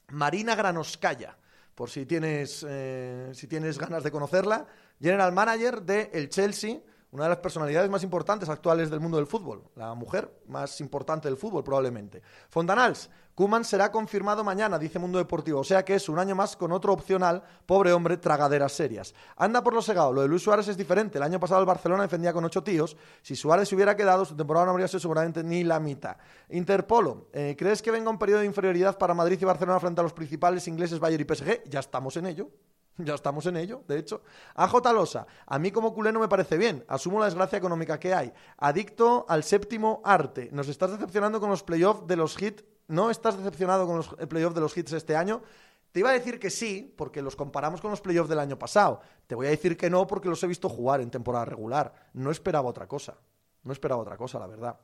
Marina 0.09 0.53
Granoskaya, 0.53 1.37
por 1.73 1.89
si 1.89 2.05
tienes, 2.05 2.65
eh, 2.67 3.31
si 3.33 3.47
tienes 3.47 3.79
ganas 3.79 4.03
de 4.03 4.11
conocerla. 4.11 4.67
General 4.99 5.31
Manager 5.31 5.81
de 5.81 6.11
el 6.11 6.27
Chelsea, 6.27 6.81
una 7.13 7.25
de 7.25 7.29
las 7.29 7.37
personalidades 7.37 7.91
más 7.91 8.03
importantes 8.03 8.49
actuales 8.49 8.89
del 8.89 8.99
mundo 8.99 9.17
del 9.17 9.27
fútbol, 9.27 9.63
la 9.75 9.93
mujer 9.93 10.41
más 10.47 10.81
importante 10.81 11.27
del 11.27 11.37
fútbol 11.37 11.63
probablemente. 11.63 12.23
Fontanals, 12.49 13.07
Kuman 13.35 13.63
será 13.63 13.91
confirmado 13.91 14.43
mañana, 14.43 14.79
dice 14.79 14.97
Mundo 14.97 15.19
Deportivo, 15.19 15.59
o 15.59 15.63
sea 15.63 15.85
que 15.85 15.93
es 15.93 16.09
un 16.09 16.17
año 16.17 16.33
más 16.33 16.55
con 16.55 16.71
otro 16.71 16.91
opcional, 16.91 17.43
pobre 17.67 17.93
hombre, 17.93 18.17
tragaderas 18.17 18.71
serias. 18.71 19.13
Anda 19.37 19.61
por 19.61 19.75
lo 19.75 19.83
segado, 19.83 20.11
lo 20.11 20.23
de 20.23 20.27
Luis 20.27 20.41
Suárez 20.41 20.67
es 20.67 20.75
diferente, 20.75 21.19
el 21.19 21.23
año 21.23 21.39
pasado 21.39 21.59
el 21.59 21.67
Barcelona 21.67 22.01
defendía 22.01 22.33
con 22.33 22.45
ocho 22.45 22.63
tíos, 22.63 22.97
si 23.21 23.35
Suárez 23.35 23.69
se 23.69 23.75
hubiera 23.75 23.95
quedado, 23.95 24.25
su 24.25 24.35
temporada 24.35 24.65
no 24.65 24.71
habría 24.71 24.87
sido 24.87 25.01
seguramente 25.01 25.43
ni 25.43 25.63
la 25.63 25.79
mitad. 25.79 26.17
Interpolo, 26.49 27.27
eh, 27.31 27.55
¿crees 27.55 27.83
que 27.83 27.91
venga 27.91 28.09
un 28.09 28.17
periodo 28.17 28.39
de 28.39 28.47
inferioridad 28.47 28.97
para 28.97 29.13
Madrid 29.13 29.37
y 29.39 29.45
Barcelona 29.45 29.79
frente 29.79 30.01
a 30.01 30.03
los 30.03 30.13
principales 30.13 30.67
ingleses 30.67 30.99
Bayern 30.99 31.23
y 31.29 31.35
PSG? 31.35 31.69
Ya 31.69 31.79
estamos 31.79 32.17
en 32.17 32.25
ello. 32.25 32.49
Ya 32.97 33.15
estamos 33.15 33.45
en 33.45 33.57
ello, 33.57 33.83
de 33.87 33.97
hecho. 33.97 34.21
AJ 34.55 34.93
Losa, 34.93 35.27
a 35.45 35.59
mí 35.59 35.71
como 35.71 35.93
culé 35.93 36.11
no 36.11 36.19
me 36.19 36.27
parece 36.27 36.57
bien. 36.57 36.83
Asumo 36.87 37.19
la 37.19 37.25
desgracia 37.25 37.57
económica 37.57 37.99
que 37.99 38.13
hay. 38.13 38.33
Adicto 38.57 39.25
al 39.27 39.43
séptimo 39.43 40.01
arte. 40.03 40.49
Nos 40.51 40.67
estás 40.67 40.91
decepcionando 40.91 41.39
con 41.39 41.49
los 41.49 41.63
playoffs 41.63 42.07
de 42.07 42.15
los 42.15 42.39
hits. 42.41 42.63
¿No 42.87 43.09
estás 43.09 43.37
decepcionado 43.37 43.87
con 43.87 43.97
los 43.97 44.07
playoffs 44.09 44.55
de 44.55 44.61
los 44.61 44.77
hits 44.77 44.93
este 44.93 45.15
año? 45.15 45.41
Te 45.91 45.99
iba 45.99 46.09
a 46.09 46.13
decir 46.13 46.39
que 46.39 46.49
sí, 46.49 46.93
porque 46.97 47.21
los 47.21 47.35
comparamos 47.35 47.79
con 47.79 47.91
los 47.91 48.01
playoffs 48.01 48.29
del 48.29 48.39
año 48.39 48.57
pasado. 48.59 49.01
Te 49.27 49.35
voy 49.35 49.47
a 49.47 49.51
decir 49.51 49.77
que 49.77 49.89
no, 49.89 50.05
porque 50.05 50.27
los 50.27 50.43
he 50.43 50.47
visto 50.47 50.67
jugar 50.67 51.01
en 51.01 51.09
temporada 51.09 51.45
regular. 51.45 51.93
No 52.13 52.31
esperaba 52.31 52.67
otra 52.67 52.87
cosa. 52.87 53.15
No 53.63 53.71
esperaba 53.71 54.01
otra 54.01 54.17
cosa, 54.17 54.39
la 54.39 54.47
verdad. 54.47 54.77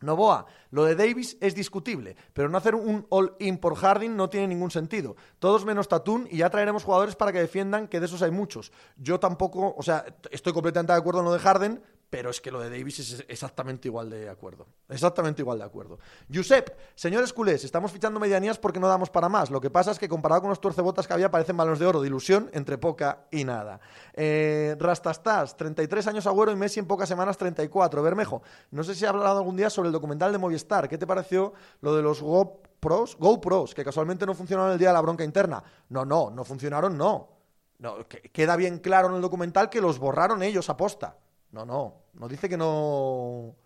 Novoa, 0.00 0.46
lo 0.70 0.84
de 0.84 0.94
Davis 0.94 1.38
es 1.40 1.54
discutible, 1.54 2.16
pero 2.34 2.48
no 2.48 2.58
hacer 2.58 2.74
un 2.74 3.06
all-in 3.08 3.56
por 3.58 3.76
Harding 3.76 4.14
no 4.14 4.28
tiene 4.28 4.48
ningún 4.48 4.70
sentido. 4.70 5.16
Todos 5.38 5.64
menos 5.64 5.88
Tatún 5.88 6.28
y 6.30 6.38
ya 6.38 6.50
traeremos 6.50 6.84
jugadores 6.84 7.16
para 7.16 7.32
que 7.32 7.40
defiendan, 7.40 7.88
que 7.88 7.98
de 7.98 8.06
esos 8.06 8.20
hay 8.20 8.30
muchos. 8.30 8.72
Yo 8.96 9.18
tampoco, 9.18 9.74
o 9.76 9.82
sea, 9.82 10.04
estoy 10.30 10.52
completamente 10.52 10.92
de 10.92 10.98
acuerdo 10.98 11.20
en 11.20 11.26
lo 11.26 11.32
de 11.32 11.38
Harden, 11.38 11.82
pero 12.08 12.30
es 12.30 12.40
que 12.40 12.50
lo 12.50 12.60
de 12.60 12.70
Davis 12.70 13.00
es 13.00 13.24
exactamente 13.28 13.88
igual 13.88 14.08
de 14.08 14.28
acuerdo. 14.28 14.66
Exactamente 14.88 15.42
igual 15.42 15.58
de 15.58 15.64
acuerdo. 15.64 15.98
Josep, 16.32 16.70
señores 16.94 17.32
culés, 17.32 17.64
estamos 17.64 17.90
fichando 17.90 18.20
medianías 18.20 18.58
porque 18.58 18.78
no 18.78 18.86
damos 18.86 19.10
para 19.10 19.28
más. 19.28 19.50
Lo 19.50 19.60
que 19.60 19.70
pasa 19.70 19.90
es 19.90 19.98
que 19.98 20.08
comparado 20.08 20.42
con 20.42 20.50
los 20.50 20.60
tuercebotas 20.60 21.06
que 21.06 21.12
había, 21.14 21.30
parecen 21.30 21.56
balones 21.56 21.80
de 21.80 21.86
oro, 21.86 22.00
de 22.00 22.06
ilusión 22.06 22.48
entre 22.52 22.78
poca 22.78 23.26
y 23.32 23.44
nada. 23.44 23.80
Eh, 24.14 24.76
Rastastas, 24.78 25.56
33 25.56 26.06
años 26.06 26.26
Agüero 26.26 26.52
y 26.52 26.56
Messi 26.56 26.78
en 26.78 26.86
pocas 26.86 27.08
semanas 27.08 27.36
34. 27.36 28.02
Bermejo, 28.02 28.42
no 28.70 28.84
sé 28.84 28.94
si 28.94 29.04
ha 29.04 29.08
hablado 29.08 29.38
algún 29.38 29.56
día 29.56 29.68
sobre 29.68 29.88
el 29.88 29.92
documental 29.92 30.30
de 30.30 30.38
Movistar. 30.38 30.88
¿Qué 30.88 30.98
te 30.98 31.06
pareció 31.06 31.54
lo 31.80 31.96
de 31.96 32.02
los 32.02 32.22
GoPros? 32.22 33.16
GoPros, 33.16 33.74
que 33.74 33.84
casualmente 33.84 34.26
no 34.26 34.34
funcionaron 34.34 34.72
el 34.72 34.78
día 34.78 34.88
de 34.88 34.94
la 34.94 35.00
bronca 35.00 35.24
interna. 35.24 35.62
No, 35.88 36.04
no, 36.04 36.30
no 36.30 36.44
funcionaron, 36.44 36.96
no. 36.96 37.30
queda 38.32 38.54
bien 38.54 38.78
claro 38.78 39.08
en 39.08 39.16
el 39.16 39.20
documental 39.20 39.68
que 39.68 39.80
los 39.80 39.98
borraron 39.98 40.44
ellos 40.44 40.70
a 40.70 40.76
posta. 40.76 41.16
No, 41.52 41.64
no, 41.64 41.94
no 42.14 42.28
dice 42.28 42.48
que 42.48 42.56
no 42.56 43.56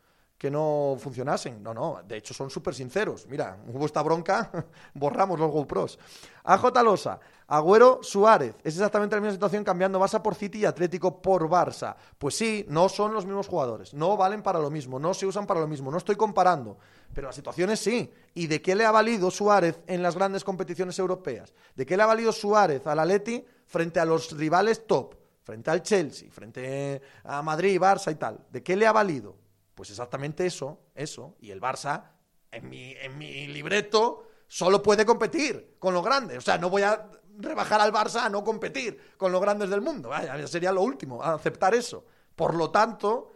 que 0.40 0.50
no 0.50 0.96
funcionasen. 0.98 1.62
No, 1.62 1.74
no, 1.74 2.00
de 2.02 2.16
hecho 2.16 2.32
son 2.32 2.48
súper 2.48 2.74
sinceros. 2.74 3.26
Mira, 3.26 3.58
hubo 3.68 3.84
esta 3.84 4.00
bronca, 4.00 4.50
borramos 4.94 5.38
los 5.38 5.50
GoPros. 5.50 5.98
AJ 6.44 6.82
Losa, 6.82 7.20
Agüero 7.46 7.98
Suárez. 8.02 8.54
Es 8.64 8.74
exactamente 8.76 9.16
la 9.16 9.20
misma 9.20 9.34
situación 9.34 9.64
cambiando 9.64 10.00
Barça 10.00 10.22
por 10.22 10.34
City 10.34 10.60
y 10.60 10.64
Atlético 10.64 11.20
por 11.20 11.46
Barça. 11.46 11.94
Pues 12.16 12.36
sí, 12.36 12.64
no 12.70 12.88
son 12.88 13.12
los 13.12 13.26
mismos 13.26 13.48
jugadores, 13.48 13.92
no 13.92 14.16
valen 14.16 14.42
para 14.42 14.58
lo 14.58 14.70
mismo, 14.70 14.98
no 14.98 15.12
se 15.12 15.26
usan 15.26 15.46
para 15.46 15.60
lo 15.60 15.68
mismo, 15.68 15.90
no 15.90 15.98
estoy 15.98 16.16
comparando. 16.16 16.78
Pero 17.12 17.26
las 17.26 17.36
situaciones 17.36 17.78
sí. 17.78 18.10
¿Y 18.32 18.46
de 18.46 18.62
qué 18.62 18.74
le 18.74 18.86
ha 18.86 18.90
valido 18.92 19.30
Suárez 19.30 19.80
en 19.86 20.02
las 20.02 20.14
grandes 20.14 20.42
competiciones 20.42 20.98
europeas? 20.98 21.52
¿De 21.76 21.84
qué 21.84 21.98
le 21.98 22.02
ha 22.02 22.06
valido 22.06 22.32
Suárez 22.32 22.86
al 22.86 22.98
Atleti 22.98 23.44
frente 23.66 24.00
a 24.00 24.06
los 24.06 24.34
rivales 24.34 24.86
top? 24.86 25.19
Frente 25.50 25.68
al 25.68 25.82
Chelsea, 25.82 26.30
frente 26.30 27.02
a 27.24 27.42
Madrid, 27.42 27.76
Barça 27.80 28.12
y 28.12 28.14
tal, 28.14 28.46
¿de 28.52 28.62
qué 28.62 28.76
le 28.76 28.86
ha 28.86 28.92
valido? 28.92 29.36
Pues 29.74 29.90
exactamente 29.90 30.46
eso, 30.46 30.78
eso. 30.94 31.34
Y 31.40 31.50
el 31.50 31.60
Barça, 31.60 32.04
en 32.52 32.68
mi, 32.68 32.92
en 32.92 33.18
mi 33.18 33.48
libreto, 33.48 34.28
solo 34.46 34.80
puede 34.80 35.04
competir 35.04 35.74
con 35.80 35.92
los 35.92 36.04
grandes. 36.04 36.38
O 36.38 36.40
sea, 36.40 36.56
no 36.56 36.70
voy 36.70 36.82
a 36.82 37.04
rebajar 37.36 37.80
al 37.80 37.92
Barça 37.92 38.20
a 38.20 38.28
no 38.28 38.44
competir 38.44 39.16
con 39.16 39.32
los 39.32 39.40
grandes 39.40 39.70
del 39.70 39.80
mundo. 39.80 40.10
Vaya, 40.10 40.46
sería 40.46 40.70
lo 40.70 40.82
último, 40.82 41.20
aceptar 41.20 41.74
eso. 41.74 42.04
Por 42.36 42.54
lo 42.54 42.70
tanto, 42.70 43.32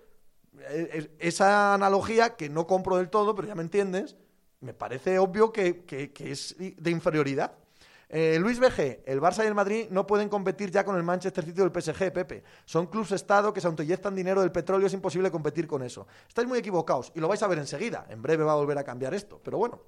e, 0.71 1.11
e, 1.19 1.27
esa 1.27 1.75
analogía 1.75 2.37
que 2.37 2.49
no 2.49 2.69
compro 2.69 2.99
del 2.99 3.11
todo, 3.11 3.35
pero 3.35 3.49
ya 3.49 3.57
me 3.57 3.63
entiendes, 3.63 4.15
me 4.61 4.73
parece 4.73 5.19
obvio 5.19 5.53
que, 5.53 5.85
que 5.85 6.13
es 6.31 6.55
de 6.59 6.91
inferioridad. 6.93 7.59
Eh, 8.09 8.39
Luis 8.39 8.59
BG, 8.59 9.03
el 9.07 9.21
Barça 9.21 9.45
y 9.45 9.47
el 9.47 9.55
Madrid 9.55 9.87
no 9.91 10.07
pueden 10.07 10.29
competir 10.29 10.71
ya 10.71 10.85
con 10.85 10.97
el 10.97 11.03
Manchester 11.03 11.45
City 11.45 11.61
o 11.61 11.65
el 11.65 11.73
PSG, 11.73 12.13
Pepe. 12.13 12.45
Son 12.65 12.87
clubes 12.87 13.13
Estado 13.13 13.53
que 13.53 13.61
se 13.61 13.67
autoinyectan 13.67 14.15
dinero 14.15 14.41
del 14.41 14.53
petróleo, 14.53 14.87
es 14.87 14.93
imposible 14.93 15.31
competir 15.31 15.67
con 15.67 15.83
eso. 15.83 16.07
Estáis 16.29 16.47
muy 16.47 16.59
equivocados 16.59 17.13
y 17.15 17.21
lo 17.21 17.29
vais 17.29 17.43
a 17.43 17.47
ver 17.47 17.59
enseguida. 17.59 18.07
En 18.09 18.23
breve 18.23 18.45
va 18.45 18.53
a 18.53 18.57
volver 18.57 18.79
a 18.79 18.85
cambiar 18.85 19.15
esto, 19.15 19.41
pero 19.43 19.59
bueno. 19.59 19.81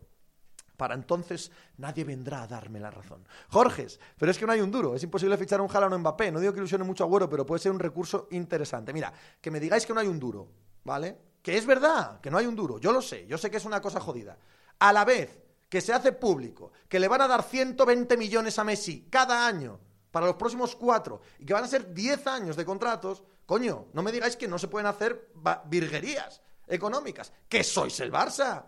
Para 0.76 0.94
entonces 0.94 1.50
nadie 1.78 2.04
vendrá 2.04 2.42
a 2.42 2.46
darme 2.46 2.78
la 2.80 2.90
razón. 2.90 3.26
Jorges, 3.48 3.98
pero 4.18 4.30
es 4.30 4.38
que 4.38 4.46
no 4.46 4.52
hay 4.52 4.60
un 4.60 4.70
duro. 4.70 4.94
Es 4.94 5.02
imposible 5.02 5.36
fichar 5.36 5.60
un 5.60 5.68
Jalano 5.68 5.98
Mbappé. 5.98 6.30
No 6.30 6.40
digo 6.40 6.52
que 6.52 6.58
ilusione 6.58 6.84
mucho 6.84 7.04
a 7.04 7.06
Agüero, 7.06 7.28
pero 7.28 7.46
puede 7.46 7.60
ser 7.60 7.72
un 7.72 7.78
recurso 7.78 8.28
interesante. 8.30 8.92
Mira, 8.92 9.12
que 9.40 9.50
me 9.50 9.58
digáis 9.58 9.86
que 9.86 9.94
no 9.94 10.00
hay 10.00 10.06
un 10.06 10.18
duro, 10.18 10.48
¿vale? 10.84 11.18
Que 11.42 11.56
es 11.56 11.64
verdad, 11.64 12.20
que 12.20 12.30
no 12.30 12.38
hay 12.38 12.46
un 12.46 12.56
duro. 12.56 12.78
Yo 12.78 12.92
lo 12.92 13.00
sé, 13.00 13.26
yo 13.26 13.38
sé 13.38 13.50
que 13.50 13.56
es 13.56 13.64
una 13.64 13.80
cosa 13.80 14.00
jodida. 14.00 14.36
A 14.78 14.92
la 14.92 15.04
vez, 15.04 15.45
que 15.68 15.80
se 15.80 15.92
hace 15.92 16.12
público, 16.12 16.72
que 16.88 17.00
le 17.00 17.08
van 17.08 17.22
a 17.22 17.28
dar 17.28 17.42
120 17.42 18.16
millones 18.16 18.58
a 18.58 18.64
Messi 18.64 19.08
cada 19.10 19.46
año 19.46 19.80
para 20.10 20.26
los 20.26 20.36
próximos 20.36 20.76
cuatro 20.76 21.20
y 21.38 21.44
que 21.44 21.54
van 21.54 21.64
a 21.64 21.68
ser 21.68 21.92
10 21.92 22.26
años 22.26 22.56
de 22.56 22.64
contratos, 22.64 23.22
coño, 23.44 23.88
no 23.92 24.02
me 24.02 24.12
digáis 24.12 24.36
que 24.36 24.48
no 24.48 24.58
se 24.58 24.68
pueden 24.68 24.86
hacer 24.86 25.32
virguerías 25.66 26.40
económicas. 26.66 27.32
¿Que 27.48 27.62
sois 27.62 27.98
el 28.00 28.12
Barça? 28.12 28.64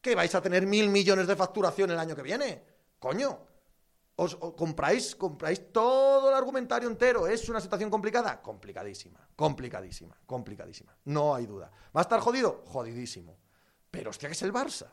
¿Que 0.00 0.14
vais 0.14 0.34
a 0.34 0.42
tener 0.42 0.66
mil 0.66 0.88
millones 0.88 1.26
de 1.26 1.36
facturación 1.36 1.90
el 1.90 1.98
año 1.98 2.14
que 2.14 2.22
viene? 2.22 2.64
Coño, 2.98 3.38
os, 4.16 4.36
compráis, 4.36 5.16
compráis 5.16 5.72
todo 5.72 6.28
el 6.28 6.36
argumentario 6.36 6.88
entero. 6.88 7.26
¿Es 7.26 7.48
una 7.48 7.60
situación 7.60 7.90
complicada? 7.90 8.40
Complicadísima, 8.40 9.26
complicadísima, 9.34 10.16
complicadísima. 10.26 10.96
No 11.04 11.34
hay 11.34 11.46
duda. 11.46 11.70
¿Va 11.94 12.00
a 12.00 12.02
estar 12.02 12.20
jodido? 12.20 12.62
Jodidísimo. 12.66 13.38
Pero 13.90 14.10
hostia, 14.10 14.28
que 14.28 14.34
es 14.34 14.42
el 14.42 14.52
Barça. 14.52 14.88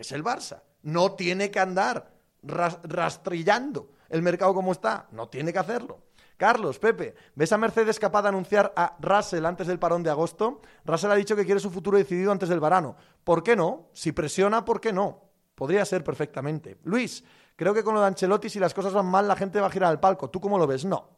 Es 0.00 0.12
el 0.12 0.24
Barça. 0.24 0.62
No 0.82 1.12
tiene 1.12 1.50
que 1.50 1.60
andar 1.60 2.14
rastrillando 2.42 3.90
el 4.08 4.22
mercado 4.22 4.54
como 4.54 4.72
está. 4.72 5.08
No 5.12 5.28
tiene 5.28 5.52
que 5.52 5.58
hacerlo. 5.58 5.98
Carlos, 6.38 6.78
Pepe, 6.78 7.14
¿ves 7.34 7.52
a 7.52 7.58
Mercedes 7.58 7.98
capaz 7.98 8.22
de 8.22 8.28
anunciar 8.28 8.72
a 8.74 8.96
Russell 8.98 9.44
antes 9.44 9.66
del 9.66 9.78
parón 9.78 10.02
de 10.02 10.08
agosto? 10.08 10.62
Russell 10.86 11.10
ha 11.10 11.16
dicho 11.16 11.36
que 11.36 11.44
quiere 11.44 11.60
su 11.60 11.70
futuro 11.70 11.98
decidido 11.98 12.32
antes 12.32 12.48
del 12.48 12.60
verano. 12.60 12.96
¿Por 13.24 13.42
qué 13.42 13.54
no? 13.54 13.90
Si 13.92 14.12
presiona, 14.12 14.64
¿por 14.64 14.80
qué 14.80 14.90
no? 14.90 15.20
Podría 15.54 15.84
ser 15.84 16.02
perfectamente. 16.02 16.78
Luis, 16.84 17.22
creo 17.56 17.74
que 17.74 17.84
con 17.84 17.92
lo 17.92 18.00
de 18.00 18.06
Ancelotti, 18.06 18.48
si 18.48 18.58
las 18.58 18.72
cosas 18.72 18.94
van 18.94 19.04
mal, 19.04 19.28
la 19.28 19.36
gente 19.36 19.60
va 19.60 19.66
a 19.66 19.70
girar 19.70 19.90
al 19.90 20.00
palco. 20.00 20.30
¿Tú 20.30 20.40
cómo 20.40 20.56
lo 20.56 20.66
ves? 20.66 20.86
No. 20.86 21.10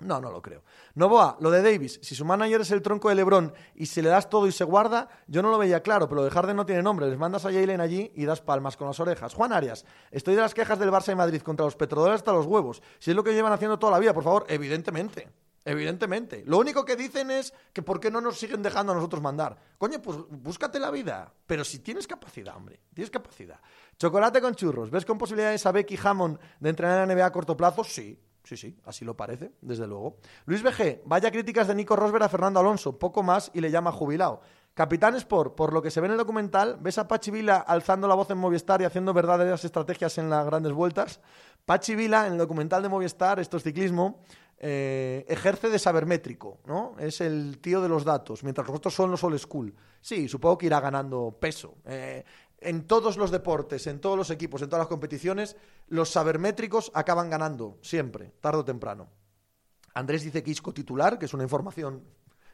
No, 0.00 0.20
no 0.20 0.30
lo 0.30 0.42
creo. 0.42 0.62
Novoa, 0.94 1.36
lo 1.40 1.50
de 1.50 1.62
Davis, 1.62 2.00
si 2.02 2.14
su 2.14 2.24
manager 2.24 2.62
es 2.62 2.70
el 2.70 2.82
tronco 2.82 3.08
de 3.08 3.14
Lebron 3.14 3.52
y 3.74 3.86
si 3.86 4.02
le 4.02 4.08
das 4.08 4.28
todo 4.28 4.46
y 4.46 4.52
se 4.52 4.64
guarda, 4.64 5.08
yo 5.26 5.42
no 5.42 5.50
lo 5.50 5.58
veía 5.58 5.82
claro, 5.82 6.08
pero 6.08 6.20
lo 6.20 6.24
de 6.24 6.30
Harden 6.30 6.56
no 6.56 6.66
tiene 6.66 6.82
nombre. 6.82 7.08
Les 7.08 7.18
mandas 7.18 7.44
a 7.44 7.52
Jalen 7.52 7.80
allí 7.80 8.10
y 8.14 8.24
das 8.24 8.40
palmas 8.40 8.76
con 8.76 8.86
las 8.86 9.00
orejas. 9.00 9.34
Juan 9.34 9.52
Arias, 9.52 9.84
estoy 10.10 10.34
de 10.34 10.40
las 10.40 10.54
quejas 10.54 10.78
del 10.78 10.90
Barça 10.90 11.12
y 11.12 11.16
Madrid 11.16 11.42
contra 11.42 11.64
los 11.64 11.76
petrodólares 11.76 12.20
hasta 12.20 12.32
los 12.32 12.46
huevos. 12.46 12.82
Si 12.98 13.10
es 13.10 13.16
lo 13.16 13.24
que 13.24 13.34
llevan 13.34 13.52
haciendo 13.52 13.78
toda 13.78 13.92
la 13.92 13.98
vida, 13.98 14.14
por 14.14 14.24
favor, 14.24 14.46
evidentemente. 14.48 15.28
Evidentemente. 15.64 16.42
Lo 16.46 16.58
único 16.58 16.84
que 16.84 16.96
dicen 16.96 17.30
es 17.30 17.52
que 17.72 17.82
por 17.82 18.00
qué 18.00 18.10
no 18.10 18.20
nos 18.20 18.38
siguen 18.38 18.62
dejando 18.62 18.92
a 18.92 18.94
nosotros 18.94 19.20
mandar. 19.20 19.58
Coño, 19.76 20.00
pues 20.00 20.18
búscate 20.30 20.80
la 20.80 20.90
vida. 20.90 21.32
Pero 21.46 21.64
si 21.64 21.80
tienes 21.80 22.06
capacidad, 22.06 22.56
hombre. 22.56 22.80
Tienes 22.94 23.10
capacidad. 23.10 23.60
Chocolate 23.98 24.40
con 24.40 24.54
churros. 24.54 24.90
¿Ves 24.90 25.04
con 25.04 25.18
posibilidades 25.18 25.66
a 25.66 25.72
Becky 25.72 25.98
Hammond 26.02 26.38
de 26.60 26.70
entrenar 26.70 27.02
en 27.02 27.08
la 27.08 27.14
NBA 27.14 27.26
a 27.26 27.32
corto 27.32 27.56
plazo? 27.56 27.84
Sí. 27.84 28.18
Sí, 28.50 28.56
sí, 28.56 28.76
así 28.84 29.04
lo 29.04 29.16
parece, 29.16 29.52
desde 29.60 29.86
luego. 29.86 30.16
Luis 30.44 30.60
BG, 30.60 31.02
vaya 31.04 31.30
críticas 31.30 31.68
de 31.68 31.74
Nico 31.76 31.94
Rosberg 31.94 32.24
a 32.24 32.28
Fernando 32.28 32.58
Alonso, 32.58 32.98
poco 32.98 33.22
más 33.22 33.48
y 33.54 33.60
le 33.60 33.70
llama 33.70 33.92
jubilado. 33.92 34.40
Capitán 34.74 35.14
Sport, 35.14 35.54
por 35.54 35.72
lo 35.72 35.80
que 35.80 35.92
se 35.92 36.00
ve 36.00 36.06
en 36.06 36.14
el 36.14 36.18
documental, 36.18 36.76
ves 36.80 36.98
a 36.98 37.06
Pachi 37.06 37.30
Vila 37.30 37.58
alzando 37.58 38.08
la 38.08 38.16
voz 38.16 38.28
en 38.30 38.38
Movistar 38.38 38.82
y 38.82 38.86
haciendo 38.86 39.14
verdaderas 39.14 39.64
estrategias 39.64 40.18
en 40.18 40.30
las 40.30 40.44
grandes 40.44 40.72
vueltas. 40.72 41.20
Pachi 41.64 41.94
Vila, 41.94 42.26
en 42.26 42.32
el 42.32 42.38
documental 42.40 42.82
de 42.82 42.88
Movistar, 42.88 43.38
esto 43.38 43.56
es 43.56 43.62
ciclismo, 43.62 44.18
eh, 44.58 45.24
ejerce 45.28 45.68
de 45.68 45.78
sabermétrico, 45.78 46.58
¿no? 46.66 46.96
Es 46.98 47.20
el 47.20 47.58
tío 47.60 47.80
de 47.80 47.88
los 47.88 48.04
datos, 48.04 48.42
mientras 48.42 48.66
los 48.66 48.78
otros 48.78 48.92
son 48.92 49.12
los 49.12 49.22
old 49.22 49.38
school. 49.38 49.72
Sí, 50.00 50.26
supongo 50.28 50.58
que 50.58 50.66
irá 50.66 50.80
ganando 50.80 51.36
peso. 51.38 51.76
Eh, 51.84 52.24
en 52.60 52.86
todos 52.86 53.16
los 53.16 53.30
deportes, 53.30 53.86
en 53.86 54.00
todos 54.00 54.16
los 54.16 54.30
equipos, 54.30 54.62
en 54.62 54.68
todas 54.68 54.82
las 54.82 54.88
competiciones, 54.88 55.56
los 55.88 56.10
sabermétricos 56.10 56.90
acaban 56.94 57.30
ganando, 57.30 57.78
siempre, 57.82 58.32
tarde 58.40 58.58
o 58.58 58.64
temprano. 58.64 59.08
Andrés 59.94 60.22
dice 60.22 60.42
que 60.42 60.50
Isco 60.50 60.72
titular, 60.72 61.18
que 61.18 61.24
es 61.24 61.34
una 61.34 61.42
información 61.42 62.04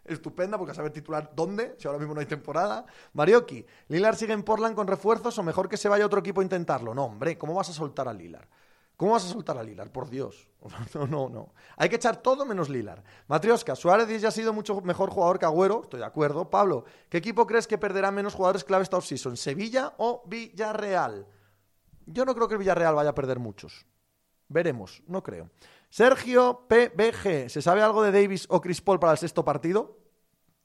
estupenda, 0.04 0.56
porque 0.56 0.72
a 0.72 0.74
saber 0.74 0.92
titular 0.92 1.32
dónde, 1.34 1.74
si 1.78 1.86
ahora 1.86 1.98
mismo 1.98 2.14
no 2.14 2.20
hay 2.20 2.26
temporada. 2.26 2.86
Marioki, 3.12 3.66
¿Lilar 3.88 4.16
sigue 4.16 4.32
en 4.32 4.42
Portland 4.42 4.74
con 4.74 4.86
refuerzos 4.86 5.36
o 5.38 5.42
mejor 5.42 5.68
que 5.68 5.76
se 5.76 5.88
vaya 5.88 6.06
otro 6.06 6.20
equipo 6.20 6.40
a 6.40 6.44
intentarlo? 6.44 6.94
No, 6.94 7.06
hombre, 7.06 7.36
¿cómo 7.36 7.54
vas 7.54 7.68
a 7.70 7.72
soltar 7.72 8.08
a 8.08 8.12
Lilar? 8.12 8.48
¿Cómo 8.96 9.12
vas 9.12 9.24
a 9.24 9.28
soltar 9.28 9.58
a 9.58 9.62
Lilar? 9.62 9.90
Por 9.90 10.08
Dios. 10.08 10.48
No, 10.94 11.06
no, 11.06 11.28
no. 11.28 11.54
Hay 11.76 11.88
que 11.88 11.96
echar 11.96 12.22
todo 12.22 12.44
menos 12.44 12.68
Lilar. 12.68 13.02
Matrioska, 13.28 13.74
Suárez 13.74 14.20
ya 14.20 14.28
ha 14.28 14.32
sido 14.32 14.52
mucho 14.52 14.80
mejor 14.80 15.10
jugador 15.10 15.38
que 15.38 15.46
Agüero. 15.46 15.82
Estoy 15.82 16.00
de 16.00 16.06
acuerdo. 16.06 16.48
Pablo, 16.50 16.84
¿qué 17.08 17.18
equipo 17.18 17.46
crees 17.46 17.66
que 17.66 17.78
perderá 17.78 18.10
menos 18.10 18.34
jugadores 18.34 18.64
clave 18.64 18.82
esta 18.82 18.96
offseason? 18.96 19.36
¿Sevilla 19.36 19.94
o 19.98 20.22
Villarreal? 20.26 21.26
Yo 22.06 22.24
no 22.24 22.34
creo 22.34 22.48
que 22.48 22.54
el 22.54 22.58
Villarreal 22.58 22.94
vaya 22.94 23.10
a 23.10 23.14
perder 23.14 23.38
muchos. 23.38 23.86
Veremos, 24.48 25.02
no 25.06 25.22
creo. 25.22 25.50
Sergio 25.90 26.66
PBG, 26.68 27.48
¿se 27.50 27.62
sabe 27.62 27.82
algo 27.82 28.02
de 28.02 28.12
Davis 28.12 28.46
o 28.48 28.60
Chris 28.60 28.80
Paul 28.80 29.00
para 29.00 29.12
el 29.12 29.18
sexto 29.18 29.44
partido? 29.44 29.98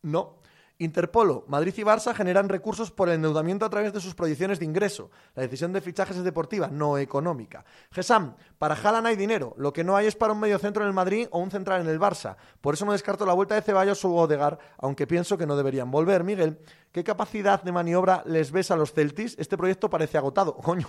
No. 0.02 0.41
Interpolo, 0.82 1.46
Madrid 1.48 1.76
y 1.78 1.84
Barça 1.84 2.12
generan 2.16 2.50
recursos 2.50 2.90
por 2.90 3.08
el 3.08 3.14
endeudamiento 3.16 3.66
a 3.66 3.70
través 3.70 3.94
de 3.94 4.02
sus 4.02 4.16
proyecciones 4.16 4.58
de 4.58 4.66
ingreso. 4.66 5.12
La 5.36 5.44
decisión 5.44 5.72
de 5.74 5.80
fichajes 5.80 6.18
es 6.18 6.24
deportiva, 6.24 6.70
no 6.70 6.98
económica. 6.98 7.64
Gesam, 7.92 8.36
para 8.58 8.76
Jalan 8.76 9.06
hay 9.06 9.16
dinero. 9.16 9.54
Lo 9.58 9.74
que 9.74 9.84
no 9.84 9.96
hay 9.96 10.08
es 10.08 10.16
para 10.16 10.34
un 10.34 10.40
medio 10.40 10.58
centro 10.58 10.82
en 10.82 10.88
el 10.88 10.96
Madrid 10.96 11.28
o 11.30 11.38
un 11.38 11.52
central 11.52 11.82
en 11.82 11.88
el 11.88 12.00
Barça. 12.00 12.36
Por 12.62 12.74
eso 12.74 12.86
no 12.86 12.94
descarto 12.94 13.28
la 13.28 13.34
vuelta 13.34 13.54
de 13.54 13.62
Ceballos 13.62 14.04
o 14.06 14.12
Odegar, 14.12 14.58
aunque 14.80 15.06
pienso 15.06 15.38
que 15.38 15.46
no 15.46 15.56
deberían 15.56 15.92
volver. 15.92 16.24
Miguel, 16.24 16.58
¿qué 16.92 17.04
capacidad 17.04 17.62
de 17.62 17.72
maniobra 17.72 18.24
les 18.26 18.52
ves 18.52 18.72
a 18.72 18.76
los 18.76 18.92
Celtis? 18.92 19.36
Este 19.38 19.58
proyecto 19.58 19.88
parece 19.88 20.18
agotado. 20.18 20.58
Coño, 20.64 20.88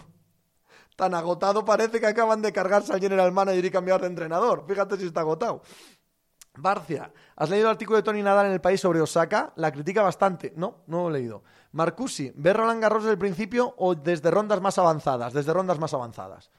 Tan 0.97 1.15
agotado 1.15 1.65
parece 1.65 2.01
que 2.01 2.07
acaban 2.07 2.43
de 2.43 2.53
cargarse 2.53 2.93
al 2.93 3.01
general 3.01 3.33
manager 3.33 3.65
y 3.65 3.71
cambiar 3.71 4.01
de 4.03 4.09
entrenador. 4.09 4.65
Fíjate 4.69 4.99
si 4.99 5.07
está 5.07 5.21
agotado. 5.21 5.63
Barcia, 6.55 7.11
¿has 7.37 7.49
leído 7.49 7.69
el 7.69 7.73
artículo 7.73 7.97
de 7.97 8.03
Tony 8.03 8.23
Nadal 8.23 8.47
en 8.47 8.53
El 8.53 8.61
País 8.61 8.81
sobre 8.81 9.01
Osaka? 9.01 9.53
La 9.57 9.73
critica 9.73 10.03
bastante. 10.03 10.53
No, 10.55 10.83
no 10.87 11.09
lo 11.09 11.09
he 11.09 11.21
leído. 11.21 11.43
Marcusi, 11.73 12.31
¿ves 12.35 12.55
Roland 12.55 12.83
Garros 12.83 13.05
desde 13.05 13.15
el 13.15 13.19
principio 13.19 13.75
o 13.79 13.95
desde 13.95 14.31
rondas 14.31 14.61
más 14.61 14.77
avanzadas? 14.77 15.33
Desde 15.33 15.53
rondas 15.55 15.79
más 15.79 15.95
avanzadas. 15.95 16.51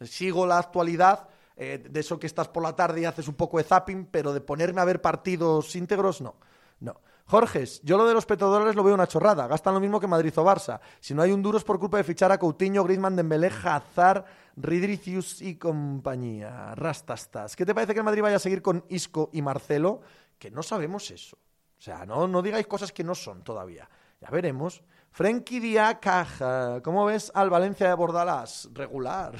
Sigo 0.00 0.46
la 0.46 0.58
actualidad, 0.58 1.28
eh, 1.56 1.84
de 1.88 2.00
eso 2.00 2.18
que 2.18 2.26
estás 2.26 2.48
por 2.48 2.62
la 2.62 2.74
tarde 2.74 3.02
y 3.02 3.04
haces 3.04 3.28
un 3.28 3.34
poco 3.34 3.58
de 3.58 3.64
zapping, 3.64 4.06
pero 4.06 4.32
de 4.32 4.40
ponerme 4.40 4.80
a 4.80 4.86
ver 4.86 5.02
partidos 5.02 5.76
íntegros, 5.76 6.22
no. 6.22 6.36
No. 6.80 7.00
Jorges, 7.26 7.80
yo 7.82 7.96
lo 7.96 8.06
de 8.06 8.14
los 8.14 8.26
petrodólares 8.26 8.74
lo 8.74 8.82
veo 8.82 8.94
una 8.94 9.06
chorrada. 9.06 9.46
Gastan 9.46 9.74
lo 9.74 9.80
mismo 9.80 10.00
que 10.00 10.06
Madrid 10.06 10.32
o 10.36 10.44
Barça. 10.44 10.80
Si 11.00 11.14
no 11.14 11.22
hay 11.22 11.32
un 11.32 11.42
duro 11.42 11.58
es 11.58 11.64
por 11.64 11.78
culpa 11.78 11.96
de 11.96 12.04
fichar 12.04 12.32
a 12.32 12.38
Coutinho, 12.38 12.84
Griezmann, 12.84 13.16
Dembélé, 13.16 13.50
Hazard, 13.62 14.24
Ridricius 14.56 15.40
y 15.40 15.56
compañía. 15.56 16.74
Rastastas. 16.74 17.56
¿Qué 17.56 17.64
te 17.64 17.74
parece 17.74 17.94
que 17.94 18.00
el 18.00 18.04
Madrid 18.04 18.22
vaya 18.22 18.36
a 18.36 18.40
seguir 18.40 18.62
con 18.62 18.84
Isco 18.88 19.30
y 19.32 19.42
Marcelo? 19.42 20.00
Que 20.38 20.50
no 20.50 20.62
sabemos 20.62 21.10
eso. 21.10 21.36
O 21.36 21.80
sea, 21.80 22.04
no, 22.06 22.28
no 22.28 22.42
digáis 22.42 22.66
cosas 22.66 22.92
que 22.92 23.04
no 23.04 23.14
son 23.14 23.42
todavía. 23.42 23.88
Ya 24.20 24.30
veremos. 24.30 24.82
Frenkie 25.10 25.60
Díaz 25.60 25.98
Caja. 26.00 26.80
¿Cómo 26.82 27.04
ves 27.04 27.30
al 27.34 27.50
Valencia 27.50 27.88
de 27.88 27.94
Bordalás? 27.94 28.68
Regular. 28.72 29.34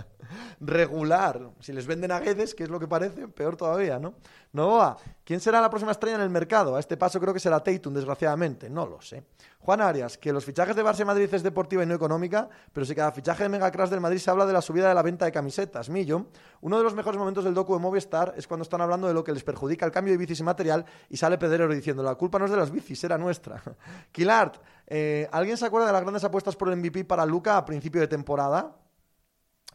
Regular. 0.60 1.50
Si 1.60 1.72
les 1.72 1.86
venden 1.86 2.10
a 2.10 2.20
Guedes, 2.20 2.54
que 2.54 2.64
es 2.64 2.70
lo 2.70 2.80
que 2.80 2.88
parece, 2.88 3.28
peor 3.28 3.56
todavía, 3.56 3.98
¿no? 3.98 4.14
Novoa, 4.54 4.96
¿quién 5.24 5.40
será 5.40 5.60
la 5.60 5.68
próxima 5.68 5.90
estrella 5.90 6.14
en 6.14 6.22
el 6.22 6.30
mercado? 6.30 6.76
A 6.76 6.80
este 6.80 6.96
paso 6.96 7.18
creo 7.18 7.34
que 7.34 7.40
será 7.40 7.58
Tatum, 7.58 7.92
desgraciadamente. 7.92 8.70
No 8.70 8.86
lo 8.86 9.00
sé. 9.00 9.24
Juan 9.58 9.80
Arias, 9.80 10.16
que 10.16 10.32
los 10.32 10.44
fichajes 10.44 10.76
de 10.76 10.84
Barça 10.84 11.04
Madrid 11.04 11.28
es 11.32 11.42
deportiva 11.42 11.82
y 11.82 11.86
no 11.86 11.94
económica, 11.94 12.48
pero 12.72 12.86
si 12.86 12.94
cada 12.94 13.10
fichaje 13.10 13.42
de 13.42 13.48
Mega 13.48 13.72
Crash 13.72 13.88
del 13.88 14.00
Madrid 14.00 14.18
se 14.18 14.30
habla 14.30 14.46
de 14.46 14.52
la 14.52 14.62
subida 14.62 14.88
de 14.88 14.94
la 14.94 15.02
venta 15.02 15.24
de 15.24 15.32
camisetas. 15.32 15.90
Millo, 15.90 16.26
uno 16.60 16.78
de 16.78 16.84
los 16.84 16.94
mejores 16.94 17.18
momentos 17.18 17.42
del 17.42 17.52
docu 17.52 17.74
de 17.74 17.80
Movistar 17.80 18.32
es 18.36 18.46
cuando 18.46 18.62
están 18.62 18.80
hablando 18.80 19.08
de 19.08 19.14
lo 19.14 19.24
que 19.24 19.32
les 19.32 19.42
perjudica 19.42 19.86
el 19.86 19.90
cambio 19.90 20.12
de 20.12 20.18
bicis 20.18 20.38
y 20.38 20.44
material 20.44 20.84
y 21.10 21.16
sale 21.16 21.36
Pedrero 21.36 21.74
diciendo, 21.74 22.04
la 22.04 22.14
culpa 22.14 22.38
no 22.38 22.44
es 22.44 22.52
de 22.52 22.56
las 22.56 22.70
bicis, 22.70 23.02
era 23.02 23.18
nuestra. 23.18 23.60
Kilart, 24.12 24.62
eh, 24.86 25.28
¿alguien 25.32 25.56
se 25.56 25.66
acuerda 25.66 25.88
de 25.88 25.94
las 25.94 26.02
grandes 26.02 26.22
apuestas 26.22 26.54
por 26.54 26.68
el 26.68 26.76
MVP 26.76 27.04
para 27.06 27.26
Luca 27.26 27.56
a 27.56 27.64
principio 27.64 28.00
de 28.00 28.06
temporada? 28.06 28.76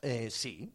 Eh, 0.02 0.30
sí. 0.32 0.74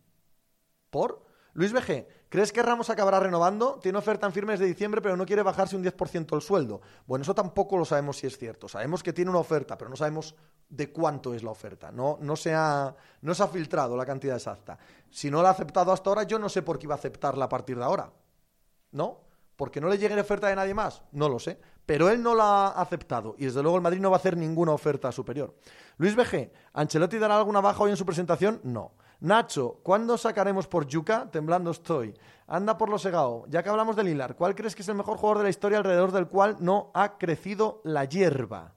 ¿Por? 0.91 1.25
Luis 1.55 1.73
BG, 1.73 2.07
¿crees 2.35 2.51
que 2.51 2.65
Ramos 2.65 2.91
acabará 2.91 3.21
renovando? 3.21 3.79
Tiene 3.81 3.97
oferta 3.97 4.27
en 4.27 4.33
firmes 4.33 4.59
de 4.59 4.67
diciembre, 4.67 5.01
pero 5.01 5.17
no 5.17 5.25
quiere 5.25 5.45
bajarse 5.45 5.77
un 5.77 5.85
10% 5.85 6.35
el 6.35 6.43
sueldo. 6.43 6.81
Bueno, 7.07 7.23
eso 7.23 7.33
tampoco 7.33 7.79
lo 7.79 7.85
sabemos 7.85 8.17
si 8.17 8.27
es 8.27 8.37
cierto. 8.37 8.67
Sabemos 8.67 9.05
que 9.05 9.13
tiene 9.13 9.31
una 9.31 9.39
oferta, 9.39 9.79
pero 9.79 9.89
no 9.89 9.95
sabemos 9.95 10.35
de 10.69 10.91
cuánto 10.91 11.33
es 11.33 11.45
la 11.45 11.53
oferta. 11.53 11.93
No, 11.93 12.19
no, 12.21 12.35
se, 12.35 12.53
ha, 12.53 12.93
no 13.21 13.35
se 13.37 13.43
ha 13.45 13.47
filtrado 13.47 13.97
la 13.97 14.05
cantidad 14.05 14.35
exacta. 14.35 14.77
Si 15.09 15.31
no 15.31 15.45
la 15.45 15.51
ha 15.51 15.53
aceptado 15.53 15.93
hasta 15.93 16.11
ahora, 16.11 16.25
yo 16.25 16.41
no 16.41 16.49
sé 16.49 16.63
por 16.63 16.77
qué 16.77 16.87
iba 16.87 16.97
a 16.97 16.99
aceptarla 16.99 17.45
a 17.45 17.49
partir 17.49 17.79
de 17.79 17.85
ahora. 17.85 18.11
¿No? 18.91 19.21
¿Porque 19.55 19.81
no 19.81 19.89
le 19.89 19.97
llegue 19.97 20.21
oferta 20.21 20.49
de 20.49 20.57
nadie 20.57 20.75
más? 20.75 21.05
No 21.13 21.29
lo 21.29 21.39
sé. 21.39 21.61
Pero 21.87 22.09
él 22.09 22.21
no 22.21 22.35
la 22.35 22.67
ha 22.67 22.83
aceptado 22.83 23.37
y 23.39 23.45
desde 23.45 23.63
luego 23.63 23.77
el 23.77 23.83
Madrid 23.83 24.01
no 24.01 24.11
va 24.11 24.17
a 24.17 24.19
hacer 24.19 24.37
ninguna 24.37 24.73
oferta 24.73 25.13
superior. 25.13 25.55
Luis 25.99 26.17
BG, 26.17 26.51
¿Ancelotti 26.73 27.19
dará 27.19 27.39
alguna 27.39 27.61
baja 27.61 27.85
hoy 27.85 27.93
en 27.93 27.97
su 27.97 28.05
presentación? 28.05 28.61
No. 28.65 28.93
Nacho, 29.21 29.81
¿cuándo 29.83 30.19
sacaremos 30.19 30.67
por 30.67 30.87
Yuca? 30.87 31.31
Temblando 31.31 31.71
estoy. 31.71 32.15
Anda 32.47 32.77
por 32.77 32.89
lo 32.89 32.99
segao. 32.99 33.47
Ya 33.49 33.63
que 33.63 33.71
hablamos 33.71 33.97
de 33.97 34.05
Lilar, 34.05 34.37
¿cuál 34.37 34.55
crees 34.55 34.75
que 34.75 34.83
es 34.83 34.89
el 34.89 34.97
mejor 34.97 35.17
jugador 35.17 35.39
de 35.39 35.45
la 35.45 35.51
historia 35.51 35.79
alrededor 35.79 36.13
del 36.13 36.29
cual 36.29 36.57
no 36.61 36.91
ha 36.95 37.17
crecido 37.17 37.81
la 37.85 38.05
hierba? 38.05 38.75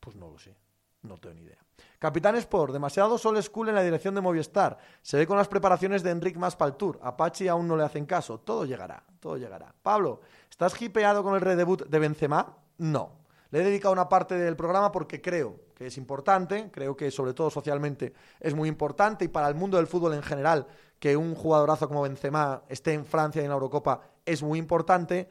Pues 0.00 0.16
no 0.16 0.28
lo 0.28 0.38
sé. 0.38 0.56
No 1.02 1.16
tengo 1.16 1.34
ni 1.34 1.42
idea. 1.42 1.58
Capitán 1.98 2.36
Sport, 2.36 2.72
demasiado 2.72 3.18
sol 3.18 3.42
school 3.42 3.68
en 3.68 3.74
la 3.74 3.82
dirección 3.82 4.14
de 4.14 4.20
Movistar. 4.20 4.78
Se 5.02 5.18
ve 5.18 5.26
con 5.26 5.36
las 5.36 5.48
preparaciones 5.48 6.02
de 6.02 6.10
Enric 6.10 6.36
Maspaltur. 6.36 6.98
Apache 7.02 7.48
aún 7.48 7.68
no 7.68 7.76
le 7.76 7.84
hacen 7.84 8.06
caso. 8.06 8.40
Todo 8.40 8.64
llegará, 8.64 9.02
todo 9.20 9.36
llegará. 9.36 9.74
Pablo, 9.82 10.20
¿estás 10.50 10.80
hipeado 10.80 11.22
con 11.22 11.34
el 11.34 11.40
redebut 11.40 11.86
de 11.86 11.98
Benzema? 11.98 12.56
No. 12.78 13.19
Le 13.50 13.60
he 13.60 13.64
dedicado 13.64 13.92
una 13.92 14.08
parte 14.08 14.36
del 14.36 14.56
programa 14.56 14.92
porque 14.92 15.20
creo 15.20 15.60
que 15.74 15.86
es 15.86 15.96
importante, 15.96 16.70
creo 16.70 16.96
que 16.96 17.10
sobre 17.10 17.34
todo 17.34 17.50
socialmente 17.50 18.12
es 18.38 18.54
muy 18.54 18.68
importante 18.68 19.24
y 19.24 19.28
para 19.28 19.48
el 19.48 19.54
mundo 19.54 19.76
del 19.76 19.86
fútbol 19.86 20.14
en 20.14 20.22
general 20.22 20.66
que 20.98 21.16
un 21.16 21.34
jugadorazo 21.34 21.88
como 21.88 22.02
Benzema 22.02 22.62
esté 22.68 22.92
en 22.92 23.04
Francia 23.04 23.40
y 23.40 23.44
en 23.44 23.50
la 23.50 23.54
Eurocopa 23.54 24.02
es 24.24 24.42
muy 24.42 24.58
importante, 24.58 25.28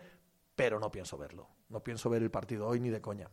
pero 0.55 0.80
no 0.80 0.91
pienso 0.91 1.17
verlo. 1.17 1.47
No 1.70 1.82
pienso 1.84 2.09
ver 2.09 2.24
el 2.24 2.32
partido 2.32 2.67
hoy 2.67 2.80
ni 2.80 2.89
de 2.89 2.99
coña. 2.99 3.30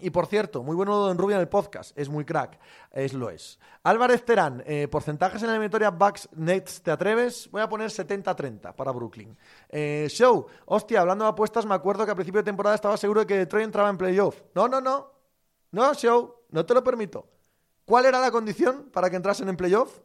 Y 0.00 0.10
por 0.10 0.26
cierto, 0.26 0.62
muy 0.62 0.74
bueno 0.74 0.96
Don 0.96 1.16
Rubio 1.16 1.36
en 1.36 1.42
el 1.42 1.48
podcast, 1.48 1.96
es 1.96 2.08
muy 2.08 2.24
crack, 2.24 2.58
es 2.90 3.12
lo 3.12 3.30
es. 3.30 3.60
Álvarez 3.84 4.24
Terán, 4.24 4.62
eh, 4.66 4.88
porcentajes 4.88 5.40
en 5.42 5.46
la 5.46 5.54
eliminatoria 5.54 5.90
Bucks 5.90 6.28
Nets, 6.32 6.82
¿te 6.82 6.90
atreves? 6.90 7.48
Voy 7.52 7.62
a 7.62 7.68
poner 7.68 7.88
70-30 7.90 8.74
para 8.74 8.90
Brooklyn. 8.90 9.36
Eh, 9.68 10.06
show, 10.08 10.46
hostia, 10.66 11.02
hablando 11.02 11.24
de 11.24 11.30
apuestas, 11.30 11.66
me 11.66 11.74
acuerdo 11.74 12.04
que 12.04 12.10
a 12.10 12.16
principio 12.16 12.40
de 12.40 12.46
temporada 12.46 12.74
estaba 12.74 12.96
seguro 12.96 13.20
de 13.20 13.26
que 13.26 13.38
Detroit 13.38 13.64
entraba 13.64 13.90
en 13.90 13.98
playoff. 13.98 14.42
No, 14.54 14.66
no, 14.66 14.80
no, 14.80 15.12
no, 15.70 15.94
Show, 15.94 16.34
no 16.50 16.66
te 16.66 16.74
lo 16.74 16.82
permito. 16.82 17.28
¿Cuál 17.84 18.06
era 18.06 18.20
la 18.20 18.30
condición 18.30 18.90
para 18.92 19.08
que 19.08 19.16
entrasen 19.16 19.48
en 19.48 19.56
playoff? 19.56 20.00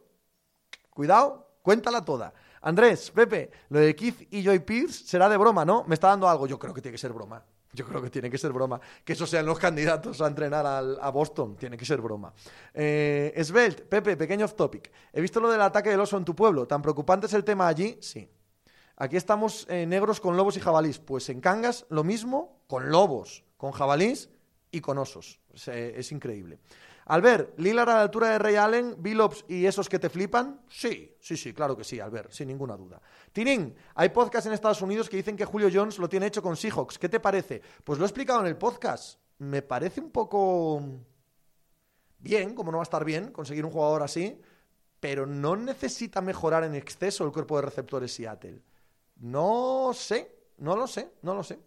Cuidado, 0.90 1.58
cuéntala 1.62 2.04
toda. 2.04 2.34
Andrés, 2.60 3.10
Pepe, 3.10 3.50
lo 3.68 3.80
de 3.80 3.94
Keith 3.94 4.28
y 4.30 4.42
Joy 4.42 4.60
Pierce 4.60 5.06
será 5.06 5.28
de 5.28 5.36
broma, 5.36 5.64
¿no? 5.64 5.84
Me 5.86 5.94
está 5.94 6.08
dando 6.08 6.28
algo, 6.28 6.46
yo 6.46 6.58
creo 6.58 6.74
que 6.74 6.82
tiene 6.82 6.94
que 6.94 6.98
ser 6.98 7.12
broma. 7.12 7.44
Yo 7.78 7.86
creo 7.86 8.02
que 8.02 8.10
tiene 8.10 8.28
que 8.28 8.38
ser 8.38 8.52
broma. 8.52 8.80
Que 9.04 9.12
esos 9.12 9.30
sean 9.30 9.46
los 9.46 9.56
candidatos 9.56 10.20
a 10.20 10.26
entrenar 10.26 10.66
a 10.66 11.10
Boston. 11.10 11.56
Tiene 11.56 11.76
que 11.76 11.84
ser 11.84 12.00
broma. 12.00 12.32
Eh, 12.74 13.32
Pepe, 13.88 14.16
pequeño 14.16 14.46
off 14.46 14.54
topic. 14.54 14.90
He 15.12 15.20
visto 15.20 15.38
lo 15.38 15.48
del 15.48 15.62
ataque 15.62 15.90
del 15.90 16.00
oso 16.00 16.16
en 16.16 16.24
tu 16.24 16.34
pueblo. 16.34 16.66
¿Tan 16.66 16.82
preocupante 16.82 17.26
es 17.26 17.34
el 17.34 17.44
tema 17.44 17.68
allí? 17.68 17.96
Sí. 18.00 18.28
Aquí 18.96 19.16
estamos 19.16 19.64
eh, 19.68 19.86
negros 19.86 20.18
con 20.18 20.36
lobos 20.36 20.56
y 20.56 20.60
jabalís. 20.60 20.98
Pues 20.98 21.28
en 21.28 21.40
Cangas 21.40 21.86
lo 21.88 22.02
mismo 22.02 22.62
con 22.66 22.90
lobos, 22.90 23.44
con 23.56 23.70
jabalís 23.70 24.28
y 24.72 24.80
con 24.80 24.98
osos. 24.98 25.38
Es, 25.54 26.10
increíble. 26.10 26.58
Albert, 27.08 27.58
¿Lilar 27.58 27.88
a 27.88 27.94
la 27.94 28.02
altura 28.02 28.28
de 28.28 28.38
Ray 28.38 28.56
Allen, 28.56 28.96
Billops 28.98 29.46
y 29.48 29.64
esos 29.64 29.88
que 29.88 29.98
te 29.98 30.10
flipan? 30.10 30.60
Sí, 30.68 31.16
sí, 31.18 31.38
sí, 31.38 31.54
claro 31.54 31.74
que 31.74 31.82
sí, 31.82 31.98
Albert, 31.98 32.32
sin 32.32 32.48
ninguna 32.48 32.76
duda. 32.76 33.00
Tinín, 33.32 33.74
hay 33.94 34.10
podcasts 34.10 34.46
en 34.46 34.52
Estados 34.52 34.82
Unidos 34.82 35.08
que 35.08 35.16
dicen 35.16 35.34
que 35.34 35.46
Julio 35.46 35.70
Jones 35.72 35.98
lo 35.98 36.06
tiene 36.06 36.26
hecho 36.26 36.42
con 36.42 36.54
Seahawks. 36.54 36.98
¿Qué 36.98 37.08
te 37.08 37.18
parece? 37.18 37.62
Pues 37.82 37.98
lo 37.98 38.04
he 38.04 38.08
explicado 38.08 38.40
en 38.40 38.46
el 38.46 38.58
podcast. 38.58 39.20
Me 39.38 39.62
parece 39.62 40.02
un 40.02 40.10
poco 40.10 40.82
bien, 42.18 42.54
como 42.54 42.70
no 42.70 42.76
va 42.76 42.82
a 42.82 42.90
estar 42.90 43.06
bien 43.06 43.32
conseguir 43.32 43.64
un 43.64 43.70
jugador 43.70 44.02
así, 44.02 44.38
pero 45.00 45.24
no 45.24 45.56
necesita 45.56 46.20
mejorar 46.20 46.64
en 46.64 46.74
exceso 46.74 47.24
el 47.24 47.32
cuerpo 47.32 47.56
de 47.56 47.62
receptores 47.62 48.12
Seattle. 48.12 48.60
No 49.16 49.92
sé, 49.94 50.30
no 50.58 50.76
lo 50.76 50.86
sé, 50.86 51.12
no 51.22 51.34
lo 51.34 51.42
sé. 51.42 51.58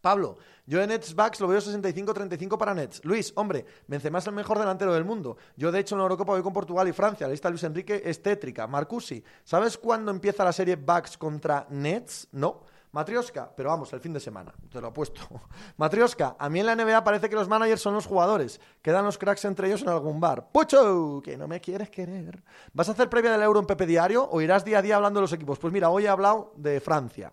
Pablo, 0.00 0.38
yo 0.66 0.80
en 0.80 0.88
Nets 0.88 1.14
Bucks 1.14 1.40
lo 1.40 1.48
veo 1.48 1.60
65-35 1.60 2.56
para 2.56 2.74
Nets. 2.74 3.04
Luis, 3.04 3.32
hombre, 3.36 3.66
Benzema 3.86 4.18
es 4.18 4.26
el 4.26 4.34
mejor 4.34 4.58
delantero 4.58 4.94
del 4.94 5.04
mundo. 5.04 5.36
Yo, 5.56 5.70
de 5.70 5.80
hecho, 5.80 5.94
en 5.94 5.98
la 5.98 6.04
Eurocopa 6.04 6.32
voy 6.32 6.42
con 6.42 6.52
Portugal 6.52 6.88
y 6.88 6.92
Francia. 6.92 7.26
La 7.26 7.32
lista 7.32 7.50
Luis 7.50 7.64
Enrique 7.64 8.02
es 8.04 8.22
tétrica. 8.22 8.66
Marcusi, 8.66 9.22
¿sabes 9.44 9.76
cuándo 9.76 10.10
empieza 10.10 10.44
la 10.44 10.52
serie 10.52 10.76
Bucks 10.76 11.18
contra 11.18 11.66
Nets? 11.70 12.28
No. 12.32 12.62
Matrioska, 12.92 13.52
pero 13.56 13.68
vamos, 13.68 13.92
el 13.92 14.00
fin 14.00 14.12
de 14.12 14.18
semana, 14.18 14.52
te 14.68 14.80
lo 14.80 14.88
apuesto. 14.88 15.20
Matrioska, 15.76 16.34
a 16.36 16.48
mí 16.48 16.58
en 16.58 16.66
la 16.66 16.74
NBA 16.74 17.04
parece 17.04 17.28
que 17.28 17.36
los 17.36 17.48
managers 17.48 17.80
son 17.80 17.94
los 17.94 18.06
jugadores. 18.06 18.60
Quedan 18.82 19.04
los 19.04 19.16
cracks 19.16 19.44
entre 19.44 19.68
ellos 19.68 19.82
en 19.82 19.90
algún 19.90 20.18
bar. 20.18 20.50
¡Pucho! 20.50 21.20
Que 21.22 21.36
no 21.36 21.46
me 21.46 21.60
quieres 21.60 21.88
querer. 21.88 22.42
¿Vas 22.72 22.88
a 22.88 22.92
hacer 22.92 23.08
previa 23.08 23.30
del 23.30 23.42
Euro 23.42 23.60
en 23.60 23.66
Pepe 23.66 23.86
Diario 23.86 24.28
o 24.28 24.40
irás 24.40 24.64
día 24.64 24.78
a 24.78 24.82
día 24.82 24.96
hablando 24.96 25.20
de 25.20 25.22
los 25.22 25.32
equipos? 25.32 25.58
Pues 25.60 25.72
mira, 25.72 25.88
hoy 25.88 26.06
he 26.06 26.08
hablado 26.08 26.52
de 26.56 26.80
Francia. 26.80 27.32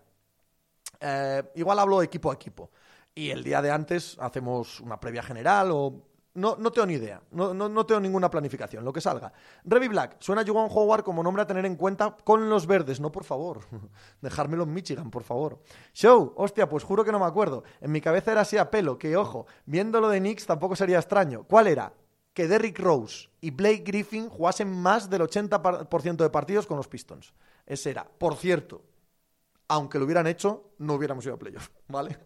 Eh, 1.00 1.42
igual 1.56 1.78
hablo 1.78 2.02
equipo 2.02 2.30
a 2.30 2.34
equipo. 2.34 2.70
Y 3.14 3.30
el 3.30 3.42
día 3.42 3.60
de 3.62 3.70
antes 3.70 4.16
hacemos 4.20 4.80
una 4.80 4.98
previa 5.00 5.22
general 5.22 5.70
o... 5.72 6.04
No, 6.34 6.54
no 6.56 6.70
tengo 6.70 6.86
ni 6.86 6.94
idea, 6.94 7.20
no, 7.32 7.52
no, 7.52 7.84
tengo 7.84 8.00
ninguna 8.00 8.30
planificación, 8.30 8.84
lo 8.84 8.92
que 8.92 9.00
salga. 9.00 9.32
Revi 9.64 9.88
Black, 9.88 10.18
suena 10.20 10.44
Juwan 10.46 10.68
Howard 10.70 11.02
como 11.02 11.20
nombre 11.20 11.42
a 11.42 11.46
tener 11.48 11.66
en 11.66 11.74
cuenta 11.74 12.16
con 12.22 12.48
los 12.48 12.64
verdes, 12.68 13.00
no 13.00 13.10
por 13.10 13.24
favor. 13.24 13.62
Dejármelo 14.20 14.62
en 14.62 14.72
Michigan, 14.72 15.10
por 15.10 15.24
favor. 15.24 15.60
Show, 15.92 16.34
hostia, 16.36 16.68
pues 16.68 16.84
juro 16.84 17.04
que 17.04 17.10
no 17.10 17.18
me 17.18 17.24
acuerdo. 17.24 17.64
En 17.80 17.90
mi 17.90 18.00
cabeza 18.00 18.30
era 18.30 18.42
así 18.42 18.56
a 18.56 18.70
pelo, 18.70 18.98
que 18.98 19.16
ojo, 19.16 19.46
viéndolo 19.66 20.08
de 20.08 20.20
Knicks 20.20 20.46
tampoco 20.46 20.76
sería 20.76 20.98
extraño. 20.98 21.42
¿Cuál 21.42 21.66
era? 21.66 21.92
Que 22.32 22.46
Derrick 22.46 22.78
Rose 22.78 23.30
y 23.40 23.50
Blake 23.50 23.82
Griffin 23.84 24.28
jugasen 24.28 24.70
más 24.70 25.10
del 25.10 25.22
80% 25.22 26.16
de 26.18 26.30
partidos 26.30 26.68
con 26.68 26.76
los 26.76 26.86
Pistons. 26.86 27.34
Ese 27.66 27.90
era. 27.90 28.04
Por 28.04 28.36
cierto, 28.36 28.82
aunque 29.68 29.98
lo 29.98 30.04
hubieran 30.04 30.26
hecho, 30.26 30.72
no 30.78 30.94
hubiéramos 30.94 31.24
ido 31.24 31.34
a 31.34 31.38
playoff, 31.38 31.68
¿vale? 31.88 32.18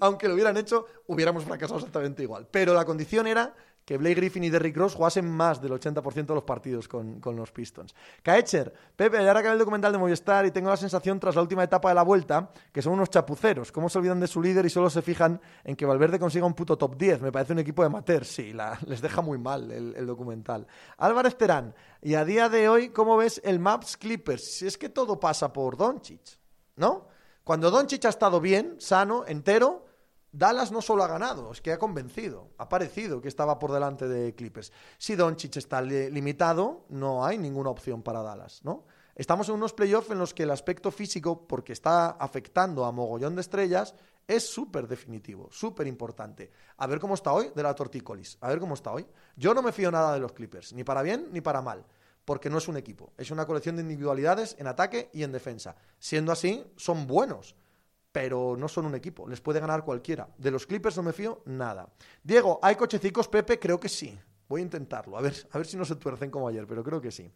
Aunque 0.00 0.28
lo 0.28 0.34
hubieran 0.34 0.56
hecho, 0.56 0.86
hubiéramos 1.06 1.44
fracasado 1.44 1.78
exactamente 1.78 2.22
igual. 2.22 2.46
Pero 2.50 2.72
la 2.72 2.84
condición 2.84 3.26
era 3.26 3.54
que 3.86 3.98
Blake 3.98 4.16
Griffin 4.16 4.42
y 4.42 4.50
Derrick 4.50 4.76
Ross 4.76 4.96
jugasen 4.96 5.30
más 5.30 5.62
del 5.62 5.70
80% 5.70 6.26
de 6.26 6.34
los 6.34 6.42
partidos 6.42 6.88
con, 6.88 7.20
los 7.24 7.52
Pistons. 7.52 7.94
Kaecher, 8.20 8.72
Pepe, 8.96 9.18
ahora 9.18 9.42
que 9.42 9.48
el 9.48 9.58
documental 9.58 9.92
de 9.92 9.98
Movistar 9.98 10.44
y 10.44 10.50
tengo 10.50 10.68
la 10.68 10.76
sensación 10.76 11.20
tras 11.20 11.36
la 11.36 11.42
última 11.42 11.62
etapa 11.62 11.90
de 11.90 11.94
la 11.94 12.02
vuelta 12.02 12.50
que 12.72 12.82
son 12.82 12.94
unos 12.94 13.10
chapuceros. 13.10 13.70
¿Cómo 13.70 13.88
se 13.88 13.98
olvidan 13.98 14.18
de 14.18 14.26
su 14.26 14.42
líder 14.42 14.66
y 14.66 14.70
solo 14.70 14.90
se 14.90 15.02
fijan 15.02 15.40
en 15.62 15.76
que 15.76 15.86
Valverde 15.86 16.18
consiga 16.18 16.46
un 16.46 16.54
puto 16.54 16.76
top 16.76 16.96
10? 16.96 17.22
Me 17.22 17.30
parece 17.30 17.52
un 17.52 17.60
equipo 17.60 17.82
de 17.82 17.86
amateur. 17.86 18.24
Sí, 18.24 18.52
les 18.86 19.00
deja 19.00 19.22
muy 19.22 19.38
mal 19.38 19.70
el, 19.70 19.94
el, 19.94 20.04
documental. 20.04 20.66
Álvarez 20.98 21.36
Terán, 21.38 21.72
y 22.02 22.14
a 22.14 22.24
día 22.24 22.48
de 22.48 22.68
hoy, 22.68 22.88
¿cómo 22.88 23.16
ves 23.16 23.40
el 23.44 23.60
Maps 23.60 23.96
Clippers? 23.96 24.42
Si 24.42 24.66
es 24.66 24.76
que 24.76 24.88
todo 24.88 25.20
pasa 25.20 25.52
por 25.52 25.76
Doncic, 25.76 26.40
¿no? 26.76 27.06
Cuando 27.44 27.70
Doncic 27.70 28.04
ha 28.04 28.10
estado 28.10 28.40
bien, 28.40 28.76
sano, 28.78 29.24
entero, 29.26 29.84
Dallas 30.32 30.70
no 30.70 30.82
solo 30.82 31.02
ha 31.02 31.08
ganado, 31.08 31.52
es 31.52 31.60
que 31.60 31.72
ha 31.72 31.78
convencido, 31.78 32.50
ha 32.58 32.68
parecido 32.68 33.20
que 33.20 33.28
estaba 33.28 33.58
por 33.58 33.72
delante 33.72 34.06
de 34.06 34.34
Clippers. 34.34 34.72
Si 34.98 35.16
Doncic 35.16 35.56
está 35.56 35.80
limitado, 35.80 36.84
no 36.88 37.24
hay 37.24 37.38
ninguna 37.38 37.70
opción 37.70 38.02
para 38.02 38.22
Dallas, 38.22 38.60
¿no? 38.64 38.84
Estamos 39.14 39.48
en 39.48 39.54
unos 39.54 39.72
playoffs 39.72 40.10
en 40.10 40.18
los 40.18 40.34
que 40.34 40.42
el 40.42 40.50
aspecto 40.50 40.90
físico, 40.90 41.46
porque 41.46 41.72
está 41.72 42.10
afectando 42.10 42.84
a 42.84 42.92
mogollón 42.92 43.34
de 43.34 43.40
estrellas, 43.40 43.94
es 44.28 44.46
súper 44.46 44.86
definitivo, 44.86 45.48
súper 45.50 45.86
importante. 45.86 46.50
A 46.76 46.86
ver 46.86 47.00
cómo 47.00 47.14
está 47.14 47.32
hoy 47.32 47.50
de 47.54 47.62
la 47.62 47.74
tortícolis, 47.74 48.36
a 48.42 48.48
ver 48.48 48.60
cómo 48.60 48.74
está 48.74 48.92
hoy. 48.92 49.06
Yo 49.36 49.54
no 49.54 49.62
me 49.62 49.72
fío 49.72 49.90
nada 49.90 50.12
de 50.12 50.20
los 50.20 50.32
Clippers, 50.32 50.74
ni 50.74 50.84
para 50.84 51.00
bien 51.00 51.28
ni 51.32 51.40
para 51.40 51.62
mal, 51.62 51.86
porque 52.26 52.50
no 52.50 52.58
es 52.58 52.68
un 52.68 52.76
equipo, 52.76 53.14
es 53.16 53.30
una 53.30 53.46
colección 53.46 53.76
de 53.76 53.82
individualidades 53.82 54.54
en 54.58 54.66
ataque 54.66 55.08
y 55.14 55.22
en 55.22 55.32
defensa. 55.32 55.76
Siendo 55.98 56.32
así, 56.32 56.62
son 56.76 57.06
buenos 57.06 57.56
pero 58.16 58.56
no 58.56 58.66
son 58.66 58.86
un 58.86 58.94
equipo, 58.94 59.28
les 59.28 59.42
puede 59.42 59.60
ganar 59.60 59.84
cualquiera. 59.84 60.26
De 60.38 60.50
los 60.50 60.66
Clippers 60.66 60.96
no 60.96 61.02
me 61.02 61.12
fío 61.12 61.42
nada. 61.44 61.90
Diego, 62.22 62.58
¿hay 62.62 62.74
cochecicos, 62.74 63.28
Pepe? 63.28 63.58
Creo 63.58 63.78
que 63.78 63.90
sí. 63.90 64.18
Voy 64.48 64.62
a 64.62 64.64
intentarlo, 64.64 65.18
a 65.18 65.20
ver, 65.20 65.34
a 65.50 65.58
ver 65.58 65.66
si 65.66 65.76
no 65.76 65.84
se 65.84 65.96
tuercen 65.96 66.30
como 66.30 66.48
ayer, 66.48 66.66
pero 66.66 66.82
creo 66.82 66.98
que 66.98 67.10
sí. 67.10 67.30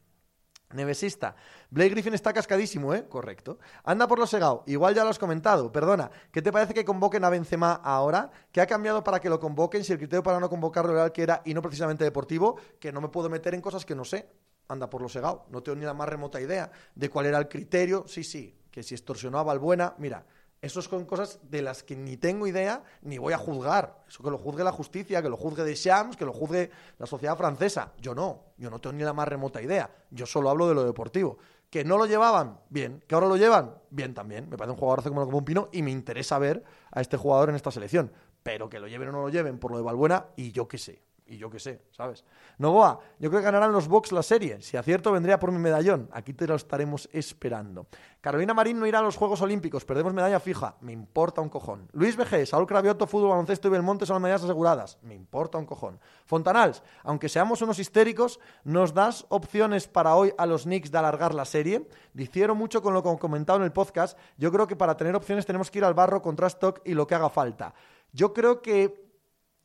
Nevesista. 0.73 1.35
Blake 1.69 1.91
Griffin 1.91 2.15
está 2.15 2.33
cascadísimo, 2.33 2.95
¿eh? 2.95 3.05
Correcto. 3.09 3.59
Anda 3.85 4.09
por 4.09 4.19
lo 4.19 4.27
segado. 4.27 4.63
Igual 4.67 4.95
ya 4.95 5.05
lo 5.05 5.11
has 5.11 5.19
comentado. 5.19 5.71
Perdona. 5.71 6.11
¿Qué 6.31 6.41
te 6.41 6.51
parece 6.51 6.73
que 6.73 6.85
convoquen 6.85 7.25
a 7.25 7.29
Benzema 7.31 7.75
ahora? 7.75 8.31
¿Qué 8.53 8.63
ha 8.63 8.67
cambiado 8.67 9.05
para 9.05 9.21
que 9.21 9.29
lo 9.29 9.41
convoquen 9.41 9.85
si 9.85 9.93
el 9.93 9.99
criterio 9.99 10.23
para 10.23 10.41
no 10.41 10.49
convocarlo 10.49 10.93
era 10.93 11.05
el 11.05 11.13
que 11.13 11.25
era 11.25 11.43
y 11.45 11.55
no 11.55 11.61
precisamente 11.61 12.05
deportivo? 12.05 12.57
Que 12.79 12.93
no 12.93 13.01
me 13.01 13.09
puedo 13.09 13.29
meter 13.29 13.53
en 13.55 13.61
cosas 13.61 13.85
que 13.85 13.95
no 13.95 14.05
sé. 14.05 14.31
Anda 14.71 14.89
por 14.89 15.03
lo 15.03 15.09
segado. 15.09 15.47
No 15.51 15.63
tengo 15.63 15.77
ni 15.77 15.85
la 15.85 15.95
más 15.95 16.09
remota 16.09 16.41
idea 16.41 16.71
de 16.95 17.11
cuál 17.11 17.27
era 17.27 17.39
el 17.39 17.49
criterio. 17.49 18.05
Sí, 18.07 18.23
sí. 18.23 18.57
Que 18.71 18.85
si 18.85 18.95
extorsionó 18.95 19.39
a 19.39 19.43
Balbuena. 19.43 19.95
Mira, 19.99 20.25
eso 20.63 20.81
son 20.81 21.07
cosas 21.07 21.41
de 21.43 21.61
las 21.61 21.83
que 21.83 21.97
ni 21.97 22.17
tengo 22.17 22.47
idea 22.47 22.85
ni 23.03 23.19
voy 23.19 23.33
a 23.33 23.39
juzgar. 23.39 24.05
Eso 24.09 24.23
que 24.23 24.31
lo 24.31 24.39
juzgue 24.39 24.63
la 24.63 24.71
justicia, 24.71 25.23
que 25.23 25.29
lo 25.29 25.37
juzgue 25.37 25.65
Deschamps, 25.65 26.17
que 26.17 26.25
lo 26.25 26.33
juzgue 26.33 26.71
la 26.99 27.07
sociedad 27.07 27.37
francesa. 27.37 27.93
Yo 27.99 28.15
no, 28.15 28.45
yo 28.59 28.71
no 28.71 28.79
tengo 28.79 28.95
ni 28.95 29.03
la 29.03 29.13
más 29.13 29.27
remota 29.27 29.61
idea. 29.61 29.91
Yo 30.11 30.25
solo 30.25 30.51
hablo 30.51 30.69
de 30.69 30.75
lo 30.75 30.85
deportivo. 30.85 31.39
¿Que 31.69 31.85
no 31.85 31.99
lo 31.99 32.07
llevaban? 32.07 32.61
Bien. 32.69 33.03
¿Que 33.09 33.17
ahora 33.17 33.27
lo 33.27 33.37
llevan? 33.37 33.75
Bien 33.91 34.15
también. 34.15 34.49
Me 34.49 34.57
parece 34.57 34.75
un 34.75 34.79
jugador 34.79 35.03
como, 35.03 35.25
como 35.25 35.39
un 35.39 35.45
pino 35.45 35.69
y 35.73 35.83
me 35.83 35.91
interesa 35.91 36.39
ver 36.39 36.63
a 36.93 37.01
este 37.01 37.17
jugador 37.17 37.49
en 37.49 37.57
esta 37.57 37.73
selección. 37.73 38.13
Pero 38.45 38.69
que 38.69 38.79
lo 38.79 38.87
lleven 38.87 39.09
o 39.09 39.13
no 39.13 39.23
lo 39.23 39.31
lleven 39.31 39.59
por 39.59 39.73
lo 39.73 39.79
de 39.79 39.83
Valbuena 39.83 40.27
y 40.37 40.53
yo 40.53 40.69
qué 40.69 40.79
sé 40.79 41.10
y 41.31 41.39
yo 41.39 41.49
qué 41.49 41.61
sé, 41.61 41.81
¿sabes? 41.93 42.25
Novoa, 42.59 42.99
yo 43.21 43.31
creo 43.31 43.41
que 43.41 43.45
ganarán 43.45 43.71
los 43.71 43.87
Bucks 43.87 44.11
la 44.11 44.23
serie. 44.23 44.61
Si 44.61 44.77
acierto, 44.77 45.13
vendría 45.13 45.39
por 45.39 45.53
mi 45.53 45.59
medallón. 45.59 46.09
Aquí 46.13 46.35
te 46.35 46.45
lo 46.47 46.57
estaremos 46.57 47.09
esperando. 47.13 47.87
Carolina 48.21 48.53
Marín 48.53 48.81
no 48.81 48.87
irá 48.87 48.99
a 48.99 49.03
los 49.03 49.17
Juegos 49.17 49.41
Olímpicos. 49.41 49.85
Perdemos 49.85 50.13
medalla 50.13 50.41
fija. 50.41 50.75
Me 50.81 50.93
importa 50.93 51.41
un 51.41 51.49
cojón. 51.49 51.89
Luis 51.93 52.17
VG, 52.17 52.47
Saúl 52.47 52.67
Cravioto, 52.67 53.07
fútbol, 53.07 53.31
baloncesto 53.31 53.69
y 53.69 53.71
Belmonte 53.71 54.07
son 54.07 54.15
las 54.15 54.23
medallas 54.23 54.43
aseguradas. 54.43 54.99
Me 55.03 55.15
importa 55.15 55.57
un 55.57 55.67
cojón. 55.67 56.01
Fontanals, 56.27 56.83
aunque 57.05 57.29
seamos 57.29 57.63
unos 57.63 57.79
histéricos, 57.79 58.41
¿nos 58.65 58.93
das 58.93 59.25
opciones 59.29 59.87
para 59.87 60.17
hoy 60.17 60.35
a 60.37 60.47
los 60.47 60.65
Knicks 60.65 60.91
de 60.91 60.99
alargar 60.99 61.33
la 61.33 61.45
serie? 61.45 61.87
Difiero 62.13 62.57
mucho 62.57 62.83
con 62.83 62.93
lo 62.93 63.05
que 63.05 63.21
comentado 63.21 63.59
en 63.59 63.65
el 63.65 63.73
podcast. 63.73 64.19
Yo 64.37 64.51
creo 64.51 64.67
que 64.67 64.75
para 64.75 64.97
tener 64.97 65.15
opciones 65.15 65.47
tenemos 65.47 65.71
que 65.71 65.79
ir 65.79 65.85
al 65.85 65.95
barro 65.95 66.23
contra 66.23 66.49
stock 66.49 66.81
y 66.85 66.95
lo 66.95 67.07
que 67.07 67.15
haga 67.15 67.31
falta. 67.31 67.73
Yo 68.13 68.33
creo 68.33 68.61
que 68.61 69.10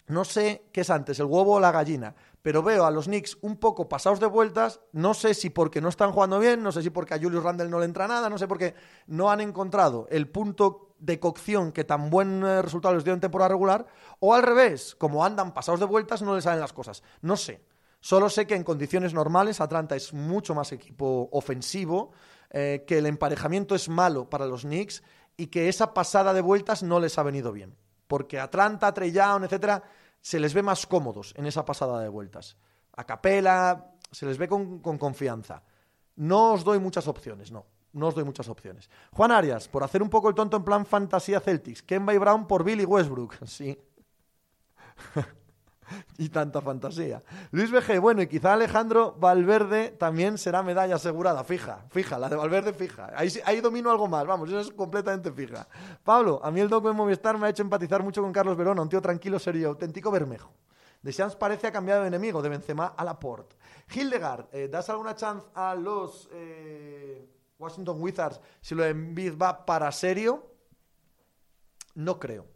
no 0.07 0.23
sé 0.23 0.67
qué 0.71 0.81
es 0.81 0.89
antes, 0.89 1.19
el 1.19 1.25
huevo 1.25 1.53
o 1.53 1.59
la 1.59 1.71
gallina, 1.71 2.15
pero 2.41 2.61
veo 2.61 2.85
a 2.85 2.91
los 2.91 3.05
Knicks 3.05 3.37
un 3.41 3.57
poco 3.57 3.89
pasados 3.89 4.19
de 4.19 4.27
vueltas, 4.27 4.79
no 4.91 5.13
sé 5.15 5.33
si 5.33 5.49
porque 5.49 5.81
no 5.81 5.89
están 5.89 6.11
jugando 6.11 6.39
bien, 6.39 6.61
no 6.61 6.71
sé 6.71 6.83
si 6.83 6.91
porque 6.91 7.15
a 7.15 7.19
Julius 7.19 7.43
Randle 7.43 7.69
no 7.69 7.79
le 7.79 7.85
entra 7.85 8.07
nada, 8.07 8.29
no 8.29 8.37
sé 8.37 8.47
por 8.47 8.59
qué 8.59 8.75
no 9.07 9.31
han 9.31 9.41
encontrado 9.41 10.07
el 10.11 10.27
punto 10.29 10.93
de 10.99 11.19
cocción 11.19 11.71
que 11.71 11.83
tan 11.83 12.09
buen 12.09 12.43
eh, 12.43 12.61
resultado 12.61 12.93
les 12.93 13.03
dio 13.03 13.13
en 13.13 13.19
temporada 13.19 13.49
regular, 13.49 13.87
o 14.19 14.33
al 14.33 14.43
revés, 14.43 14.95
como 14.95 15.25
andan 15.25 15.53
pasados 15.53 15.79
de 15.79 15.87
vueltas, 15.87 16.21
no 16.21 16.35
les 16.35 16.43
salen 16.43 16.59
las 16.59 16.73
cosas. 16.73 17.03
No 17.21 17.35
sé. 17.35 17.61
Solo 17.99 18.29
sé 18.29 18.45
que 18.45 18.55
en 18.55 18.63
condiciones 18.63 19.15
normales 19.15 19.59
Atlanta 19.59 19.95
es 19.95 20.13
mucho 20.13 20.53
más 20.53 20.71
equipo 20.71 21.27
ofensivo, 21.31 22.11
eh, 22.51 22.83
que 22.85 22.99
el 22.99 23.07
emparejamiento 23.07 23.73
es 23.73 23.89
malo 23.89 24.29
para 24.29 24.45
los 24.45 24.61
Knicks 24.61 25.01
y 25.35 25.47
que 25.47 25.67
esa 25.67 25.95
pasada 25.95 26.31
de 26.33 26.41
vueltas 26.41 26.83
no 26.83 26.99
les 26.99 27.17
ha 27.17 27.23
venido 27.23 27.51
bien 27.51 27.75
porque 28.07 28.39
Atlanta, 28.39 28.93
Young, 28.93 29.43
etcétera, 29.43 29.83
se 30.21 30.39
les 30.39 30.53
ve 30.53 30.63
más 30.63 30.85
cómodos 30.85 31.33
en 31.37 31.45
esa 31.45 31.65
pasada 31.65 31.99
de 32.01 32.09
vueltas. 32.09 32.57
A 32.93 33.03
capela, 33.03 33.93
se 34.11 34.25
les 34.25 34.37
ve 34.37 34.47
con, 34.47 34.79
confianza. 34.79 35.63
No 36.15 36.53
os 36.53 36.63
doy 36.63 36.79
muchas 36.79 37.07
opciones, 37.07 37.51
no. 37.51 37.65
No 37.93 38.07
os 38.07 38.15
doy 38.15 38.23
muchas 38.23 38.49
opciones. 38.49 38.89
Juan 39.11 39.31
Arias, 39.31 39.67
por 39.67 39.83
hacer 39.83 40.01
un 40.01 40.09
poco 40.09 40.27
el 40.27 40.35
tonto 40.35 40.57
en 40.57 40.63
plan 40.63 40.85
fantasía 40.85 41.39
Celtics. 41.39 41.81
Kemba 41.83 42.13
y 42.13 42.17
Brown 42.17 42.47
por 42.47 42.63
Billy 42.63 42.85
Westbrook. 42.85 43.35
Sí. 43.45 43.77
y 46.17 46.29
tanta 46.29 46.61
fantasía. 46.61 47.23
Luis 47.51 47.71
BG, 47.71 47.99
bueno, 47.99 48.21
y 48.21 48.27
quizá 48.27 48.53
Alejandro 48.53 49.15
Valverde 49.19 49.89
también 49.91 50.37
será 50.37 50.63
medalla 50.63 50.95
asegurada, 50.95 51.43
fija, 51.43 51.85
fija, 51.89 52.17
la 52.17 52.29
de 52.29 52.35
Valverde 52.35 52.73
fija. 52.73 53.11
Ahí, 53.15 53.29
ahí 53.45 53.61
domino 53.61 53.91
algo 53.91 54.07
más, 54.07 54.25
vamos, 54.25 54.49
eso 54.49 54.59
es 54.59 54.71
completamente 54.71 55.31
fija. 55.31 55.67
Pablo, 56.03 56.39
a 56.43 56.51
mí 56.51 56.59
el 56.59 56.69
docu 56.69 56.87
de 56.87 56.93
Movistar 56.93 57.37
me 57.37 57.47
ha 57.47 57.49
hecho 57.49 57.63
empatizar 57.63 58.03
mucho 58.03 58.21
con 58.21 58.31
Carlos 58.31 58.57
Verona, 58.57 58.81
un 58.81 58.89
tío 58.89 59.01
tranquilo, 59.01 59.39
serio 59.39 59.69
auténtico 59.69 60.11
Bermejo. 60.11 60.51
Deschamps 61.01 61.35
parece 61.35 61.67
ha 61.67 61.71
cambiado 61.71 62.01
de 62.01 62.07
enemigo, 62.07 62.41
de 62.41 62.49
Benzema 62.49 62.87
a 62.97 63.03
Laporte. 63.03 63.55
Hildegard, 63.93 64.47
eh, 64.51 64.67
¿das 64.67 64.89
alguna 64.89 65.15
chance 65.15 65.45
a 65.53 65.75
los 65.75 66.27
eh, 66.31 67.29
Washington 67.59 68.01
Wizards 68.01 68.41
si 68.59 68.73
lo 68.73 68.81
de 68.83 69.29
va 69.39 69.65
para 69.65 69.91
serio? 69.91 70.51
No 71.93 72.19
creo. 72.19 72.54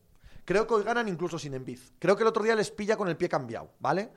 Creo 0.49 0.65
que 0.65 0.73
hoy 0.73 0.83
ganan 0.83 1.07
incluso 1.07 1.37
sin 1.37 1.53
Embiid. 1.53 1.79
Creo 1.99 2.15
que 2.15 2.23
el 2.23 2.27
otro 2.27 2.41
día 2.41 2.55
les 2.55 2.71
pilla 2.71 2.97
con 2.97 3.07
el 3.07 3.15
pie 3.15 3.29
cambiado, 3.29 3.75
¿vale? 3.77 4.11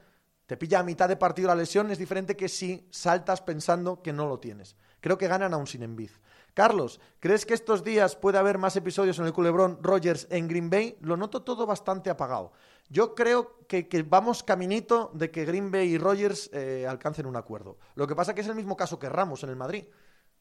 Te 0.46 0.56
pilla 0.56 0.78
a 0.78 0.82
mitad 0.82 1.06
de 1.06 1.18
partido 1.18 1.48
la 1.48 1.54
lesión, 1.54 1.90
es 1.90 1.98
diferente 1.98 2.38
que 2.38 2.48
si 2.48 2.88
saltas 2.90 3.42
pensando 3.42 4.00
que 4.00 4.14
no 4.14 4.26
lo 4.26 4.38
tienes. 4.38 4.74
Creo 5.02 5.18
que 5.18 5.28
ganan 5.28 5.52
aún 5.52 5.66
sin 5.66 5.82
Embiid. 5.82 6.08
Carlos, 6.54 7.02
¿crees 7.20 7.44
que 7.44 7.52
estos 7.52 7.84
días 7.84 8.16
puede 8.16 8.38
haber 8.38 8.56
más 8.56 8.74
episodios 8.76 9.18
en 9.18 9.26
el 9.26 9.34
culebrón 9.34 9.78
Rogers 9.82 10.26
en 10.30 10.48
Green 10.48 10.70
Bay? 10.70 10.96
Lo 11.02 11.18
noto 11.18 11.42
todo 11.42 11.66
bastante 11.66 12.08
apagado. 12.08 12.52
Yo 12.88 13.14
creo 13.14 13.66
que, 13.68 13.86
vamos 14.08 14.42
caminito 14.42 15.10
de 15.12 15.30
que 15.30 15.44
Green 15.44 15.70
Bay 15.70 15.90
y 15.90 15.98
Rogers 15.98 16.48
eh, 16.54 16.86
alcancen 16.88 17.26
un 17.26 17.36
acuerdo. 17.36 17.76
Lo 17.94 18.06
que 18.06 18.16
pasa 18.16 18.30
es 18.30 18.36
que 18.36 18.40
es 18.40 18.48
el 18.48 18.54
mismo 18.54 18.74
caso 18.74 18.98
que 18.98 19.10
Ramos 19.10 19.42
en 19.42 19.50
el 19.50 19.56
Madrid. 19.56 19.84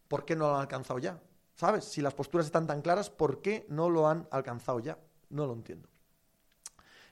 ¿Por 0.08 0.24
qué 0.24 0.38
no 0.38 0.48
lo 0.48 0.56
han 0.56 0.62
alcanzado 0.62 1.00
ya? 1.00 1.20
¿Sabes? 1.54 1.84
Si 1.84 2.00
las 2.00 2.14
posturas 2.14 2.46
están 2.46 2.66
tan 2.66 2.82
claras, 2.82 3.10
¿por 3.10 3.42
qué 3.42 3.66
no 3.68 3.90
lo 3.90 4.08
han 4.08 4.30
alcanzado 4.32 4.80
ya? 4.80 4.98
No 5.32 5.48
lo 5.48 5.54
entiendo. 5.54 5.90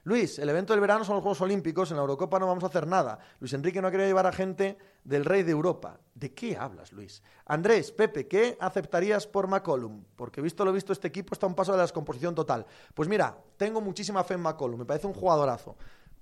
Luis, 0.04 0.38
el 0.38 0.48
evento 0.48 0.72
del 0.72 0.80
verano 0.80 1.04
son 1.04 1.16
los 1.16 1.22
Juegos 1.22 1.42
Olímpicos, 1.42 1.90
en 1.90 1.98
la 1.98 2.00
Eurocopa 2.00 2.38
no 2.38 2.46
vamos 2.46 2.64
a 2.64 2.68
hacer 2.68 2.86
nada. 2.86 3.18
Luis 3.38 3.52
Enrique 3.52 3.82
no 3.82 3.88
ha 3.88 3.90
querido 3.90 4.08
llevar 4.08 4.26
a 4.26 4.32
gente 4.32 4.78
del 5.04 5.26
rey 5.26 5.42
de 5.42 5.52
Europa. 5.52 6.00
¿De 6.14 6.32
qué 6.32 6.56
hablas, 6.56 6.92
Luis? 6.92 7.22
Andrés, 7.44 7.92
Pepe, 7.92 8.26
¿qué 8.26 8.56
aceptarías 8.60 9.26
por 9.26 9.46
McCollum? 9.46 10.04
Porque 10.16 10.40
visto 10.40 10.64
lo 10.64 10.72
visto, 10.72 10.94
este 10.94 11.08
equipo 11.08 11.34
está 11.34 11.44
a 11.44 11.50
un 11.50 11.54
paso 11.54 11.72
de 11.72 11.78
la 11.78 11.82
descomposición 11.82 12.34
total. 12.34 12.64
Pues 12.94 13.10
mira, 13.10 13.36
tengo 13.58 13.82
muchísima 13.82 14.24
fe 14.24 14.34
en 14.34 14.40
McCollum, 14.40 14.78
me 14.78 14.86
parece 14.86 15.06
un 15.06 15.12
jugadorazo. 15.12 15.76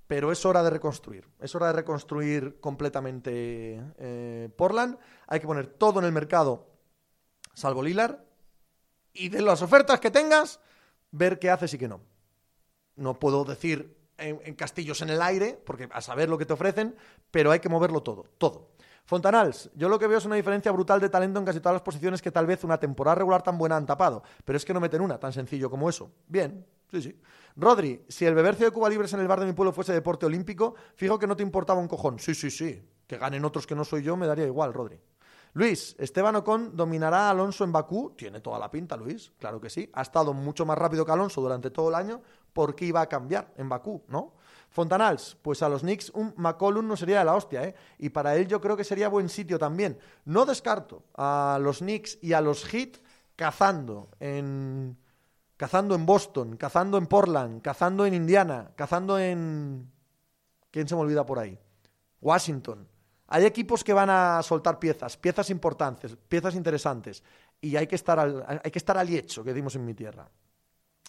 Pero 0.07 0.31
es 0.31 0.45
hora 0.45 0.61
de 0.61 0.71
reconstruir. 0.71 1.29
Es 1.39 1.55
hora 1.55 1.67
de 1.67 1.73
reconstruir 1.73 2.59
completamente 2.59 3.79
eh, 3.97 4.49
Portland. 4.57 4.97
Hay 5.27 5.39
que 5.39 5.47
poner 5.47 5.67
todo 5.67 5.99
en 5.99 6.05
el 6.05 6.11
mercado, 6.11 6.67
salvo 7.53 7.81
Lilar. 7.81 8.25
Y 9.13 9.29
de 9.29 9.41
las 9.41 9.61
ofertas 9.61 9.99
que 9.99 10.11
tengas, 10.11 10.59
ver 11.11 11.39
qué 11.39 11.49
haces 11.49 11.73
y 11.73 11.77
qué 11.77 11.87
no. 11.87 12.01
No 12.95 13.19
puedo 13.19 13.45
decir 13.45 13.97
en, 14.17 14.55
castillos 14.55 15.01
en 15.01 15.09
el 15.09 15.21
aire, 15.21 15.59
porque 15.65 15.89
a 15.91 16.01
saber 16.01 16.29
lo 16.29 16.37
que 16.37 16.45
te 16.45 16.53
ofrecen, 16.53 16.95
pero 17.31 17.51
hay 17.51 17.59
que 17.59 17.69
moverlo 17.69 18.03
todo, 18.03 18.25
todo. 18.37 18.71
Fontanals, 19.05 19.71
yo 19.73 19.89
lo 19.89 19.97
que 19.97 20.05
veo 20.05 20.19
es 20.19 20.25
una 20.25 20.35
diferencia 20.35 20.71
brutal 20.71 20.99
de 20.99 21.09
talento 21.09 21.39
en 21.39 21.45
casi 21.45 21.59
todas 21.59 21.73
las 21.73 21.81
posiciones 21.81 22.21
que 22.21 22.31
tal 22.31 22.45
vez 22.45 22.63
una 22.63 22.79
temporada 22.79 23.15
regular 23.15 23.41
tan 23.41 23.57
buena 23.57 23.75
han 23.75 23.85
tapado, 23.85 24.21
pero 24.45 24.57
es 24.57 24.65
que 24.65 24.73
no 24.73 24.79
meten 24.79 25.01
una, 25.01 25.17
tan 25.19 25.33
sencillo 25.33 25.69
como 25.69 25.89
eso. 25.89 26.11
Bien, 26.27 26.65
sí, 26.91 27.01
sí. 27.01 27.19
Rodri, 27.55 28.05
si 28.07 28.25
el 28.25 28.35
bebercio 28.35 28.65
de 28.67 28.71
Cuba 28.71 28.89
Libres 28.89 29.11
en 29.13 29.19
el 29.19 29.27
bar 29.27 29.39
de 29.39 29.47
mi 29.47 29.53
pueblo 29.53 29.71
fuese 29.71 29.93
deporte 29.93 30.25
olímpico, 30.25 30.75
fijo 30.95 31.17
que 31.17 31.25
no 31.25 31.35
te 31.35 31.43
importaba 31.43 31.79
un 31.79 31.87
cojón. 31.87 32.19
Sí, 32.19 32.35
sí, 32.35 32.51
sí. 32.51 32.81
Que 33.07 33.17
ganen 33.17 33.43
otros 33.43 33.65
que 33.65 33.73
no 33.73 33.83
soy 33.83 34.03
yo 34.03 34.15
me 34.15 34.27
daría 34.27 34.45
igual, 34.45 34.73
Rodri. 34.73 34.99
Luis, 35.53 35.95
Esteban 35.97 36.35
Ocon 36.35 36.75
dominará 36.75 37.27
a 37.27 37.29
Alonso 37.31 37.63
en 37.63 37.71
Bakú. 37.71 38.13
Tiene 38.15 38.39
toda 38.39 38.59
la 38.59 38.69
pinta, 38.69 38.95
Luis, 38.95 39.31
claro 39.39 39.59
que 39.59 39.69
sí. 39.69 39.89
Ha 39.93 40.01
estado 40.01 40.33
mucho 40.33 40.65
más 40.65 40.77
rápido 40.77 41.05
que 41.05 41.11
Alonso 41.11 41.41
durante 41.41 41.71
todo 41.71 41.89
el 41.89 41.95
año. 41.95 42.21
¿Por 42.53 42.75
qué 42.75 42.85
iba 42.85 43.01
a 43.01 43.07
cambiar 43.07 43.53
en 43.57 43.69
Bakú, 43.69 44.03
no? 44.07 44.33
Fontanals, 44.69 45.35
pues 45.41 45.63
a 45.63 45.69
los 45.69 45.81
Knicks 45.81 46.11
un 46.11 46.33
McCollum 46.37 46.87
no 46.87 46.95
sería 46.95 47.19
de 47.19 47.25
la 47.25 47.35
hostia, 47.35 47.63
¿eh? 47.63 47.75
Y 47.97 48.09
para 48.09 48.35
él 48.35 48.47
yo 48.47 48.61
creo 48.61 48.77
que 48.77 48.83
sería 48.83 49.09
buen 49.09 49.27
sitio 49.27 49.57
también. 49.57 49.97
No 50.25 50.45
descarto 50.45 51.03
a 51.15 51.57
los 51.61 51.79
Knicks 51.79 52.19
y 52.21 52.33
a 52.33 52.41
los 52.41 52.65
Heat 52.65 52.97
cazando 53.35 54.09
en 54.19 54.97
cazando 55.57 55.95
en 55.95 56.05
Boston, 56.05 56.55
cazando 56.55 56.97
en 56.97 57.07
Portland, 57.07 57.61
cazando 57.61 58.05
en 58.05 58.13
Indiana, 58.13 58.71
cazando 58.75 59.19
en 59.19 59.91
¿Quién 60.71 60.87
se 60.87 60.95
me 60.95 61.01
olvida 61.01 61.25
por 61.25 61.39
ahí? 61.39 61.57
Washington. 62.21 62.87
Hay 63.31 63.45
equipos 63.45 63.83
que 63.83 63.93
van 63.93 64.09
a 64.09 64.41
soltar 64.41 64.79
piezas, 64.79 65.15
piezas 65.15 65.51
importantes, 65.51 66.15
piezas 66.27 66.55
interesantes, 66.55 67.23
y 67.61 67.75
hay 67.75 67.85
que 67.85 67.95
estar 67.95 68.19
al, 68.19 68.61
hay 68.63 68.71
que 68.71 68.79
estar 68.79 68.97
al 68.97 69.07
hecho, 69.09 69.43
que 69.43 69.53
dimos 69.53 69.75
en 69.75 69.85
mi 69.85 69.93
tierra. 69.93 70.27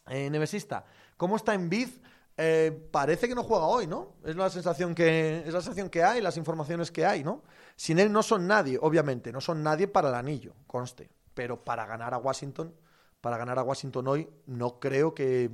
Eh, 0.07 0.29
Nevesista, 0.29 0.85
¿cómo 1.16 1.37
está 1.37 1.55
en 1.55 1.71
Biz? 1.71 2.01
Eh, 2.37 2.89
parece 2.91 3.27
que 3.27 3.35
no 3.35 3.43
juega 3.43 3.64
hoy, 3.64 3.87
¿no? 3.87 4.16
Es 4.25 4.37
la 4.37 4.51
sensación 4.51 4.95
que 4.95 5.41
es 5.47 5.53
la 5.53 5.61
sensación 5.62 5.89
que 5.89 6.05
hay, 6.05 6.21
las 6.21 6.37
informaciones 6.37 6.91
que 6.91 7.07
hay, 7.07 7.25
¿no? 7.25 7.43
Sin 7.75 7.99
él 7.99 8.12
no 8.12 8.23
son 8.23 8.47
nadie, 8.47 8.79
obviamente, 8.81 9.33
no 9.33 9.41
son 9.41 9.62
nadie 9.62 9.89
para 9.89 10.11
el 10.11 10.14
anillo, 10.14 10.55
conste, 10.66 11.11
pero 11.33 11.64
para 11.64 11.87
ganar 11.87 12.12
a 12.12 12.18
Washington, 12.18 12.75
para 13.23 13.39
ganar 13.39 13.59
a 13.59 13.62
Washington 13.62 14.09
hoy, 14.09 14.29
no 14.47 14.79
creo 14.79 15.14
que, 15.14 15.51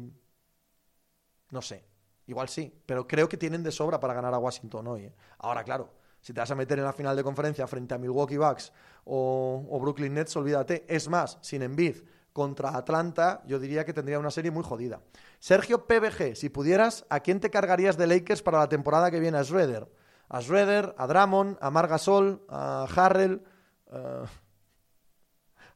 no 1.50 1.62
sé, 1.62 1.84
igual 2.26 2.48
sí, 2.48 2.72
pero 2.86 3.06
creo 3.06 3.28
que 3.28 3.36
tienen 3.36 3.62
de 3.62 3.70
sobra 3.70 4.00
para 4.00 4.14
ganar 4.14 4.34
a 4.34 4.38
Washington 4.38 4.86
hoy. 4.88 5.04
¿eh? 5.04 5.14
Ahora, 5.38 5.62
claro, 5.62 5.90
si 6.26 6.32
te 6.32 6.40
vas 6.40 6.50
a 6.50 6.56
meter 6.56 6.76
en 6.80 6.84
la 6.84 6.92
final 6.92 7.14
de 7.14 7.22
conferencia 7.22 7.68
frente 7.68 7.94
a 7.94 7.98
Milwaukee 7.98 8.36
Bucks 8.36 8.72
o, 9.04 9.78
Brooklyn 9.80 10.12
Nets, 10.12 10.34
olvídate. 10.34 10.84
Es 10.88 11.08
más, 11.08 11.38
sin 11.40 11.62
Embiid 11.62 11.98
contra 12.32 12.76
Atlanta, 12.76 13.44
yo 13.46 13.60
diría 13.60 13.84
que 13.84 13.92
tendría 13.92 14.18
una 14.18 14.32
serie 14.32 14.50
muy 14.50 14.64
jodida. 14.64 15.00
Sergio 15.38 15.86
PBG, 15.86 16.34
si 16.34 16.48
pudieras, 16.48 17.06
¿a 17.10 17.20
quién 17.20 17.38
te 17.38 17.48
cargarías 17.48 17.96
de 17.96 18.08
Lakers 18.08 18.42
para 18.42 18.58
la 18.58 18.68
temporada 18.68 19.12
que 19.12 19.20
viene? 19.20 19.38
A 19.38 19.44
Schroeder. 19.44 19.88
A 20.28 20.40
Schroeder, 20.40 20.96
a 20.98 21.06
Dramon, 21.06 21.58
a 21.60 21.70
Margasol, 21.70 22.42
a 22.48 22.88
Harrell, 22.92 23.44
uh, 23.92 24.26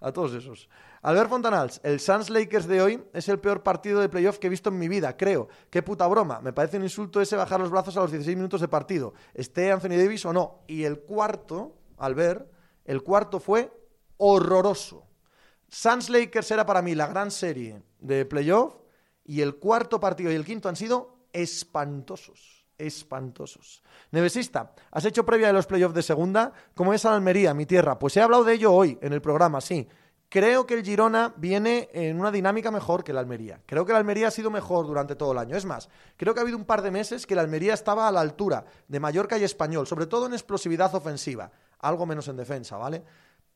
a 0.01 0.13
todos 0.13 0.33
esos. 0.35 0.69
Albert 1.03 1.31
Fontanals, 1.31 1.81
el 1.83 2.01
Suns 2.01 2.31
Lakers 2.31 2.67
de 2.67 2.83
hoy 2.83 3.03
es 3.13 3.29
el 3.29 3.39
peor 3.39 3.63
partido 3.63 4.01
de 4.01 4.09
playoff 4.09 4.39
que 4.39 4.47
he 4.47 4.51
visto 4.51 4.71
en 4.71 4.79
mi 4.79 4.89
vida, 4.89 5.17
creo. 5.17 5.49
Qué 5.71 5.83
puta 5.83 6.07
broma. 6.07 6.41
Me 6.41 6.53
parece 6.53 6.77
un 6.77 6.83
insulto 6.83 7.21
ese 7.21 7.37
bajar 7.37 7.61
los 7.61 7.71
brazos 7.71 7.97
a 7.97 8.01
los 8.01 8.11
16 8.11 8.37
minutos 8.37 8.61
de 8.61 8.69
partido. 8.69 9.15
Esté 9.35 9.71
Anthony 9.71 9.97
Davis 9.97 10.25
o 10.25 10.33
no. 10.33 10.61
Y 10.67 10.85
el 10.85 11.01
cuarto, 11.01 11.77
Albert, 11.99 12.51
el 12.85 13.03
cuarto 13.03 13.41
fue 13.41 13.73
horroroso. 14.17 15.07
Suns 15.69 16.11
Lakers 16.11 16.51
era 16.51 16.67
para 16.67 16.83
mí 16.83 16.95
la 16.95 17.07
gran 17.07 17.31
serie 17.31 17.83
de 18.01 18.25
playoff 18.25 18.75
y 19.25 19.41
el 19.43 19.57
cuarto 19.57 20.01
partido 20.01 20.33
y 20.33 20.35
el 20.35 20.45
quinto 20.45 20.69
han 20.69 20.77
sido 20.77 21.27
espantosos. 21.33 22.60
Espantosos. 22.81 23.83
Nevesista, 24.11 24.73
¿has 24.91 25.05
hecho 25.05 25.25
previa 25.25 25.49
de 25.49 25.53
los 25.53 25.67
playoffs 25.67 25.95
de 25.95 26.03
segunda? 26.03 26.53
¿Cómo 26.75 26.95
es 26.95 27.05
Almería, 27.05 27.55
mi 27.55 27.67
tierra? 27.67 27.99
Pues 27.99 28.17
he 28.17 28.23
hablado 28.23 28.45
de 28.45 28.55
ello 28.55 28.73
hoy 28.73 28.99
en 29.01 29.13
el 29.13 29.21
programa, 29.21 29.61
sí. 29.61 29.89
Creo 30.29 30.65
que 30.65 30.75
el 30.75 30.85
Girona 30.85 31.35
viene 31.37 31.89
en 31.93 32.19
una 32.19 32.31
dinámica 32.31 32.71
mejor 32.71 33.03
que 33.03 33.13
la 33.13 33.19
Almería. 33.21 33.61
Creo 33.67 33.85
que 33.85 33.93
la 33.93 33.99
Almería 33.99 34.29
ha 34.29 34.31
sido 34.31 34.51
mejor 34.51 34.87
durante 34.87 35.17
todo 35.17 35.33
el 35.33 35.39
año. 35.39 35.57
Es 35.57 35.65
más, 35.65 35.89
creo 36.17 36.35
que 36.35 36.41
ha 36.41 36.43
habido 36.43 36.57
un 36.57 36.65
par 36.65 36.83
de 36.83 36.93
meses 36.93 37.27
que 37.27 37.35
la 37.35 37.43
Almería 37.43 37.75
estaba 37.75 38.07
a 38.07 38.13
la 38.13 38.21
altura 38.21 38.65
de 38.87 39.01
Mallorca 39.01 39.37
y 39.39 39.45
Español, 39.45 39.89
sobre 39.89 40.07
todo 40.07 40.27
en 40.27 40.33
explosividad 40.33 40.95
ofensiva, 40.95 41.51
algo 41.81 42.07
menos 42.07 42.29
en 42.29 42.37
defensa, 42.37 42.77
¿vale? 42.77 43.03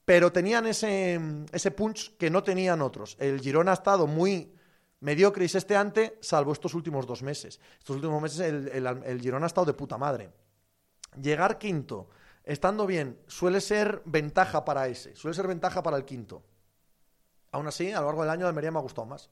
pero 0.05 0.33
tenían 0.33 0.67
ese, 0.67 1.19
ese 1.51 1.71
punch 1.71 2.17
que 2.17 2.31
no 2.31 2.43
tenían 2.43 2.83
otros. 2.83 3.17
El 3.19 3.41
Girona 3.41 3.71
ha 3.71 3.75
estado 3.75 4.07
muy 4.07 4.54
mediocre 5.05 5.45
y 5.45 5.49
sesteante, 5.49 6.17
salvo 6.23 6.53
estos 6.53 6.73
últimos 6.73 7.07
dos 7.07 7.23
meses. 7.23 7.61
Estos 7.79 7.97
últimos 7.97 8.23
meses 8.23 8.41
el, 8.41 8.69
el, 8.69 8.87
el, 8.87 9.35
ha 9.35 9.47
estado 9.47 9.67
de 9.67 9.75
puta 9.75 9.99
madre. 9.99 10.31
Llegar 11.21 11.59
quinto, 11.59 12.09
estando 12.43 12.87
bien, 12.87 13.21
suele 13.27 13.61
ser 13.61 14.01
ventaja 14.07 14.65
para 14.65 14.89
ese, 14.89 15.15
suele 15.15 15.35
ser 15.35 15.47
ventaja 15.47 15.83
para 15.83 15.99
el 15.99 16.07
quinto. 16.07 16.43
Aún 17.53 17.67
así, 17.67 17.93
a 17.93 18.01
lo 18.01 18.07
largo 18.07 18.23
del 18.23 18.31
año, 18.31 18.47
Almería 18.47 18.71
me 18.71 18.79
ha 18.79 18.83
gustado 18.83 19.07
más. 19.07 19.29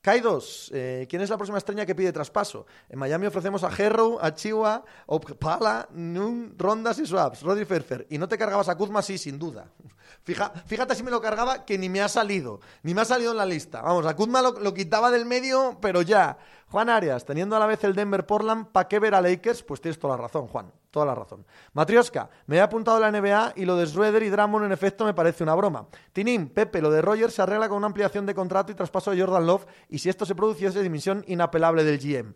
Kaidos, 0.00 0.70
eh, 0.72 1.06
¿quién 1.10 1.22
es 1.22 1.30
la 1.30 1.36
próxima 1.36 1.58
estrella 1.58 1.84
que 1.84 1.94
pide 1.94 2.12
traspaso? 2.12 2.66
En 2.88 2.98
Miami 2.98 3.26
ofrecemos 3.26 3.64
a 3.64 3.70
Herro, 3.76 4.18
a 4.22 4.34
Chihuahua, 4.34 4.84
Opala, 5.06 5.88
Nun, 5.92 6.54
Rondas 6.56 6.98
y 7.00 7.06
Swaps, 7.06 7.42
Rodri 7.42 7.64
Ferfer. 7.64 8.06
Y 8.08 8.18
no 8.18 8.28
te 8.28 8.38
cargabas 8.38 8.68
a 8.68 8.76
Kuzma, 8.76 9.02
sí, 9.02 9.18
sin 9.18 9.38
duda. 9.38 9.68
Fija, 10.24 10.52
fíjate 10.66 10.94
si 10.94 11.02
me 11.02 11.10
lo 11.10 11.20
cargaba, 11.20 11.64
que 11.64 11.76
ni 11.76 11.88
me 11.88 12.00
ha 12.00 12.08
salido. 12.08 12.60
Ni 12.82 12.94
me 12.94 13.00
ha 13.00 13.04
salido 13.04 13.32
en 13.32 13.38
la 13.38 13.46
lista. 13.46 13.82
Vamos, 13.82 14.06
a 14.06 14.14
Kuzma 14.14 14.42
lo, 14.42 14.52
lo 14.60 14.74
quitaba 14.74 15.10
del 15.10 15.24
medio, 15.24 15.78
pero 15.80 16.02
ya. 16.02 16.38
Juan 16.68 16.90
Arias, 16.90 17.24
teniendo 17.24 17.54
a 17.54 17.60
la 17.60 17.66
vez 17.66 17.84
el 17.84 17.94
Denver 17.94 18.26
Portland, 18.26 18.66
¿para 18.66 18.88
qué 18.88 18.98
ver 18.98 19.14
a 19.14 19.20
Lakers? 19.20 19.62
Pues 19.62 19.80
tienes 19.80 20.00
toda 20.00 20.16
la 20.16 20.22
razón, 20.24 20.48
Juan, 20.48 20.72
toda 20.90 21.06
la 21.06 21.14
razón. 21.14 21.46
Matrioska, 21.74 22.28
me 22.46 22.56
he 22.56 22.60
apuntado 22.60 22.96
a 22.96 23.00
la 23.00 23.12
NBA 23.12 23.52
y 23.56 23.64
lo 23.64 23.76
de 23.76 23.86
Schroeder 23.86 24.22
y 24.24 24.30
Drummond 24.30 24.66
en 24.66 24.72
efecto 24.72 25.04
me 25.04 25.14
parece 25.14 25.44
una 25.44 25.54
broma. 25.54 25.86
Tinim, 26.12 26.48
Pepe, 26.48 26.82
lo 26.82 26.90
de 26.90 27.02
Rogers 27.02 27.34
se 27.34 27.42
arregla 27.42 27.68
con 27.68 27.78
una 27.78 27.86
ampliación 27.86 28.26
de 28.26 28.34
contrato 28.34 28.72
y 28.72 28.74
traspaso 28.74 29.12
de 29.12 29.20
Jordan 29.20 29.46
Love 29.46 29.66
y 29.88 30.00
si 30.00 30.08
esto 30.08 30.26
se 30.26 30.34
produciese 30.34 30.82
dimisión 30.82 31.24
inapelable 31.28 31.84
del 31.84 31.98
GM. 31.98 32.34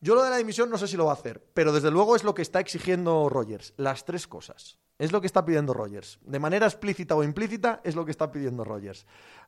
Yo 0.00 0.14
lo 0.14 0.22
de 0.22 0.28
la 0.28 0.36
dimisión 0.36 0.68
no 0.68 0.76
sé 0.76 0.86
si 0.86 0.98
lo 0.98 1.06
va 1.06 1.12
a 1.12 1.14
hacer, 1.14 1.42
pero 1.54 1.72
desde 1.72 1.90
luego 1.90 2.14
es 2.14 2.24
lo 2.24 2.34
que 2.34 2.42
está 2.42 2.60
exigiendo 2.60 3.30
Rogers, 3.30 3.72
las 3.78 4.04
tres 4.04 4.26
cosas. 4.26 4.78
Es 4.98 5.12
lo 5.12 5.22
que 5.22 5.26
está 5.26 5.44
pidiendo 5.44 5.72
Rogers. 5.72 6.18
De 6.22 6.38
manera 6.38 6.66
explícita 6.66 7.16
o 7.16 7.24
implícita 7.24 7.80
es 7.84 7.94
lo 7.94 8.04
que 8.04 8.10
está 8.10 8.30
pidiendo 8.30 8.64
Rogers. 8.64 9.06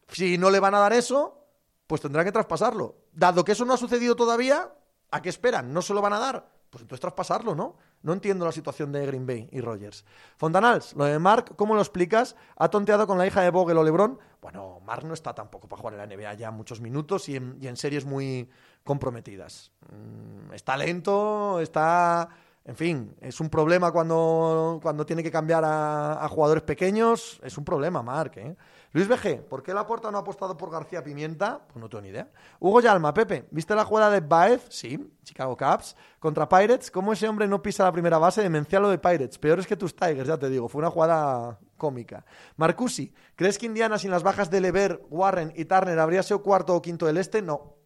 Si 0.09 0.39
no 0.39 0.51
le 0.51 0.61
van 0.61 0.75
a 0.75 0.79
dar 0.79 0.95
eso, 0.95 1.48
pues 1.89 2.03
tendrá 2.03 2.23
que 2.23 2.31
traspasarlo. 2.31 2.97
Dado 3.13 3.45
que 3.45 3.53
eso 3.53 3.65
no 3.65 3.73
ha 3.73 3.79
sucedido 3.79 4.15
todavía, 4.15 4.73
¿a 5.11 5.23
qué 5.23 5.31
esperan? 5.31 5.73
¿No 5.73 5.83
se 5.83 5.95
lo 5.95 6.03
van 6.03 6.13
a 6.13 6.21
dar? 6.21 6.49
Pues 6.71 6.83
entonces 6.83 7.01
traspasarlo, 7.01 7.55
¿no? 7.55 7.77
No 8.03 8.13
entiendo 8.13 8.45
la 8.45 8.53
situación 8.53 8.93
de 8.93 9.07
Green 9.07 9.27
Bay 9.27 9.49
y 9.51 9.63
Rogers. 9.63 10.05
Fontanals, 10.37 10.95
lo 10.95 11.07
de 11.07 11.19
Mark, 11.19 11.57
¿cómo 11.57 11.75
lo 11.75 11.81
explicas? 11.81 12.37
¿Ha 12.57 12.69
tonteado 12.69 13.07
con 13.07 13.17
la 13.17 13.27
hija 13.27 13.41
de 13.41 13.51
Vogel 13.51 13.79
o 13.79 13.83
LeBron? 13.83 14.19
Bueno, 14.43 14.81
Mark 14.85 15.05
no 15.05 15.15
está 15.15 15.35
tampoco 15.35 15.67
para 15.67 15.81
jugar 15.81 15.95
en 15.95 16.11
la 16.11 16.17
NBA 16.17 16.35
ya 16.35 16.51
muchos 16.51 16.83
minutos 16.83 17.27
y 17.31 17.37
en, 17.37 17.57
y 17.59 17.69
en 17.69 17.77
series 17.79 18.05
muy 18.05 18.51
comprometidas. 18.85 19.73
Mm, 19.91 20.53
está 20.53 20.77
lento, 20.77 21.59
está... 21.61 22.29
En 22.67 22.77
fin, 22.77 23.17
es 23.23 23.41
un 23.41 23.49
problema 23.49 23.91
cuando, 23.91 24.79
cuando 24.83 25.07
tiene 25.07 25.23
que 25.23 25.31
cambiar 25.31 25.65
a, 25.65 26.23
a 26.23 26.29
jugadores 26.29 26.63
pequeños. 26.65 27.41
Es 27.43 27.57
un 27.57 27.65
problema, 27.65 28.03
Mark, 28.03 28.33
¿eh? 28.37 28.55
Luis 28.93 29.07
BG, 29.07 29.43
¿por 29.47 29.63
qué 29.63 29.75
Laporta 29.75 30.11
no 30.11 30.17
ha 30.17 30.23
apostado 30.23 30.57
por 30.57 30.71
García 30.71 31.03
Pimienta? 31.03 31.61
Pues 31.67 31.77
no 31.77 31.91
tengo 31.91 32.03
ni 32.03 32.09
idea. 32.09 32.31
Hugo 32.59 32.81
Yalma, 32.81 33.13
Pepe, 33.13 33.47
¿viste 33.51 33.75
la 33.75 33.85
jugada 33.85 34.11
de 34.11 34.21
Baez? 34.21 34.67
Sí, 34.71 35.13
Chicago 35.23 35.57
Cubs. 35.57 35.95
Contra 36.19 36.49
Pirates, 36.49 36.91
¿cómo 36.91 37.13
ese 37.13 37.29
hombre 37.29 37.47
no 37.47 37.61
pisa 37.61 37.85
la 37.85 37.93
primera 37.93 38.17
base? 38.17 38.43
Demencial 38.43 38.83
lo 38.83 38.89
de 38.89 38.99
Pirates. 38.99 39.39
Peor 39.39 39.59
es 39.59 39.67
que 39.67 39.77
tus 39.77 39.95
Tigers, 39.95 40.27
ya 40.27 40.39
te 40.39 40.49
digo. 40.49 40.69
Fue 40.69 40.79
una 40.79 40.91
jugada 40.91 41.59
cómica. 41.77 42.25
Marcusi, 42.57 43.13
¿crees 43.37 43.59
que 43.59 43.67
Indiana 43.67 43.99
sin 43.99 44.11
las 44.11 44.23
bajas 44.23 44.51
de 44.51 44.63
Lever, 44.63 45.03
Warren 45.11 45.53
y 45.55 45.67
Turner 45.67 45.99
habría 45.99 46.23
sido 46.23 46.43
cuarto 46.43 46.75
o 46.75 46.81
quinto 46.81 47.05
del 47.05 47.19
este? 47.19 47.43
No. 47.43 47.77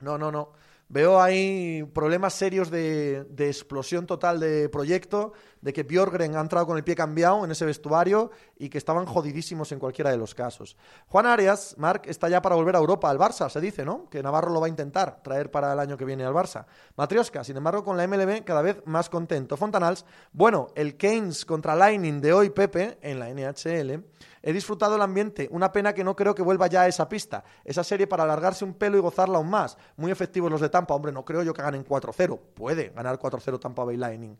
No, 0.00 0.18
no, 0.18 0.30
no. 0.30 0.52
Veo 0.88 1.20
ahí 1.20 1.82
problemas 1.92 2.34
serios 2.34 2.70
de, 2.70 3.24
de, 3.24 3.48
explosión 3.48 4.06
total 4.06 4.38
de 4.38 4.68
proyecto, 4.68 5.32
de 5.60 5.72
que 5.72 5.82
Björgren 5.82 6.36
ha 6.36 6.40
entrado 6.40 6.64
con 6.64 6.76
el 6.76 6.84
pie 6.84 6.94
cambiado 6.94 7.44
en 7.44 7.50
ese 7.50 7.64
vestuario 7.64 8.30
y 8.56 8.68
que 8.68 8.78
estaban 8.78 9.04
jodidísimos 9.04 9.72
en 9.72 9.80
cualquiera 9.80 10.12
de 10.12 10.16
los 10.16 10.32
casos. 10.32 10.76
Juan 11.08 11.26
Arias, 11.26 11.74
Marc, 11.76 12.06
está 12.06 12.28
ya 12.28 12.40
para 12.40 12.54
volver 12.54 12.76
a 12.76 12.78
Europa, 12.78 13.10
al 13.10 13.18
Barça, 13.18 13.50
se 13.50 13.60
dice, 13.60 13.84
¿no? 13.84 14.08
Que 14.08 14.22
Navarro 14.22 14.52
lo 14.52 14.60
va 14.60 14.66
a 14.66 14.70
intentar 14.70 15.24
traer 15.24 15.50
para 15.50 15.72
el 15.72 15.80
año 15.80 15.96
que 15.96 16.04
viene 16.04 16.24
al 16.24 16.32
Barça. 16.32 16.66
Matrioska, 16.96 17.42
sin 17.42 17.56
embargo, 17.56 17.82
con 17.82 17.96
la 17.96 18.06
MLB 18.06 18.44
cada 18.44 18.62
vez 18.62 18.80
más 18.84 19.10
contento. 19.10 19.56
Fontanals, 19.56 20.04
bueno, 20.32 20.68
el 20.76 20.96
Keynes 20.96 21.44
contra 21.44 21.74
Lightning 21.74 22.20
de 22.20 22.32
hoy, 22.32 22.50
Pepe, 22.50 22.98
en 23.02 23.18
la 23.18 23.28
NHL, 23.30 24.04
He 24.46 24.52
disfrutado 24.52 24.94
el 24.94 25.02
ambiente, 25.02 25.48
una 25.50 25.72
pena 25.72 25.92
que 25.92 26.04
no 26.04 26.14
creo 26.14 26.32
que 26.32 26.40
vuelva 26.40 26.68
ya 26.68 26.82
a 26.82 26.86
esa 26.86 27.08
pista. 27.08 27.42
Esa 27.64 27.82
serie 27.82 28.06
para 28.06 28.22
alargarse 28.22 28.64
un 28.64 28.74
pelo 28.74 28.96
y 28.96 29.00
gozarla 29.00 29.38
aún 29.38 29.50
más. 29.50 29.76
Muy 29.96 30.12
efectivos 30.12 30.48
los 30.52 30.60
de 30.60 30.68
Tampa, 30.68 30.94
hombre, 30.94 31.10
no 31.10 31.24
creo 31.24 31.42
yo 31.42 31.52
que 31.52 31.62
ganen 31.62 31.84
4-0. 31.84 32.38
Puede 32.54 32.90
ganar 32.90 33.18
4-0 33.18 33.58
Tampa 33.58 33.82
Bay 33.82 33.96
Lightning. 33.96 34.38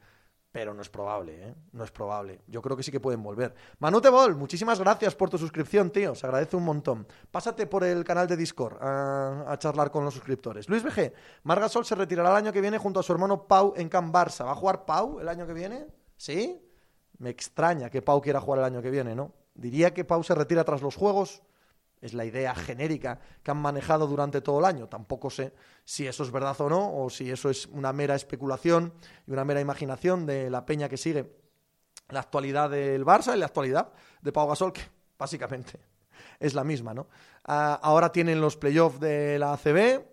Pero 0.52 0.74
no 0.74 0.80
es 0.80 0.88
probable, 0.88 1.48
¿eh? 1.48 1.54
No 1.72 1.82
es 1.82 1.90
probable. 1.90 2.40
Yo 2.46 2.62
creo 2.62 2.76
que 2.76 2.84
sí 2.84 2.92
que 2.92 3.00
pueden 3.00 3.20
volver. 3.20 3.52
Manute 3.80 4.09
Bol, 4.09 4.36
muchísimas 4.36 4.78
gracias 4.78 5.16
por 5.16 5.28
tu 5.28 5.38
suscripción, 5.38 5.90
tío. 5.90 6.14
Se 6.14 6.24
agradece 6.24 6.54
un 6.54 6.62
montón. 6.62 7.09
Pásate 7.32 7.66
por 7.66 7.82
el 7.82 8.04
canal 8.04 8.28
de 8.28 8.36
Discord 8.36 8.80
a, 8.80 9.50
a 9.50 9.59
charlar 9.59 9.90
con 9.90 10.04
los 10.04 10.14
suscriptores. 10.14 10.68
Luis 10.68 10.84
BG, 10.84 11.12
Margasol 11.42 11.84
se 11.84 11.96
retirará 11.96 12.30
el 12.30 12.36
año 12.36 12.52
que 12.52 12.61
viene 12.61 12.78
junto 12.78 13.00
a 13.00 13.02
su 13.02 13.12
hermano 13.12 13.48
Pau 13.48 13.74
en 13.76 13.88
Can 13.88 14.12
Barça. 14.12 14.46
¿Va 14.46 14.52
a 14.52 14.54
jugar 14.54 14.84
Pau 14.84 15.18
el 15.18 15.28
año 15.28 15.48
que 15.48 15.52
viene? 15.52 15.88
¿Sí? 16.16 16.62
Me 17.18 17.30
extraña 17.30 17.90
que 17.90 18.02
Pau 18.02 18.22
quiera 18.22 18.40
jugar 18.40 18.61
el 18.61 18.66
año 18.66 18.80
que 18.80 18.90
viene, 18.90 19.16
¿no? 19.16 19.32
Diría 19.57 19.92
que 19.94 20.04
Pau 20.04 20.22
se 20.22 20.34
retira 20.34 20.64
tras 20.64 20.82
los 20.82 20.96
juegos. 20.96 21.42
Es 22.00 22.12
la 22.12 22.24
idea 22.24 22.54
genérica 22.54 23.20
que 23.42 23.50
han 23.50 23.57
manejado 23.57 24.07
durante 24.07 24.42
todo 24.42 24.59
el 24.59 24.66
año. 24.66 24.88
Tampoco 24.88 25.30
sé 25.30 25.54
si 25.84 26.07
eso 26.07 26.22
es 26.22 26.30
verdad 26.30 26.61
o 26.61 26.68
no, 26.68 26.96
o 26.96 27.09
si 27.09 27.30
eso 27.30 27.48
es 27.48 27.66
una 27.66 27.92
mera 27.92 28.14
especulación 28.14 28.92
y 29.26 29.32
una 29.32 29.44
mera 29.44 29.61
imaginación 29.61 30.26
de 30.26 30.50
la 30.50 30.66
peña 30.66 30.88
que 30.88 30.98
sigue 30.98 31.32
la 32.11 32.20
actualidad 32.20 32.70
del 32.70 33.04
Barça 33.04 33.34
y 33.34 33.38
la 33.38 33.46
actualidad 33.46 33.92
de 34.20 34.32
Pau 34.32 34.46
Gasol, 34.46 34.72
que 34.72 34.82
básicamente 35.18 35.80
es 36.38 36.54
la 36.54 36.64
misma, 36.64 36.94
¿no? 36.94 37.09
Ah, 37.44 37.78
ahora 37.82 38.12
tienen 38.12 38.40
los 38.40 38.57
playoffs 38.57 39.00
de 39.00 39.38
la 39.38 39.54
ACB, 39.54 40.04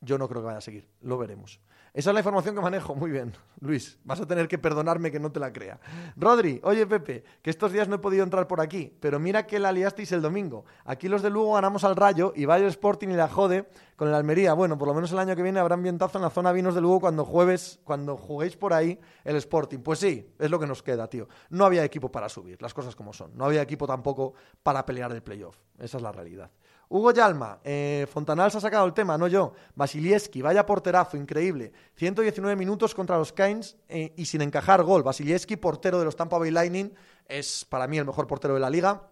yo 0.00 0.18
no 0.18 0.28
creo 0.28 0.42
que 0.42 0.46
vaya 0.46 0.58
a 0.58 0.62
seguir, 0.62 0.88
lo 1.00 1.18
veremos. 1.18 1.60
Esa 1.94 2.10
es 2.10 2.14
la 2.14 2.20
información 2.20 2.56
que 2.56 2.60
manejo. 2.60 2.96
Muy 2.96 3.12
bien, 3.12 3.32
Luis. 3.60 4.00
Vas 4.02 4.20
a 4.20 4.26
tener 4.26 4.48
que 4.48 4.58
perdonarme 4.58 5.12
que 5.12 5.20
no 5.20 5.30
te 5.30 5.38
la 5.38 5.52
crea. 5.52 5.78
Rodri, 6.16 6.60
oye 6.64 6.88
Pepe, 6.88 7.22
que 7.40 7.50
estos 7.50 7.70
días 7.70 7.86
no 7.86 7.94
he 7.94 7.98
podido 8.00 8.24
entrar 8.24 8.48
por 8.48 8.60
aquí, 8.60 8.92
pero 8.98 9.20
mira 9.20 9.46
que 9.46 9.60
la 9.60 9.70
liasteis 9.70 10.10
el 10.10 10.20
domingo. 10.20 10.64
Aquí 10.84 11.08
los 11.08 11.22
de 11.22 11.30
Lugo 11.30 11.54
ganamos 11.54 11.84
al 11.84 11.94
Rayo 11.94 12.32
y 12.34 12.46
vaya 12.46 12.66
Sporting 12.66 13.10
y 13.10 13.12
la 13.12 13.28
jode 13.28 13.68
con 13.94 14.08
el 14.08 14.14
Almería. 14.14 14.54
Bueno, 14.54 14.76
por 14.76 14.88
lo 14.88 14.94
menos 14.94 15.12
el 15.12 15.20
año 15.20 15.36
que 15.36 15.44
viene 15.44 15.60
habrá 15.60 15.74
ambientazo 15.74 16.18
en 16.18 16.22
la 16.22 16.30
zona 16.30 16.50
vinos 16.50 16.74
de 16.74 16.80
Lugo 16.80 16.98
cuando 16.98 17.24
jueves, 17.24 17.78
cuando 17.84 18.16
juguéis 18.16 18.56
por 18.56 18.72
ahí 18.72 18.98
el 19.22 19.36
Sporting. 19.36 19.78
Pues 19.78 20.00
sí, 20.00 20.34
es 20.36 20.50
lo 20.50 20.58
que 20.58 20.66
nos 20.66 20.82
queda, 20.82 21.08
tío. 21.08 21.28
No 21.50 21.64
había 21.64 21.84
equipo 21.84 22.10
para 22.10 22.28
subir, 22.28 22.60
las 22.60 22.74
cosas 22.74 22.96
como 22.96 23.12
son. 23.12 23.36
No 23.36 23.44
había 23.44 23.62
equipo 23.62 23.86
tampoco 23.86 24.34
para 24.64 24.84
pelear 24.84 25.12
el 25.12 25.22
playoff. 25.22 25.56
Esa 25.78 25.98
es 25.98 26.02
la 26.02 26.10
realidad. 26.10 26.50
Hugo 26.88 27.12
Yalma, 27.12 27.60
eh, 27.64 28.06
Fontanal 28.10 28.50
se 28.50 28.58
ha 28.58 28.60
sacado 28.60 28.86
el 28.86 28.92
tema, 28.92 29.16
no 29.18 29.26
yo. 29.26 29.52
Basilieski, 29.74 30.42
vaya 30.42 30.66
porterazo, 30.66 31.16
increíble. 31.16 31.72
119 31.96 32.56
minutos 32.56 32.94
contra 32.94 33.18
los 33.18 33.32
Canes 33.32 33.76
eh, 33.88 34.12
y 34.16 34.26
sin 34.26 34.42
encajar 34.42 34.82
gol. 34.82 35.02
Basilieski, 35.02 35.56
portero 35.56 35.98
de 35.98 36.04
los 36.04 36.16
Tampa 36.16 36.38
Bay 36.38 36.50
Lightning, 36.50 36.92
es 37.26 37.64
para 37.64 37.86
mí 37.86 37.98
el 37.98 38.04
mejor 38.04 38.26
portero 38.26 38.54
de 38.54 38.60
la 38.60 38.70
liga. 38.70 39.08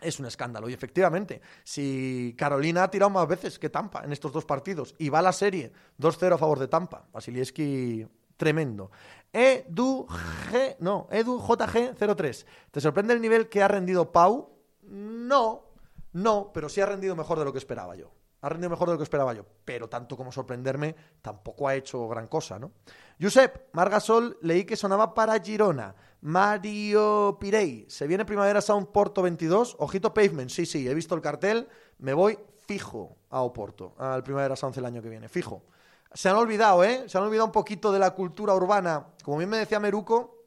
Es 0.00 0.18
un 0.18 0.26
escándalo. 0.26 0.68
Y 0.68 0.72
efectivamente, 0.72 1.40
si 1.62 2.34
Carolina 2.36 2.84
ha 2.84 2.90
tirado 2.90 3.10
más 3.10 3.28
veces 3.28 3.58
que 3.58 3.70
Tampa 3.70 4.02
en 4.04 4.12
estos 4.12 4.32
dos 4.32 4.44
partidos 4.44 4.94
y 4.98 5.08
va 5.08 5.22
la 5.22 5.32
serie 5.32 5.72
2-0 6.00 6.34
a 6.34 6.38
favor 6.38 6.58
de 6.58 6.68
Tampa, 6.68 7.06
Basilieski 7.12 8.06
tremendo. 8.36 8.90
Edu 9.32 10.06
G, 10.50 10.76
no, 10.80 11.06
Edu 11.10 11.40
JG03. 11.40 12.44
¿Te 12.70 12.80
sorprende 12.80 13.14
el 13.14 13.20
nivel 13.20 13.48
que 13.48 13.62
ha 13.62 13.68
rendido 13.68 14.10
Pau? 14.10 14.50
No, 14.82 15.71
no, 16.12 16.50
pero 16.52 16.68
sí 16.68 16.80
ha 16.80 16.86
rendido 16.86 17.16
mejor 17.16 17.38
de 17.38 17.44
lo 17.44 17.52
que 17.52 17.58
esperaba 17.58 17.96
yo. 17.96 18.10
Ha 18.42 18.48
rendido 18.48 18.70
mejor 18.70 18.88
de 18.88 18.94
lo 18.94 18.98
que 18.98 19.04
esperaba 19.04 19.32
yo, 19.34 19.46
pero 19.64 19.88
tanto 19.88 20.16
como 20.16 20.32
sorprenderme, 20.32 20.96
tampoco 21.20 21.68
ha 21.68 21.76
hecho 21.76 22.08
gran 22.08 22.26
cosa, 22.26 22.58
¿no? 22.58 22.72
Josep, 23.20 23.72
Margasol, 23.72 24.36
leí 24.42 24.64
que 24.64 24.76
sonaba 24.76 25.14
para 25.14 25.40
Girona. 25.40 25.94
Mario 26.22 27.38
Pirey, 27.40 27.86
se 27.88 28.06
viene 28.06 28.24
Primavera 28.24 28.60
Sound 28.60 28.88
Porto 28.88 29.22
22. 29.22 29.76
Ojito 29.78 30.12
Pavement, 30.12 30.50
sí, 30.50 30.66
sí, 30.66 30.88
he 30.88 30.94
visto 30.94 31.14
el 31.14 31.20
cartel. 31.20 31.68
Me 31.98 32.14
voy 32.14 32.38
fijo 32.66 33.16
a 33.30 33.42
Oporto, 33.42 33.94
al 33.98 34.24
Primavera 34.24 34.56
Sound 34.56 34.76
el 34.78 34.86
año 34.86 35.02
que 35.02 35.08
viene, 35.08 35.28
fijo. 35.28 35.62
Se 36.12 36.28
han 36.28 36.36
olvidado, 36.36 36.82
¿eh? 36.84 37.04
Se 37.08 37.18
han 37.18 37.24
olvidado 37.24 37.46
un 37.46 37.52
poquito 37.52 37.92
de 37.92 37.98
la 37.98 38.10
cultura 38.10 38.54
urbana. 38.54 39.06
Como 39.24 39.38
bien 39.38 39.50
me 39.50 39.56
decía 39.56 39.80
Meruco, 39.80 40.42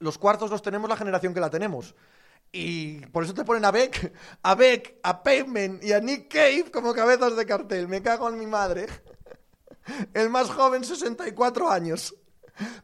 los 0.00 0.18
cuartos 0.18 0.50
los 0.50 0.60
tenemos 0.60 0.88
la 0.88 0.96
generación 0.96 1.32
que 1.32 1.40
la 1.40 1.50
tenemos. 1.50 1.94
Y 2.52 3.06
por 3.06 3.24
eso 3.24 3.34
te 3.34 3.44
ponen 3.44 3.64
a 3.64 3.70
Beck, 3.70 4.12
a 4.42 4.54
Beck, 4.54 4.98
a 5.02 5.22
Pavement 5.22 5.82
y 5.84 5.92
a 5.92 6.00
Nick 6.00 6.32
Cave 6.32 6.70
como 6.72 6.92
cabezas 6.92 7.36
de 7.36 7.46
cartel. 7.46 7.86
Me 7.86 8.02
cago 8.02 8.28
en 8.28 8.38
mi 8.38 8.46
madre. 8.46 8.86
El 10.14 10.30
más 10.30 10.50
joven, 10.50 10.84
64 10.84 11.70
años. 11.70 12.14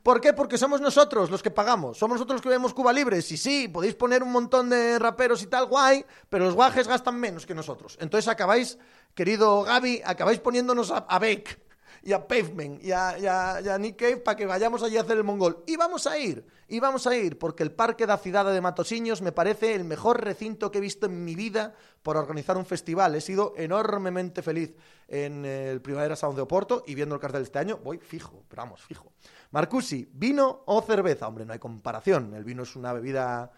¿Por 0.03 0.21
qué? 0.21 0.33
Porque 0.33 0.57
somos 0.57 0.81
nosotros 0.81 1.31
los 1.31 1.43
que 1.43 1.51
pagamos. 1.51 1.99
Somos 1.99 2.15
nosotros 2.15 2.37
los 2.37 2.43
que 2.43 2.49
vemos 2.49 2.73
Cuba 2.75 2.93
Libres. 2.93 3.31
Y 3.33 3.37
sí, 3.37 3.69
podéis 3.69 3.95
poner 3.95 4.23
un 4.23 4.33
montón 4.33 4.71
de 4.71 4.99
raperos 4.99 5.43
y 5.43 5.47
tal, 5.47 5.67
guay, 5.67 6.05
pero 6.31 6.45
los 6.47 6.55
guajes 6.55 6.89
gastan 6.89 7.19
menos 7.19 7.45
que 7.45 7.55
nosotros. 7.55 7.99
Entonces 8.01 8.29
acabáis, 8.29 8.79
querido 9.15 9.63
Gaby, 9.63 10.03
acabáis 10.05 10.39
poniéndonos 10.39 10.93
a 10.93 11.19
Beck 11.19 11.66
y 12.07 12.13
a 12.13 12.29
Pavement 12.29 12.81
y 12.85 12.93
a, 12.93 13.79
Nick 13.81 13.97
Cave 13.97 14.19
para 14.19 14.37
que 14.37 14.47
vayamos 14.47 14.81
allí 14.85 14.97
a 14.97 15.01
hacer 15.01 15.17
el 15.17 15.25
mongol. 15.25 15.65
Y 15.67 15.77
vamos 15.77 16.07
a 16.07 16.17
ir, 16.17 16.47
y 16.69 16.79
vamos 16.79 17.05
a 17.09 17.17
ir, 17.17 17.37
porque 17.37 17.65
el 17.65 17.73
Parque 17.73 18.07
da 18.07 18.17
Ciudad 18.17 18.47
de 18.51 18.61
Matosiños 18.61 19.23
me 19.23 19.33
parece 19.33 19.75
el 19.75 19.83
mejor 19.83 20.23
recinto 20.23 20.71
que 20.71 20.79
he 20.79 20.81
visto 20.81 21.07
en 21.07 21.25
mi 21.25 21.35
vida 21.35 21.75
por 22.05 22.17
organizar 22.17 22.57
un 22.57 22.65
festival. 22.65 23.17
He 23.17 23.21
sido 23.21 23.55
enormemente 23.57 24.41
feliz 24.41 24.77
en 25.09 25.45
el 25.45 25.83
Primavera 25.83 26.15
Sound 26.15 26.37
de 26.37 26.43
Oporto 26.43 26.85
y 26.87 26.95
viendo 26.95 27.17
el 27.17 27.21
cartel 27.21 27.43
este 27.43 27.59
año, 27.59 27.81
voy 27.83 27.99
fijo, 27.99 28.45
pero 28.49 28.63
vamos, 28.63 28.83
fijo. 28.83 29.13
Marcusi, 29.51 30.09
¿vino 30.13 30.63
o 30.67 30.81
cerveza? 30.83 31.27
Hombre, 31.27 31.45
no 31.45 31.55
hay 31.55 31.59
comparación. 31.59 32.35
El 32.35 32.45
vino 32.45 32.63
es 32.63 32.77
una 32.77 32.93
bebida 32.93 33.51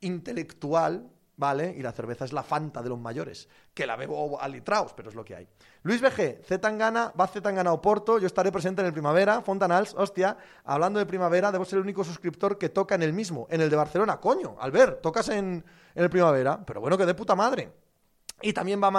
intelectual 0.00 1.10
¿vale? 1.42 1.74
Y 1.76 1.82
la 1.82 1.90
cerveza 1.90 2.24
es 2.24 2.32
la 2.32 2.44
Fanta 2.44 2.80
de 2.82 2.88
los 2.88 3.00
mayores, 3.00 3.48
que 3.74 3.84
la 3.84 3.96
bebo 3.96 4.40
a 4.40 4.46
litraos, 4.46 4.92
pero 4.94 5.08
es 5.08 5.16
lo 5.16 5.24
que 5.24 5.34
hay. 5.34 5.48
Luis 5.82 6.00
BG, 6.00 6.44
Zetangana, 6.44 7.12
va 7.20 7.26
Zetangana 7.26 7.72
Oporto, 7.72 8.20
yo 8.20 8.28
estaré 8.28 8.52
presente 8.52 8.80
en 8.80 8.86
el 8.86 8.92
Primavera, 8.92 9.42
Fontanals, 9.42 9.92
hostia, 9.98 10.36
hablando 10.64 11.00
de 11.00 11.06
Primavera, 11.06 11.50
debo 11.50 11.64
ser 11.64 11.78
el 11.78 11.82
único 11.82 12.04
suscriptor 12.04 12.58
que 12.58 12.68
toca 12.68 12.94
en 12.94 13.02
el 13.02 13.12
mismo, 13.12 13.48
en 13.50 13.60
el 13.60 13.68
de 13.68 13.74
Barcelona, 13.74 14.20
coño, 14.20 14.54
Albert, 14.60 15.02
tocas 15.02 15.30
en, 15.30 15.64
en 15.96 16.02
el 16.04 16.10
Primavera, 16.10 16.64
pero 16.64 16.80
bueno, 16.80 16.96
que 16.96 17.06
de 17.06 17.14
puta 17.14 17.34
madre. 17.34 17.72
Y 18.40 18.52
también 18.52 18.80
va 18.80 18.92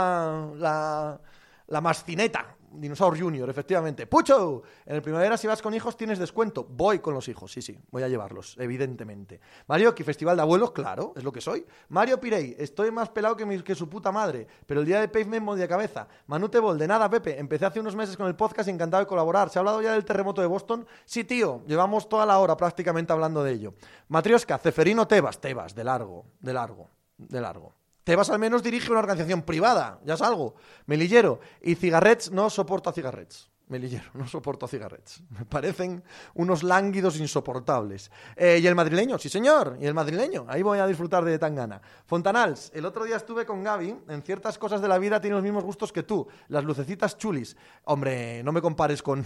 la, 0.58 1.22
la 1.68 1.82
mascineta, 1.82 2.58
Dinosaur 2.76 3.20
Junior, 3.20 3.50
efectivamente. 3.50 4.08
¡Pucho! 4.08 4.64
En 4.86 4.96
el 4.96 5.02
primavera, 5.02 5.38
si 5.38 5.48
vas 5.48 5.62
con 5.62 5.74
hijos, 5.74 5.96
tienes 5.96 6.20
descuento. 6.20 6.66
Voy 6.70 7.00
con 7.00 7.14
los 7.14 7.28
hijos, 7.28 7.52
sí, 7.52 7.62
sí. 7.62 7.78
Voy 7.92 8.04
a 8.04 8.08
llevarlos, 8.08 8.56
evidentemente. 8.60 9.40
Mario, 9.68 9.94
¿qué 9.94 10.04
Festival 10.04 10.36
de 10.36 10.42
Abuelos, 10.42 10.72
claro, 10.72 11.14
es 11.16 11.24
lo 11.24 11.32
que 11.32 11.42
soy. 11.42 11.66
Mario 11.90 12.20
Pirey, 12.20 12.56
estoy 12.58 12.92
más 12.92 13.10
pelado 13.10 13.36
que, 13.36 13.64
que 13.64 13.76
su 13.76 13.90
puta 13.90 14.12
madre, 14.12 14.48
pero 14.66 14.82
el 14.82 14.86
día 14.86 15.00
de 15.00 15.08
Pavement 15.08 15.58
de 15.58 15.68
cabeza. 15.68 16.08
Manute 16.28 16.60
Bol, 16.60 16.78
de 16.78 16.88
nada, 16.88 17.10
Pepe. 17.10 17.40
Empecé 17.40 17.66
hace 17.66 17.80
unos 17.80 17.96
meses 17.96 18.18
con 18.18 18.28
el 18.28 18.36
podcast 18.36 18.70
encantado 18.70 19.02
de 19.02 19.08
colaborar. 19.08 19.50
¿Se 19.50 19.60
ha 19.60 19.62
hablado 19.62 19.82
ya 19.82 19.94
del 19.94 20.06
terremoto 20.06 20.42
de 20.42 20.48
Boston? 20.48 20.86
Sí, 21.06 21.24
tío. 21.24 21.64
Llevamos 21.68 22.10
toda 22.10 22.26
la 22.26 22.40
hora 22.40 22.58
prácticamente 22.58 23.14
hablando 23.14 23.44
de 23.44 23.52
ello. 23.52 23.74
Matrioska, 24.08 24.58
Ceferino 24.58 25.08
Tebas. 25.08 25.40
Tebas, 25.40 25.76
de 25.76 25.84
largo, 25.84 26.26
de 26.40 26.54
largo, 26.54 26.90
de 27.18 27.42
largo. 27.42 27.83
Tebas 28.04 28.30
al 28.30 28.40
menos 28.40 28.64
dirige 28.64 28.92
una 28.92 29.00
organización 29.00 29.44
privada, 29.44 30.00
ya 30.04 30.16
es 30.16 30.22
algo. 30.22 30.56
Melillero. 30.86 31.40
Y 31.62 31.76
cigarrets, 31.76 32.32
no 32.32 32.50
soporto 32.50 32.90
a 32.90 32.94
cigarrets. 32.94 33.50
Melillero, 33.70 34.12
no 34.14 34.28
soporto 34.28 34.66
a 34.66 34.70
cigarrets. 34.70 35.24
Me 35.30 35.46
parecen 35.46 36.04
unos 36.34 36.64
lánguidos 36.64 37.18
insoportables. 37.18 38.12
Eh, 38.36 38.60
y 38.62 38.68
el 38.68 38.76
madrileño, 38.76 39.18
sí 39.18 39.30
señor, 39.30 39.78
y 39.80 39.86
el 39.86 39.94
madrileño. 39.94 40.46
Ahí 40.50 40.62
voy 40.62 40.80
a 40.80 40.88
disfrutar 40.88 41.24
de 41.24 41.40
Tangana. 41.40 41.82
Fontanals, 42.06 42.72
el 42.74 42.86
otro 42.86 43.06
día 43.06 43.16
estuve 43.16 43.46
con 43.46 43.64
Gaby. 43.64 43.96
En 44.10 44.22
ciertas 44.22 44.58
cosas 44.58 44.82
de 44.82 44.90
la 44.90 44.98
vida 44.98 45.22
tiene 45.22 45.36
los 45.36 45.44
mismos 45.44 45.64
gustos 45.64 45.94
que 45.94 46.04
tú. 46.04 46.28
Las 46.50 46.66
lucecitas 46.66 47.18
chulis. 47.18 47.56
Hombre, 47.86 48.44
no 48.44 48.52
me 48.52 48.62
compares 48.62 49.02
con 49.02 49.26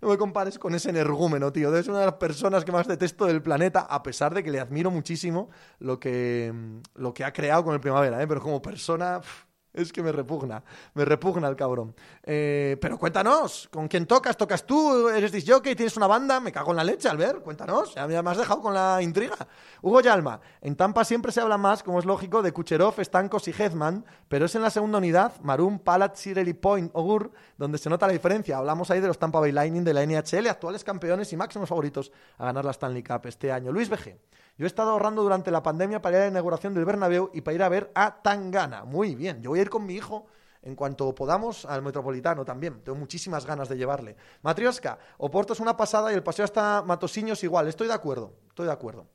no 0.00 0.08
me 0.08 0.18
compares 0.18 0.58
con 0.58 0.74
ese 0.74 0.90
energúmeno, 0.90 1.52
tío. 1.52 1.74
Es 1.76 1.88
una 1.88 2.00
de 2.00 2.06
las 2.06 2.14
personas 2.14 2.64
que 2.64 2.72
más 2.72 2.86
detesto 2.86 3.26
del 3.26 3.42
planeta, 3.42 3.80
a 3.80 4.02
pesar 4.02 4.34
de 4.34 4.42
que 4.42 4.50
le 4.50 4.60
admiro 4.60 4.90
muchísimo 4.90 5.50
lo 5.78 5.98
que, 5.98 6.52
lo 6.94 7.14
que 7.14 7.24
ha 7.24 7.32
creado 7.32 7.64
con 7.64 7.74
el 7.74 7.80
Primavera, 7.80 8.22
¿eh? 8.22 8.26
Pero 8.26 8.40
como 8.40 8.60
persona... 8.62 9.20
Es 9.76 9.92
que 9.92 10.02
me 10.02 10.10
repugna, 10.10 10.62
me 10.94 11.04
repugna 11.04 11.48
el 11.48 11.54
cabrón. 11.54 11.94
Eh, 12.22 12.78
pero 12.80 12.98
cuéntanos, 12.98 13.68
¿con 13.70 13.88
quién 13.88 14.06
tocas? 14.06 14.34
¿Tocas 14.34 14.64
tú? 14.64 15.10
¿Eres 15.10 15.30
disjockey? 15.30 15.76
¿Tienes 15.76 15.98
una 15.98 16.06
banda? 16.06 16.40
Me 16.40 16.50
cago 16.50 16.70
en 16.70 16.78
la 16.78 16.84
leche 16.84 17.10
al 17.10 17.18
ver, 17.18 17.40
cuéntanos. 17.40 17.94
Ya 17.94 18.06
me 18.06 18.16
has 18.16 18.38
dejado 18.38 18.62
con 18.62 18.72
la 18.72 19.02
intriga. 19.02 19.36
Hugo 19.82 20.00
Yalma, 20.00 20.40
en 20.62 20.76
Tampa 20.76 21.04
siempre 21.04 21.30
se 21.30 21.42
habla 21.42 21.58
más, 21.58 21.82
como 21.82 21.98
es 21.98 22.06
lógico, 22.06 22.40
de 22.40 22.52
Kucherov, 22.52 22.94
Stankos 23.04 23.48
y 23.48 23.50
Hetman, 23.50 24.06
pero 24.28 24.46
es 24.46 24.54
en 24.54 24.62
la 24.62 24.70
segunda 24.70 24.96
unidad, 24.96 25.32
Maroon, 25.42 25.78
Palat, 25.78 26.16
Sireli 26.16 26.54
Point, 26.54 26.90
Ogur, 26.94 27.32
donde 27.58 27.76
se 27.76 27.90
nota 27.90 28.06
la 28.06 28.14
diferencia. 28.14 28.56
Hablamos 28.56 28.90
ahí 28.90 29.00
de 29.00 29.08
los 29.08 29.18
Tampa 29.18 29.40
Bay 29.40 29.52
Lightning 29.52 29.84
de 29.84 29.92
la 29.92 30.06
NHL, 30.06 30.46
actuales 30.48 30.84
campeones 30.84 31.30
y 31.34 31.36
máximos 31.36 31.68
favoritos 31.68 32.10
a 32.38 32.46
ganar 32.46 32.64
la 32.64 32.70
Stanley 32.70 33.02
Cup 33.02 33.26
este 33.26 33.52
año. 33.52 33.72
Luis 33.72 33.90
BG. 33.90 34.16
Yo 34.58 34.64
he 34.64 34.66
estado 34.66 34.90
ahorrando 34.90 35.22
durante 35.22 35.50
la 35.50 35.62
pandemia 35.62 36.00
para 36.00 36.16
ir 36.16 36.22
a 36.22 36.24
la 36.24 36.30
inauguración 36.30 36.72
del 36.72 36.86
Bernabéu 36.86 37.30
y 37.34 37.42
para 37.42 37.54
ir 37.54 37.62
a 37.62 37.68
ver 37.68 37.90
a 37.94 38.22
Tangana. 38.22 38.84
Muy 38.84 39.14
bien, 39.14 39.42
yo 39.42 39.50
voy 39.50 39.58
a 39.58 39.62
ir 39.62 39.68
con 39.68 39.84
mi 39.84 39.94
hijo 39.94 40.26
en 40.62 40.74
cuanto 40.74 41.14
podamos 41.14 41.66
al 41.66 41.82
Metropolitano 41.82 42.42
también. 42.42 42.82
Tengo 42.82 42.96
muchísimas 42.96 43.44
ganas 43.44 43.68
de 43.68 43.76
llevarle. 43.76 44.16
Matrioska, 44.40 44.98
Oporto 45.18 45.52
es 45.52 45.60
una 45.60 45.76
pasada 45.76 46.10
y 46.10 46.14
el 46.14 46.22
paseo 46.22 46.46
hasta 46.46 46.82
Matosiños 46.82 47.44
igual. 47.44 47.68
Estoy 47.68 47.86
de 47.86 47.92
acuerdo, 47.92 48.32
estoy 48.48 48.64
de 48.64 48.72
acuerdo. 48.72 49.06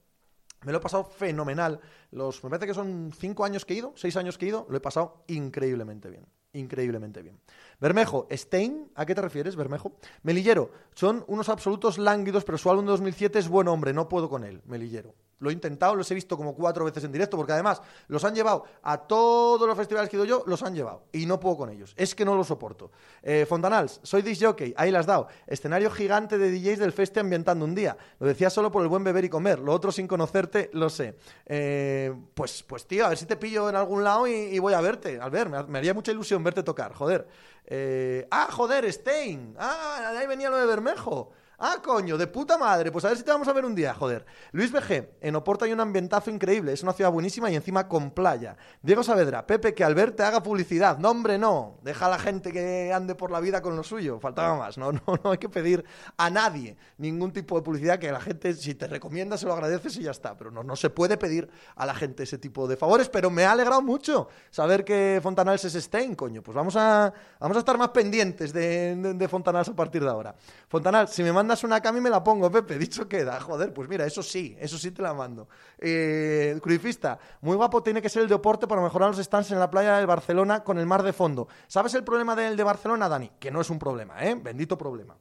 Me 0.64 0.72
lo 0.72 0.78
he 0.78 0.82
pasado 0.82 1.06
fenomenal. 1.06 1.80
Me 2.12 2.50
parece 2.50 2.68
que 2.68 2.74
son 2.76 3.12
cinco 3.18 3.44
años 3.44 3.66
que 3.66 3.74
he 3.74 3.78
ido, 3.78 3.94
seis 3.96 4.16
años 4.18 4.38
que 4.38 4.46
he 4.46 4.50
ido, 4.50 4.68
lo 4.70 4.78
he 4.78 4.80
pasado 4.80 5.24
increíblemente 5.26 6.12
bien. 6.12 6.28
Increíblemente 6.54 7.24
bien. 7.24 7.40
Bermejo, 7.80 8.28
Stein, 8.32 8.92
¿a 8.94 9.08
qué 9.08 9.16
te 9.16 9.22
refieres, 9.22 9.56
Bermejo? 9.56 9.94
Melillero, 10.22 10.70
son 10.94 11.24
unos 11.28 11.50
absolutos 11.50 11.98
lánguidos, 11.98 12.44
pero 12.44 12.60
su 12.60 12.70
álbum 12.70 12.86
de 12.86 12.92
2007 12.92 13.40
es 13.40 13.50
buen 13.50 13.68
hombre, 13.70 13.92
no 13.92 14.08
puedo 14.08 14.30
con 14.30 14.44
él, 14.44 14.62
Melillero. 14.66 15.16
Lo 15.42 15.50
he 15.50 15.54
intentado, 15.54 15.96
los 15.96 16.10
he 16.12 16.14
visto 16.14 16.38
como 16.38 16.56
cuatro 16.56 16.86
veces 16.86 17.04
en 17.04 17.12
directo, 17.12 17.36
porque 17.36 17.52
además 17.52 17.82
los 18.08 18.24
han 18.24 18.36
llevado 18.36 18.64
a 18.84 18.96
todos 18.96 19.68
los 19.68 19.76
festivales 19.76 20.08
que 20.08 20.16
he 20.16 20.20
ido 20.20 20.26
yo, 20.26 20.44
los 20.46 20.62
han 20.62 20.76
llevado. 20.76 21.04
Y 21.12 21.26
no 21.26 21.40
puedo 21.40 21.58
con 21.58 21.70
ellos. 21.72 21.94
Es 21.98 22.14
que 22.14 22.24
no 22.24 22.36
los 22.36 22.48
soporto. 22.48 22.92
Eh, 23.24 23.48
Fontanals, 23.50 24.00
soy 24.04 24.22
disc 24.22 24.44
jockey, 24.44 24.74
ahí 24.78 24.92
las 24.92 25.08
dado. 25.08 25.28
Escenario 25.48 25.90
gigante 25.90 26.38
de 26.38 26.52
DJs 26.52 26.78
del 26.78 26.94
feste 26.94 27.20
ambientando 27.20 27.66
un 27.66 27.74
día. 27.74 27.98
Lo 28.20 28.28
decía 28.28 28.52
solo 28.52 28.72
por 28.72 28.84
el 28.84 28.88
buen 28.88 29.04
beber 29.04 29.26
y 29.26 29.30
comer. 29.30 29.58
Lo 29.60 29.74
otro 29.74 29.92
sin 29.92 30.08
conocerte, 30.08 30.70
lo 30.74 30.90
sé. 30.90 31.18
Eh, 31.48 32.14
pues, 32.36 32.62
pues 32.62 32.86
tío, 32.86 33.08
a 33.08 33.10
ver 33.10 33.18
si 33.18 33.26
te 33.26 33.36
pillo 33.36 33.68
en 33.68 33.76
algún 33.76 34.04
lado 34.04 34.28
y, 34.28 34.60
voy 34.60 34.74
a 34.74 34.82
verte. 34.82 35.20
Al 35.20 35.32
ver, 35.32 35.50
me, 35.50 35.78
haría 35.80 35.96
mucha 35.96 36.12
ilusión 36.12 36.44
verte 36.44 36.62
tocar, 36.62 36.94
joder. 36.94 37.28
Eh, 37.66 38.28
ah, 38.30 38.48
joder, 38.52 38.92
Stein. 38.94 39.56
Ah, 39.58 40.14
ahí 40.16 40.28
venía 40.28 40.52
lo 40.52 40.58
de 40.58 40.68
Bermejo. 40.68 41.32
Ah, 41.64 41.78
coño, 41.80 42.18
de 42.18 42.26
puta 42.26 42.58
madre. 42.58 42.92
Pues 42.92 43.06
a 43.06 43.10
ver 43.10 43.18
si 43.18 43.24
te 43.24 43.30
vamos 43.30 43.48
a 43.48 43.54
ver 43.54 43.66
un 43.66 43.76
día, 43.76 43.94
joder. 43.94 44.26
Luis 44.52 44.72
BG, 44.72 45.10
en 45.22 45.36
Oporto 45.36 45.64
hay 45.64 45.72
un 45.72 45.80
ambientazo 45.80 46.32
increíble. 46.32 46.74
Es 46.74 46.82
una 46.82 46.92
ciudad 46.92 47.12
buenísima 47.12 47.52
y 47.52 47.56
encima 47.56 47.88
con 47.88 48.10
playa. 48.10 48.58
Diego 48.82 49.04
Saavedra, 49.04 49.46
Pepe, 49.46 49.76
que 49.76 49.84
al 49.84 49.94
verte 49.94 50.24
haga 50.24 50.42
publicidad. 50.42 50.98
No, 50.98 51.12
hombre, 51.12 51.38
no. 51.38 51.78
Deja 51.84 52.08
a 52.08 52.10
la 52.10 52.18
gente 52.18 52.52
que 52.52 52.92
ande 52.92 53.14
por 53.14 53.30
la 53.30 53.40
vida 53.40 53.62
con 53.62 53.76
lo 53.76 53.84
suyo. 53.84 54.20
Faltaba 54.20 54.58
más. 54.58 54.80
No, 54.80 54.92
no, 54.92 55.02
no 55.24 55.30
hay 55.30 55.38
que 55.38 55.50
pedir 55.50 55.86
a 56.18 56.32
nadie 56.32 56.78
ningún 56.98 57.32
tipo 57.32 57.56
de 57.58 57.62
publicidad 57.62 58.00
que 58.00 58.12
la 58.12 58.22
gente, 58.22 58.56
si 58.56 58.74
te 58.74 58.88
recomienda, 58.88 59.38
se 59.38 59.46
lo 59.46 59.54
agradeces 59.54 59.96
y 59.98 60.02
ya 60.02 60.12
está. 60.12 60.36
Pero 60.36 60.50
no, 60.50 60.64
no 60.64 60.76
se 60.76 60.90
puede 60.90 61.16
pedir 61.16 61.48
a 61.76 61.86
la 61.86 61.94
gente 61.94 62.24
ese 62.24 62.40
tipo 62.40 62.68
de 62.68 62.76
favores. 62.76 63.08
Pero 63.08 63.30
me 63.30 63.46
ha 63.46 63.52
alegrado 63.52 63.84
mucho 63.84 64.30
saber 64.50 64.84
que 64.84 65.20
Fontanals 65.22 65.64
es 65.66 65.74
Stein, 65.74 66.16
coño. 66.16 66.42
Pues 66.42 66.56
vamos 66.56 66.76
a, 66.76 67.14
vamos 67.40 67.56
a 67.56 67.60
estar 67.60 67.78
más 67.78 67.90
pendientes 67.90 68.52
de, 68.52 68.96
de, 68.96 69.28
Fontanals 69.28 69.70
a 69.70 69.76
partir 69.76 70.02
de 70.02 70.10
ahora. 70.10 70.34
Fontanals, 70.68 71.12
si 71.12 71.22
me 71.22 71.32
mandas 71.32 71.51
una 71.64 71.82
cami 71.82 72.02
me 72.02 72.10
la 72.10 72.24
pongo, 72.24 72.52
Pepe. 72.52 72.78
Dicho 72.80 73.08
queda. 73.08 73.40
Joder, 73.40 73.74
pues 73.74 73.88
mira, 73.88 74.06
eso 74.06 74.24
sí, 74.24 74.56
eso 74.60 74.78
sí 74.78 74.92
te 74.92 75.02
la 75.02 75.14
mando. 75.14 75.48
Eh, 75.78 76.60
Cruifista, 76.62 77.20
muy 77.42 77.56
guapo 77.56 77.84
tiene 77.84 78.02
que 78.02 78.10
ser 78.10 78.24
el 78.24 78.28
de 78.28 78.36
Oporto 78.36 78.68
para 78.68 78.82
mejorar 78.82 79.10
los 79.10 79.24
stands 79.24 79.52
en 79.52 79.60
la 79.60 79.70
playa 79.70 79.98
de 79.98 80.06
Barcelona 80.06 80.64
con 80.64 80.80
el 80.80 80.86
mar 80.86 81.04
de 81.04 81.14
fondo. 81.14 81.48
¿Sabes 81.68 81.94
el 81.94 82.04
problema 82.04 82.36
del 82.36 82.56
de 82.56 82.64
Barcelona, 82.64 83.10
Dani? 83.10 83.32
Que 83.40 83.52
no 83.52 83.62
es 83.62 83.70
un 83.70 83.80
problema, 83.80 84.24
¿eh? 84.24 84.36
Bendito 84.36 84.78
problema. 84.78 85.18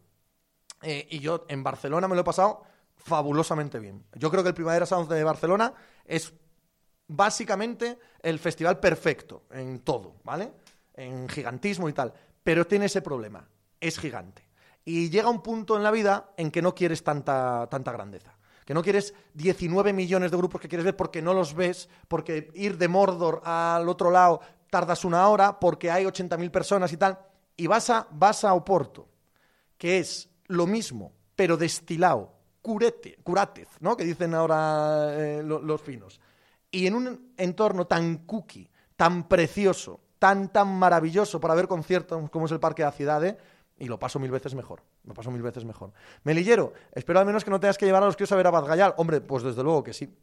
Eh, 0.82 1.06
y 1.10 1.18
yo 1.18 1.44
en 1.48 1.62
Barcelona 1.62 2.08
me 2.08 2.14
lo 2.14 2.22
he 2.22 2.24
pasado 2.24 2.62
fabulosamente 2.96 3.78
bien. 3.78 4.04
Yo 4.14 4.30
creo 4.30 4.42
que 4.42 4.50
el 4.50 4.54
Primavera 4.54 4.86
Sound 4.86 5.10
de 5.10 5.24
Barcelona 5.24 5.74
es 6.04 6.32
básicamente 7.06 7.98
el 8.22 8.38
festival 8.38 8.78
perfecto 8.78 9.44
en 9.50 9.80
todo, 9.80 10.16
¿vale? 10.24 10.52
En 10.94 11.28
gigantismo 11.28 11.88
y 11.88 11.92
tal. 11.92 12.12
Pero 12.42 12.66
tiene 12.66 12.86
ese 12.86 13.02
problema. 13.02 13.46
Es 13.80 13.98
gigante. 13.98 14.49
Y 14.84 15.10
llega 15.10 15.28
un 15.28 15.42
punto 15.42 15.76
en 15.76 15.82
la 15.82 15.90
vida 15.90 16.32
en 16.36 16.50
que 16.50 16.62
no 16.62 16.74
quieres 16.74 17.04
tanta, 17.04 17.66
tanta 17.70 17.92
grandeza. 17.92 18.36
Que 18.64 18.74
no 18.74 18.82
quieres 18.82 19.14
19 19.34 19.92
millones 19.92 20.30
de 20.30 20.36
grupos 20.36 20.60
que 20.60 20.68
quieres 20.68 20.84
ver 20.84 20.96
porque 20.96 21.22
no 21.22 21.34
los 21.34 21.54
ves, 21.54 21.88
porque 22.08 22.50
ir 22.54 22.78
de 22.78 22.88
Mordor 22.88 23.42
al 23.44 23.88
otro 23.88 24.10
lado 24.10 24.40
tardas 24.70 25.04
una 25.04 25.28
hora, 25.28 25.58
porque 25.58 25.90
hay 25.90 26.04
80.000 26.04 26.50
personas 26.50 26.92
y 26.92 26.96
tal. 26.96 27.18
Y 27.56 27.66
vas 27.66 27.90
a, 27.90 28.06
vas 28.12 28.44
a 28.44 28.54
Oporto, 28.54 29.08
que 29.76 29.98
es 29.98 30.30
lo 30.46 30.66
mismo, 30.66 31.12
pero 31.34 31.56
destilado, 31.56 32.32
curete, 32.62 33.18
curatez, 33.22 33.68
¿no? 33.80 33.96
Que 33.96 34.04
dicen 34.04 34.34
ahora 34.34 35.08
eh, 35.12 35.42
los 35.42 35.80
finos. 35.80 36.20
Y 36.70 36.86
en 36.86 36.94
un 36.94 37.32
entorno 37.36 37.86
tan 37.86 38.18
cookie, 38.18 38.70
tan 38.96 39.28
precioso, 39.28 40.00
tan, 40.18 40.52
tan 40.52 40.68
maravilloso 40.78 41.40
para 41.40 41.54
ver 41.54 41.66
conciertos 41.66 42.30
como 42.30 42.46
es 42.46 42.52
el 42.52 42.60
Parque 42.60 42.82
de 42.82 42.86
la 42.86 42.92
Ciudad, 42.92 43.24
¿eh? 43.24 43.36
Y 43.80 43.86
lo 43.86 43.98
paso 43.98 44.20
mil 44.20 44.30
veces 44.30 44.54
mejor. 44.54 44.82
Lo 45.04 45.14
paso 45.14 45.30
mil 45.30 45.42
veces 45.42 45.64
mejor. 45.64 45.92
Melillero, 46.22 46.74
espero 46.92 47.18
al 47.18 47.26
menos 47.26 47.44
que 47.44 47.50
no 47.50 47.58
tengas 47.58 47.78
que 47.78 47.86
llevar 47.86 48.02
a 48.02 48.06
los 48.06 48.14
que 48.14 48.24
a 48.30 48.36
ver 48.36 48.46
a. 48.46 48.94
Hombre, 48.98 49.20
pues 49.22 49.42
desde 49.42 49.62
luego 49.62 49.82
que 49.82 49.92
sí. 49.92 50.14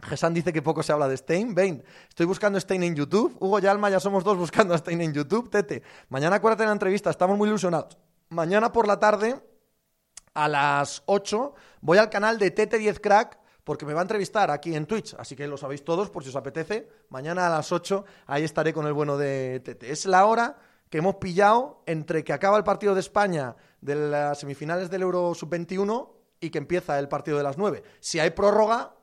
Gesan 0.00 0.32
dice 0.32 0.52
que 0.52 0.62
poco 0.62 0.82
se 0.82 0.92
habla 0.92 1.08
de 1.08 1.16
Stein. 1.16 1.54
Vein, 1.54 1.82
estoy 2.08 2.26
buscando 2.26 2.58
Stein 2.58 2.82
en 2.84 2.94
YouTube. 2.94 3.36
Hugo 3.40 3.58
y 3.58 3.66
Alma 3.66 3.90
ya 3.90 4.00
somos 4.00 4.22
dos 4.22 4.38
buscando 4.38 4.74
a 4.74 4.78
Stein 4.78 5.00
en 5.00 5.12
YouTube. 5.12 5.50
Tete, 5.50 5.82
mañana 6.08 6.36
acuérdate 6.36 6.62
de 6.62 6.68
la 6.68 6.72
entrevista, 6.72 7.10
estamos 7.10 7.36
muy 7.36 7.48
ilusionados. 7.48 7.98
Mañana 8.28 8.72
por 8.72 8.86
la 8.86 8.98
tarde, 8.98 9.40
a 10.34 10.48
las 10.48 11.02
8, 11.06 11.54
voy 11.80 11.98
al 11.98 12.10
canal 12.10 12.38
de 12.38 12.50
Tete 12.50 12.78
10 12.78 13.00
Crack 13.00 13.38
porque 13.64 13.86
me 13.86 13.94
va 13.94 14.00
a 14.00 14.02
entrevistar 14.02 14.50
aquí 14.50 14.74
en 14.74 14.86
Twitch, 14.86 15.14
así 15.18 15.34
que 15.34 15.46
lo 15.46 15.56
sabéis 15.56 15.84
todos 15.84 16.10
por 16.10 16.22
si 16.22 16.28
os 16.28 16.36
apetece. 16.36 16.88
Mañana 17.08 17.46
a 17.46 17.50
las 17.50 17.72
8 17.72 18.04
ahí 18.26 18.44
estaré 18.44 18.72
con 18.72 18.86
el 18.86 18.92
bueno 18.92 19.16
de 19.16 19.60
Tete. 19.64 19.90
Es 19.90 20.06
la 20.06 20.26
hora 20.26 20.58
que 20.94 20.98
hemos 20.98 21.16
pillado 21.16 21.82
entre 21.86 22.22
que 22.22 22.32
acaba 22.32 22.56
el 22.56 22.62
partido 22.62 22.94
de 22.94 23.00
España 23.00 23.56
de 23.80 23.96
las 23.96 24.38
semifinales 24.38 24.88
del 24.90 25.02
Euro 25.02 25.34
Sub-21 25.34 26.08
y 26.38 26.50
que 26.50 26.58
empieza 26.58 26.96
el 27.00 27.08
partido 27.08 27.36
de 27.36 27.42
las 27.42 27.58
9. 27.58 27.82
Si 27.98 28.20
hay 28.20 28.30
prórroga, 28.30 28.94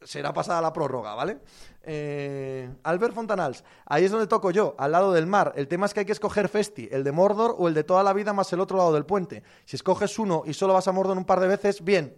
será 0.00 0.32
pasada 0.32 0.60
la 0.60 0.72
prórroga, 0.72 1.16
¿vale? 1.16 1.40
Eh, 1.82 2.72
Albert 2.84 3.16
Fontanals, 3.16 3.64
ahí 3.84 4.04
es 4.04 4.12
donde 4.12 4.28
toco 4.28 4.52
yo, 4.52 4.76
al 4.78 4.92
lado 4.92 5.12
del 5.12 5.26
mar. 5.26 5.52
El 5.56 5.66
tema 5.66 5.86
es 5.86 5.92
que 5.92 5.98
hay 5.98 6.06
que 6.06 6.12
escoger 6.12 6.48
Festi, 6.48 6.88
el 6.92 7.02
de 7.02 7.10
Mordor 7.10 7.56
o 7.58 7.66
el 7.66 7.74
de 7.74 7.82
toda 7.82 8.04
la 8.04 8.12
vida 8.12 8.32
más 8.32 8.52
el 8.52 8.60
otro 8.60 8.78
lado 8.78 8.92
del 8.92 9.04
puente. 9.04 9.42
Si 9.64 9.74
escoges 9.74 10.16
uno 10.20 10.44
y 10.46 10.54
solo 10.54 10.74
vas 10.74 10.86
a 10.86 10.92
Mordor 10.92 11.18
un 11.18 11.24
par 11.24 11.40
de 11.40 11.48
veces, 11.48 11.82
bien. 11.82 12.16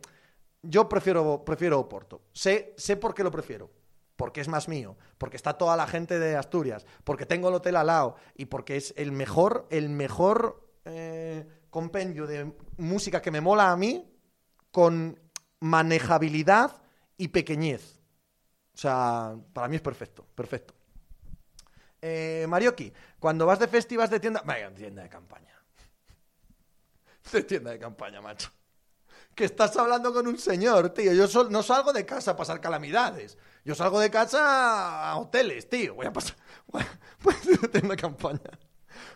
Yo 0.61 0.91
prefiero, 0.91 1.43
prefiero 1.43 1.81
Oporto. 1.81 2.21
Sé, 2.35 2.75
sé 2.77 2.99
por 2.99 3.14
qué 3.14 3.25
lo 3.25 3.31
prefiero 3.31 3.71
porque 4.17 4.41
es 4.41 4.49
más 4.49 4.69
mío, 4.69 4.97
porque 5.19 5.37
está 5.37 5.55
toda 5.55 5.77
la 5.77 5.87
gente 5.87 6.19
de 6.19 6.37
Asturias, 6.37 6.87
porque 7.05 7.27
tengo 7.27 7.49
el 7.49 7.55
hotel 7.55 7.77
al 7.77 7.87
lado 7.87 8.17
y 8.35 8.47
porque 8.47 8.77
es 8.77 8.95
el 8.97 9.12
mejor, 9.12 9.67
el 9.71 9.89
mejor 9.89 10.69
eh, 10.85 11.47
compendio 11.71 12.27
de 12.27 12.53
música 12.79 13.21
que 13.21 13.31
me 13.31 13.41
mola 13.41 13.71
a 13.71 13.77
mí 13.77 14.11
con 14.71 15.21
manejabilidad 15.61 16.83
y 17.17 17.29
pequeñez. 17.29 18.01
O 18.75 18.79
sea, 18.79 19.37
para 19.53 19.69
mí 19.69 19.77
es 19.77 19.83
perfecto, 19.83 20.27
perfecto. 20.35 20.75
Eh, 22.01 22.47
Marioki, 22.49 22.93
cuando 23.19 23.47
vas 23.47 23.59
de 23.59 23.69
festivas 23.69 24.11
de 24.11 24.21
tienda... 24.21 24.43
Vaya, 24.45 24.73
tienda 24.75 25.03
de 25.03 25.09
campaña. 25.09 25.53
De 27.33 27.43
tienda 27.43 27.73
de 27.73 27.79
campaña, 27.81 28.21
macho. 28.21 28.53
Que 29.37 29.45
estás 29.45 29.76
hablando 29.76 30.14
con 30.14 30.26
un 30.26 30.39
señor, 30.39 30.89
tío. 30.89 31.12
Yo 31.12 31.45
no 31.51 31.62
salgo 31.62 31.93
de 31.93 32.07
casa 32.07 32.30
a 32.30 32.37
pasar 32.37 32.59
calamidades. 32.59 33.37
Yo 33.66 33.74
salgo 33.74 34.01
de 34.01 34.11
casa 34.11 35.11
a 35.11 35.16
hoteles, 35.18 35.68
tío. 35.68 35.95
Voy 35.95 36.07
a 36.07 36.12
pasar. 36.12 36.37
Voy 36.68 36.84
una 37.82 37.97
campaña. 37.97 38.41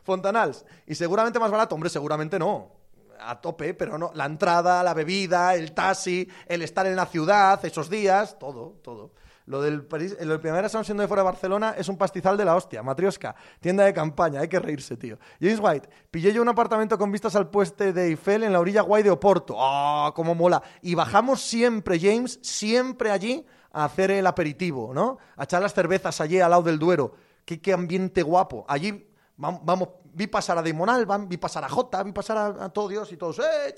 Fontanals. 0.05 0.67
Y 0.87 0.95
seguramente 0.95 1.39
más 1.39 1.51
barato. 1.51 1.75
Hombre, 1.75 1.89
seguramente 1.89 2.39
no. 2.39 2.71
A 3.19 3.41
tope, 3.41 3.73
pero 3.73 3.97
no. 3.97 4.13
La 4.15 4.27
entrada, 4.27 4.83
la 4.83 4.93
bebida, 4.93 5.55
el 5.55 5.73
taxi, 5.73 6.29
el 6.47 6.61
estar 6.61 6.87
en 6.87 6.97
la 6.97 7.07
ciudad 7.07 7.65
esos 7.65 7.89
días, 7.89 8.39
todo, 8.39 8.79
todo. 8.83 9.13
Lo 9.51 9.61
del, 9.61 9.83
París, 9.85 10.17
lo 10.21 10.41
siendo 10.85 11.01
de 11.03 11.09
fuera 11.09 11.25
de 11.25 11.25
Barcelona 11.25 11.75
es 11.77 11.89
un 11.89 11.99
pastizal 11.99 12.37
de 12.37 12.45
la 12.45 12.55
hostia. 12.55 12.85
Matrioska, 12.85 13.35
tienda 13.59 13.83
de 13.83 13.93
campaña, 13.93 14.39
hay 14.39 14.47
que 14.47 14.61
reírse, 14.61 14.97
tío. 14.97 15.19
James 15.41 15.59
White, 15.61 15.89
pillé 16.09 16.33
yo 16.33 16.41
un 16.41 16.49
apartamento 16.49 16.97
con 16.97 17.11
vistas 17.11 17.35
al 17.35 17.51
pueste 17.51 17.93
de 17.93 18.07
Eiffel 18.07 18.45
en 18.45 18.53
la 18.53 18.61
orilla 18.61 18.83
guay 18.83 19.03
de 19.03 19.11
Oporto. 19.11 19.57
¡Ah, 19.59 20.13
cómo 20.15 20.37
mola! 20.37 20.63
Y 20.83 20.95
bajamos 20.95 21.43
siempre, 21.43 21.99
James, 21.99 22.39
siempre 22.43 23.11
allí 23.11 23.45
a 23.73 23.87
hacer 23.87 24.13
el 24.13 24.29
aperitivo, 24.29 24.95
¿no? 24.95 25.19
A 25.37 25.43
echar 25.43 25.61
las 25.61 25.75
cervezas 25.75 26.21
allí 26.21 26.39
al 26.39 26.51
lado 26.51 26.63
del 26.63 26.79
Duero. 26.79 27.15
Qué, 27.45 27.61
qué 27.61 27.73
ambiente 27.73 28.23
guapo. 28.23 28.65
Allí, 28.69 29.05
vamos, 29.37 29.89
vi 30.05 30.29
pasar 30.29 30.59
a 30.59 30.63
Damon 30.63 30.91
Alban, 30.91 31.29
vi 31.29 31.39
pasar 31.39 31.65
a 31.65 31.69
Jota, 31.69 32.05
vi 32.05 32.13
pasar 32.13 32.57
a, 32.57 32.69
todo 32.69 32.87
Dios 32.87 33.11
y 33.11 33.17
todos. 33.17 33.41
¡Eh, 33.41 33.75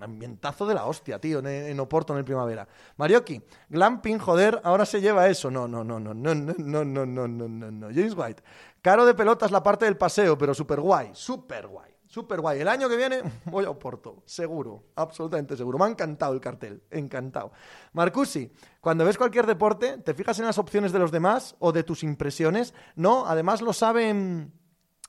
ambientazo 0.00 0.66
de 0.66 0.74
la 0.74 0.86
hostia, 0.86 1.18
tío, 1.18 1.38
en, 1.46 1.80
Oporto 1.80 2.12
en 2.12 2.20
el 2.20 2.24
primavera. 2.24 2.66
Marioki, 2.96 3.42
glamping, 3.68 4.18
joder, 4.18 4.60
ahora 4.64 4.86
se 4.86 5.00
lleva 5.00 5.28
eso. 5.28 5.50
No, 5.50 5.68
no, 5.68 5.84
no, 5.84 5.98
no, 5.98 6.14
no, 6.14 6.34
no, 6.34 6.54
no, 6.56 6.84
no, 6.84 7.06
no, 7.06 7.28
no, 7.28 7.48
no, 7.48 7.70
no. 7.70 7.86
James 7.88 8.14
White. 8.16 8.42
Caro 8.80 9.06
de 9.06 9.14
pelotas 9.14 9.50
la 9.50 9.62
parte 9.62 9.84
del 9.84 9.96
paseo, 9.96 10.36
pero 10.36 10.54
súper 10.54 10.80
guay, 10.80 11.10
súper 11.14 11.66
guay. 11.66 11.94
Súper 12.14 12.40
guay. 12.40 12.60
El 12.60 12.68
año 12.68 12.88
que 12.88 12.96
viene 12.96 13.22
voy 13.46 13.64
a 13.64 13.70
Oporto, 13.70 14.22
seguro, 14.24 14.84
absolutamente 14.94 15.56
seguro. 15.56 15.78
Me 15.78 15.86
ha 15.86 15.88
encantado 15.88 16.32
el 16.32 16.40
cartel, 16.40 16.84
encantado. 16.92 17.50
Marcusi, 17.92 18.52
cuando 18.80 19.04
ves 19.04 19.18
cualquier 19.18 19.46
deporte, 19.46 19.98
¿te 19.98 20.14
fijas 20.14 20.38
en 20.38 20.44
las 20.44 20.58
opciones 20.58 20.92
de 20.92 21.00
los 21.00 21.10
demás 21.10 21.56
o 21.58 21.72
de 21.72 21.82
tus 21.82 22.04
impresiones? 22.04 22.72
No, 22.94 23.26
además 23.26 23.62
lo 23.62 23.72
saben, 23.72 24.52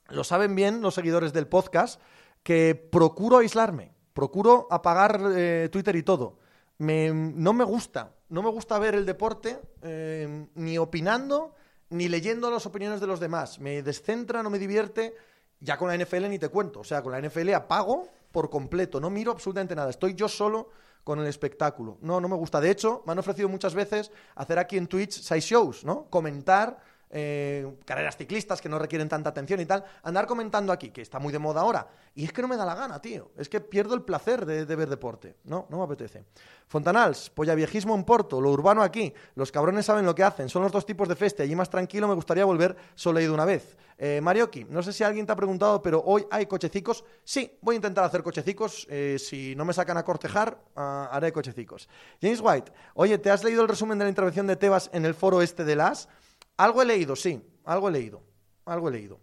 lo 0.09 0.23
saben 0.23 0.55
bien 0.55 0.81
los 0.81 0.95
seguidores 0.95 1.31
del 1.31 1.47
podcast, 1.47 2.01
que 2.41 2.75
procuro 2.75 3.37
aislarme, 3.37 3.94
procuro 4.15 4.65
apagar 4.71 5.19
eh, 5.35 5.67
Twitter 5.71 5.95
y 5.97 6.03
todo. 6.03 6.39
no 6.79 7.53
me 7.53 7.63
gusta, 7.65 8.15
no 8.29 8.41
me 8.41 8.49
gusta 8.49 8.79
ver 8.79 8.95
el 8.95 9.05
deporte 9.05 9.59
eh, 9.83 10.47
ni 10.55 10.77
opinando 10.77 11.53
ni 11.89 12.07
leyendo 12.07 12.49
las 12.49 12.65
opiniones 12.65 13.01
de 13.01 13.07
los 13.07 13.19
demás. 13.19 13.59
Me 13.59 13.83
descentra, 13.83 14.41
no 14.41 14.49
me 14.49 14.57
divierte 14.57 15.15
ya 15.59 15.77
con 15.77 15.89
la 15.89 15.97
NFL 15.97 16.29
ni 16.29 16.39
te 16.39 16.49
cuento. 16.49 16.79
O 16.79 16.83
sea, 16.83 17.03
con 17.03 17.11
la 17.11 17.21
NFL 17.21 17.53
apago 17.53 18.07
por 18.31 18.49
completo. 18.49 18.99
No 18.99 19.09
miro 19.09 19.31
absolutamente 19.31 19.75
nada. 19.75 19.89
Estoy 19.89 20.15
yo 20.15 20.27
solo 20.27 20.69
con 21.03 21.19
el 21.19 21.27
espectáculo. 21.27 21.97
No, 22.01 22.19
no 22.19 22.27
me 22.27 22.35
gusta. 22.35 22.59
De 22.59 22.71
hecho, 22.71 23.03
me 23.05 23.11
han 23.11 23.19
ofrecido 23.19 23.49
muchas 23.49 23.75
veces 23.75 24.11
hacer 24.35 24.57
aquí 24.57 24.77
en 24.77 24.87
Twitch 24.87 25.21
side 25.21 25.41
shows, 25.41 25.83
¿no? 25.83 26.05
Comentar 26.09 26.79
eh, 27.17 27.77
carreras 27.85 28.17
ciclistas 28.17 28.59
que 28.59 28.67
no 28.67 28.77
requieren 28.77 29.07
tanta 29.07 29.29
atención 29.29 29.61
y 29.61 29.65
tal, 29.65 29.85
andar 30.03 30.27
comentando 30.27 30.73
aquí, 30.73 30.89
que 30.89 31.01
está 31.01 31.17
muy 31.17 31.31
de 31.31 31.39
moda 31.39 31.61
ahora. 31.61 31.87
Y 32.13 32.25
es 32.25 32.33
que 32.33 32.41
no 32.41 32.49
me 32.49 32.57
da 32.57 32.65
la 32.65 32.75
gana, 32.75 33.01
tío. 33.01 33.31
Es 33.37 33.47
que 33.47 33.61
pierdo 33.61 33.95
el 33.95 34.01
placer 34.01 34.45
de, 34.45 34.75
ver 34.75 34.89
deporte. 34.89 35.37
No, 35.45 35.65
no 35.69 35.77
me 35.77 35.85
apetece. 35.85 36.25
Fontanals, 36.67 37.31
viejismo 37.55 37.95
en 37.95 38.03
Porto, 38.03 38.41
lo 38.41 38.51
urbano 38.51 38.83
aquí. 38.83 39.13
Los 39.35 39.49
cabrones 39.49 39.85
saben 39.85 40.05
lo 40.05 40.13
que 40.13 40.23
hacen. 40.23 40.49
Son 40.49 40.61
los 40.61 40.73
dos 40.73 40.85
tipos 40.85 41.07
de 41.07 41.15
feste. 41.15 41.43
Allí 41.43 41.55
más 41.55 41.69
tranquilo 41.69 42.05
me 42.09 42.15
gustaría 42.15 42.43
volver, 42.43 42.75
solo 42.95 43.21
una 43.33 43.45
vez. 43.45 43.77
Eh, 43.97 44.19
Marioki, 44.21 44.65
no 44.65 44.83
sé 44.83 44.91
si 44.91 45.05
alguien 45.05 45.25
te 45.25 45.31
ha 45.31 45.37
preguntado, 45.37 45.81
pero 45.81 46.03
hoy 46.05 46.27
hay 46.29 46.47
cochecicos. 46.47 47.05
Sí, 47.23 47.57
voy 47.61 47.75
a 47.75 47.77
intentar 47.77 48.03
hacer 48.03 48.23
cochecicos. 48.23 48.85
Eh, 48.89 49.15
si 49.19 49.55
no 49.55 49.63
me 49.63 49.71
sacan 49.71 49.97
a 49.97 50.03
cortejar, 50.03 50.59
ah, 50.75 51.07
haré 51.13 51.31
cochecicos. 51.31 51.87
James 52.21 52.41
White, 52.41 52.73
oye, 52.95 53.17
¿te 53.19 53.31
has 53.31 53.41
leído 53.45 53.61
el 53.61 53.69
resumen 53.69 53.97
de 53.97 54.03
la 54.03 54.09
intervención 54.09 54.47
de 54.47 54.57
Tebas 54.57 54.89
en 54.91 55.05
el 55.05 55.13
foro 55.13 55.41
este 55.41 55.63
de 55.63 55.77
las? 55.77 56.09
Algo 56.57 56.81
he 56.81 56.85
leído, 56.85 57.15
sí, 57.15 57.41
algo 57.65 57.89
he 57.89 57.91
leído, 57.91 58.23
algo 58.65 58.89
he 58.89 58.91
leído. 58.91 59.19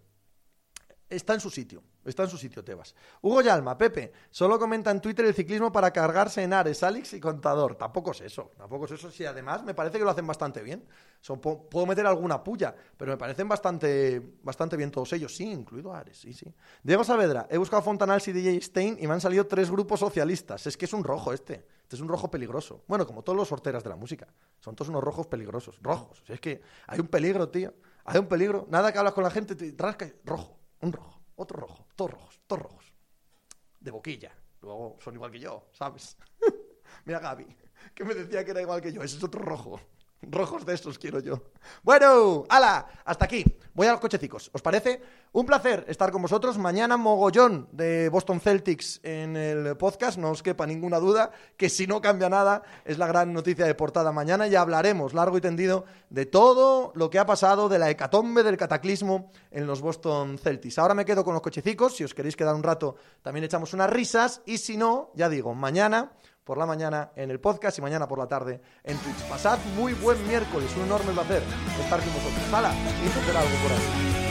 está 1.09 1.35
en 1.35 1.41
su 1.41 1.51
sitio. 1.51 1.83
Está 2.05 2.25
en 2.25 2.31
su 2.31 2.37
sitio, 2.37 2.65
Tebas. 2.65 2.95
Hugo 3.21 3.43
Yalma, 3.43 3.79
Pepe, 3.79 4.13
solo 4.31 4.59
comenta 4.59 4.91
en 4.91 5.01
Twitter 5.01 5.25
el 5.25 5.35
ciclismo 5.35 5.71
para 5.71 5.93
cargarse 5.93 6.43
en 6.43 6.53
Ares, 6.53 6.83
Alex 6.83 7.13
y 7.13 7.21
Contador. 7.21 7.77
Tampoco 7.77 8.11
es 8.11 8.23
eso. 8.23 8.51
Tampoco 8.57 8.87
es 8.87 8.93
eso. 8.93 9.11
Si 9.11 9.25
además 9.25 9.63
me 9.63 9.73
parece 9.73 9.99
que 9.99 10.05
lo 10.05 10.11
hacen 10.11 10.27
bastante 10.27 10.63
bien. 10.63 10.85
puedo 11.41 11.87
meter 11.87 12.05
alguna 12.07 12.43
puya, 12.43 12.75
pero 12.97 13.13
me 13.13 13.17
parecen 13.17 13.49
bastante, 13.49 14.21
bastante 14.43 14.77
bien 14.77 14.91
todos 14.91 15.13
ellos. 15.13 15.35
Sí, 15.35 15.45
incluido 15.45 15.95
Ares. 15.95 16.19
Sí, 16.19 16.33
sí. 16.33 16.53
Diego 16.83 17.05
Saavedra, 17.05 17.47
he 17.49 17.57
buscado 17.57 17.83
Fontanals 17.83 18.27
y 18.27 18.33
DJ 18.33 18.61
Stein 18.61 18.97
y 19.01 19.07
me 19.07 19.15
han 19.15 19.21
salido 19.21 19.47
tres 19.47 19.71
grupos 19.71 20.01
socialistas. 20.01 20.67
Es 20.67 20.77
que 20.77 20.87
es 20.87 20.93
un 20.93 21.05
rojo 21.05 21.33
este. 21.33 21.65
Este 21.93 21.99
es 21.99 22.03
un 22.05 22.09
rojo 22.09 22.31
peligroso. 22.31 22.85
Bueno, 22.89 23.07
como 23.07 23.23
todos 23.23 23.37
los 23.37 23.49
sorteras 23.49 23.85
de 23.85 23.91
la 23.91 23.97
música. 23.97 24.27
Son 24.61 24.75
todos 24.75 24.89
unos 24.89 25.05
rojos 25.05 25.27
peligrosos. 25.27 25.79
Rojos. 25.83 26.23
es 26.27 26.41
que 26.41 26.63
hay 26.87 26.99
un 26.99 27.07
peligro, 27.07 27.51
tío. 27.51 27.75
Hay 28.07 28.19
un 28.19 28.29
peligro. 28.29 28.67
Nada 28.71 28.91
que 28.91 28.99
hablas 28.99 29.13
con 29.13 29.23
la 29.23 29.31
gente, 29.31 29.55
te 29.55 29.75
rasca. 29.77 30.11
Rojo. 30.25 30.59
Un 30.81 30.91
rojo. 30.91 31.21
Otro 31.37 31.61
rojo. 31.61 31.87
Todos 31.95 32.13
rojos. 32.13 32.41
Todos 32.47 32.63
rojos. 32.63 32.95
De 33.79 33.91
boquilla. 33.91 34.33
Luego 34.63 34.97
son 35.05 35.17
igual 35.17 35.33
que 35.33 35.41
yo, 35.41 35.69
¿sabes? 35.73 36.17
Mira 37.05 37.19
Gaby, 37.19 37.55
que 37.95 38.05
me 38.05 38.15
decía 38.15 38.43
que 38.43 38.53
era 38.53 38.63
igual 38.63 38.81
que 38.81 38.91
yo. 38.91 39.03
Ese 39.03 39.19
es 39.19 39.23
otro 39.25 39.43
rojo. 39.43 39.79
Rojos 40.23 40.65
de 40.65 40.75
esos 40.75 40.99
quiero 40.99 41.19
yo. 41.21 41.43
Bueno, 41.83 42.45
ala, 42.49 42.87
hasta 43.05 43.25
aquí. 43.25 43.45
Voy 43.75 43.87
a 43.87 43.93
los 43.93 44.01
cochecicos. 44.01 44.51
¿Os 44.53 44.63
parece? 44.63 45.01
Un 45.33 45.47
placer 45.47 45.85
estar 45.89 46.13
con 46.13 46.23
vosotros. 46.23 46.59
Mañana 46.59 46.97
mogollón 46.97 47.69
de 47.73 48.09
Boston 48.09 48.41
Celtics 48.41 49.01
en 49.03 49.37
el 49.37 49.77
podcast. 49.77 50.19
No 50.19 50.31
os 50.31 50.43
quepa 50.43 50.67
ninguna 50.67 50.99
duda 50.99 51.33
que 51.57 51.69
si 51.69 51.87
no 51.87 52.01
cambia 52.01 52.29
nada 52.29 52.63
es 52.85 52.99
la 52.99 53.07
gran 53.07 53.33
noticia 53.33 53.65
de 53.65 53.75
portada 53.75 54.13
mañana 54.13 54.47
y 54.47 54.55
hablaremos 54.55 55.15
largo 55.15 55.39
y 55.39 55.41
tendido 55.41 55.87
de 56.11 56.27
todo 56.27 56.93
lo 56.95 57.11
que 57.11 57.19
ha 57.19 57.27
pasado, 57.27 57.69
de 57.69 57.79
la 57.79 57.91
hecatombe, 57.91 58.43
del 58.43 58.57
cataclismo 58.57 59.31
en 59.51 59.67
los 59.67 59.81
Boston 59.81 60.39
Celtics. 60.39 60.79
Ahora 60.79 60.95
me 60.95 61.05
quedo 61.05 61.25
con 61.25 61.35
los 61.35 61.43
cochecicos. 61.43 61.97
Si 61.97 62.05
os 62.05 62.15
queréis 62.15 62.37
quedar 62.37 62.55
un 62.55 62.63
rato, 62.63 62.97
también 63.23 63.45
echamos 63.45 63.73
unas 63.73 63.91
risas. 63.91 64.43
Y 64.47 64.59
si 64.59 64.77
no, 64.77 65.11
ya 65.15 65.29
digo, 65.29 65.55
mañana 65.55 66.13
por 66.45 66.59
la 66.59 66.67
mañana 66.67 67.13
en 67.17 67.31
el 67.31 67.41
podcast 67.41 67.79
y 67.79 67.83
mañana 67.83 68.09
por 68.09 68.19
la 68.19 68.27
tarde 68.27 68.61
en 68.85 68.97
Twitch. 68.99 69.23
Pasad 69.29 69.59
muy 69.77 69.93
buen 69.95 70.27
miércoles, 70.27 70.71
un 70.77 70.85
enorme 70.85 71.13
placer 71.13 71.43
estar 71.81 72.01
con 72.01 72.13
vosotros. 72.13 72.51
Mala, 72.51 72.73
y 72.73 73.09
algo 73.37 73.57
por 73.63 73.73
ahí. 73.73 74.23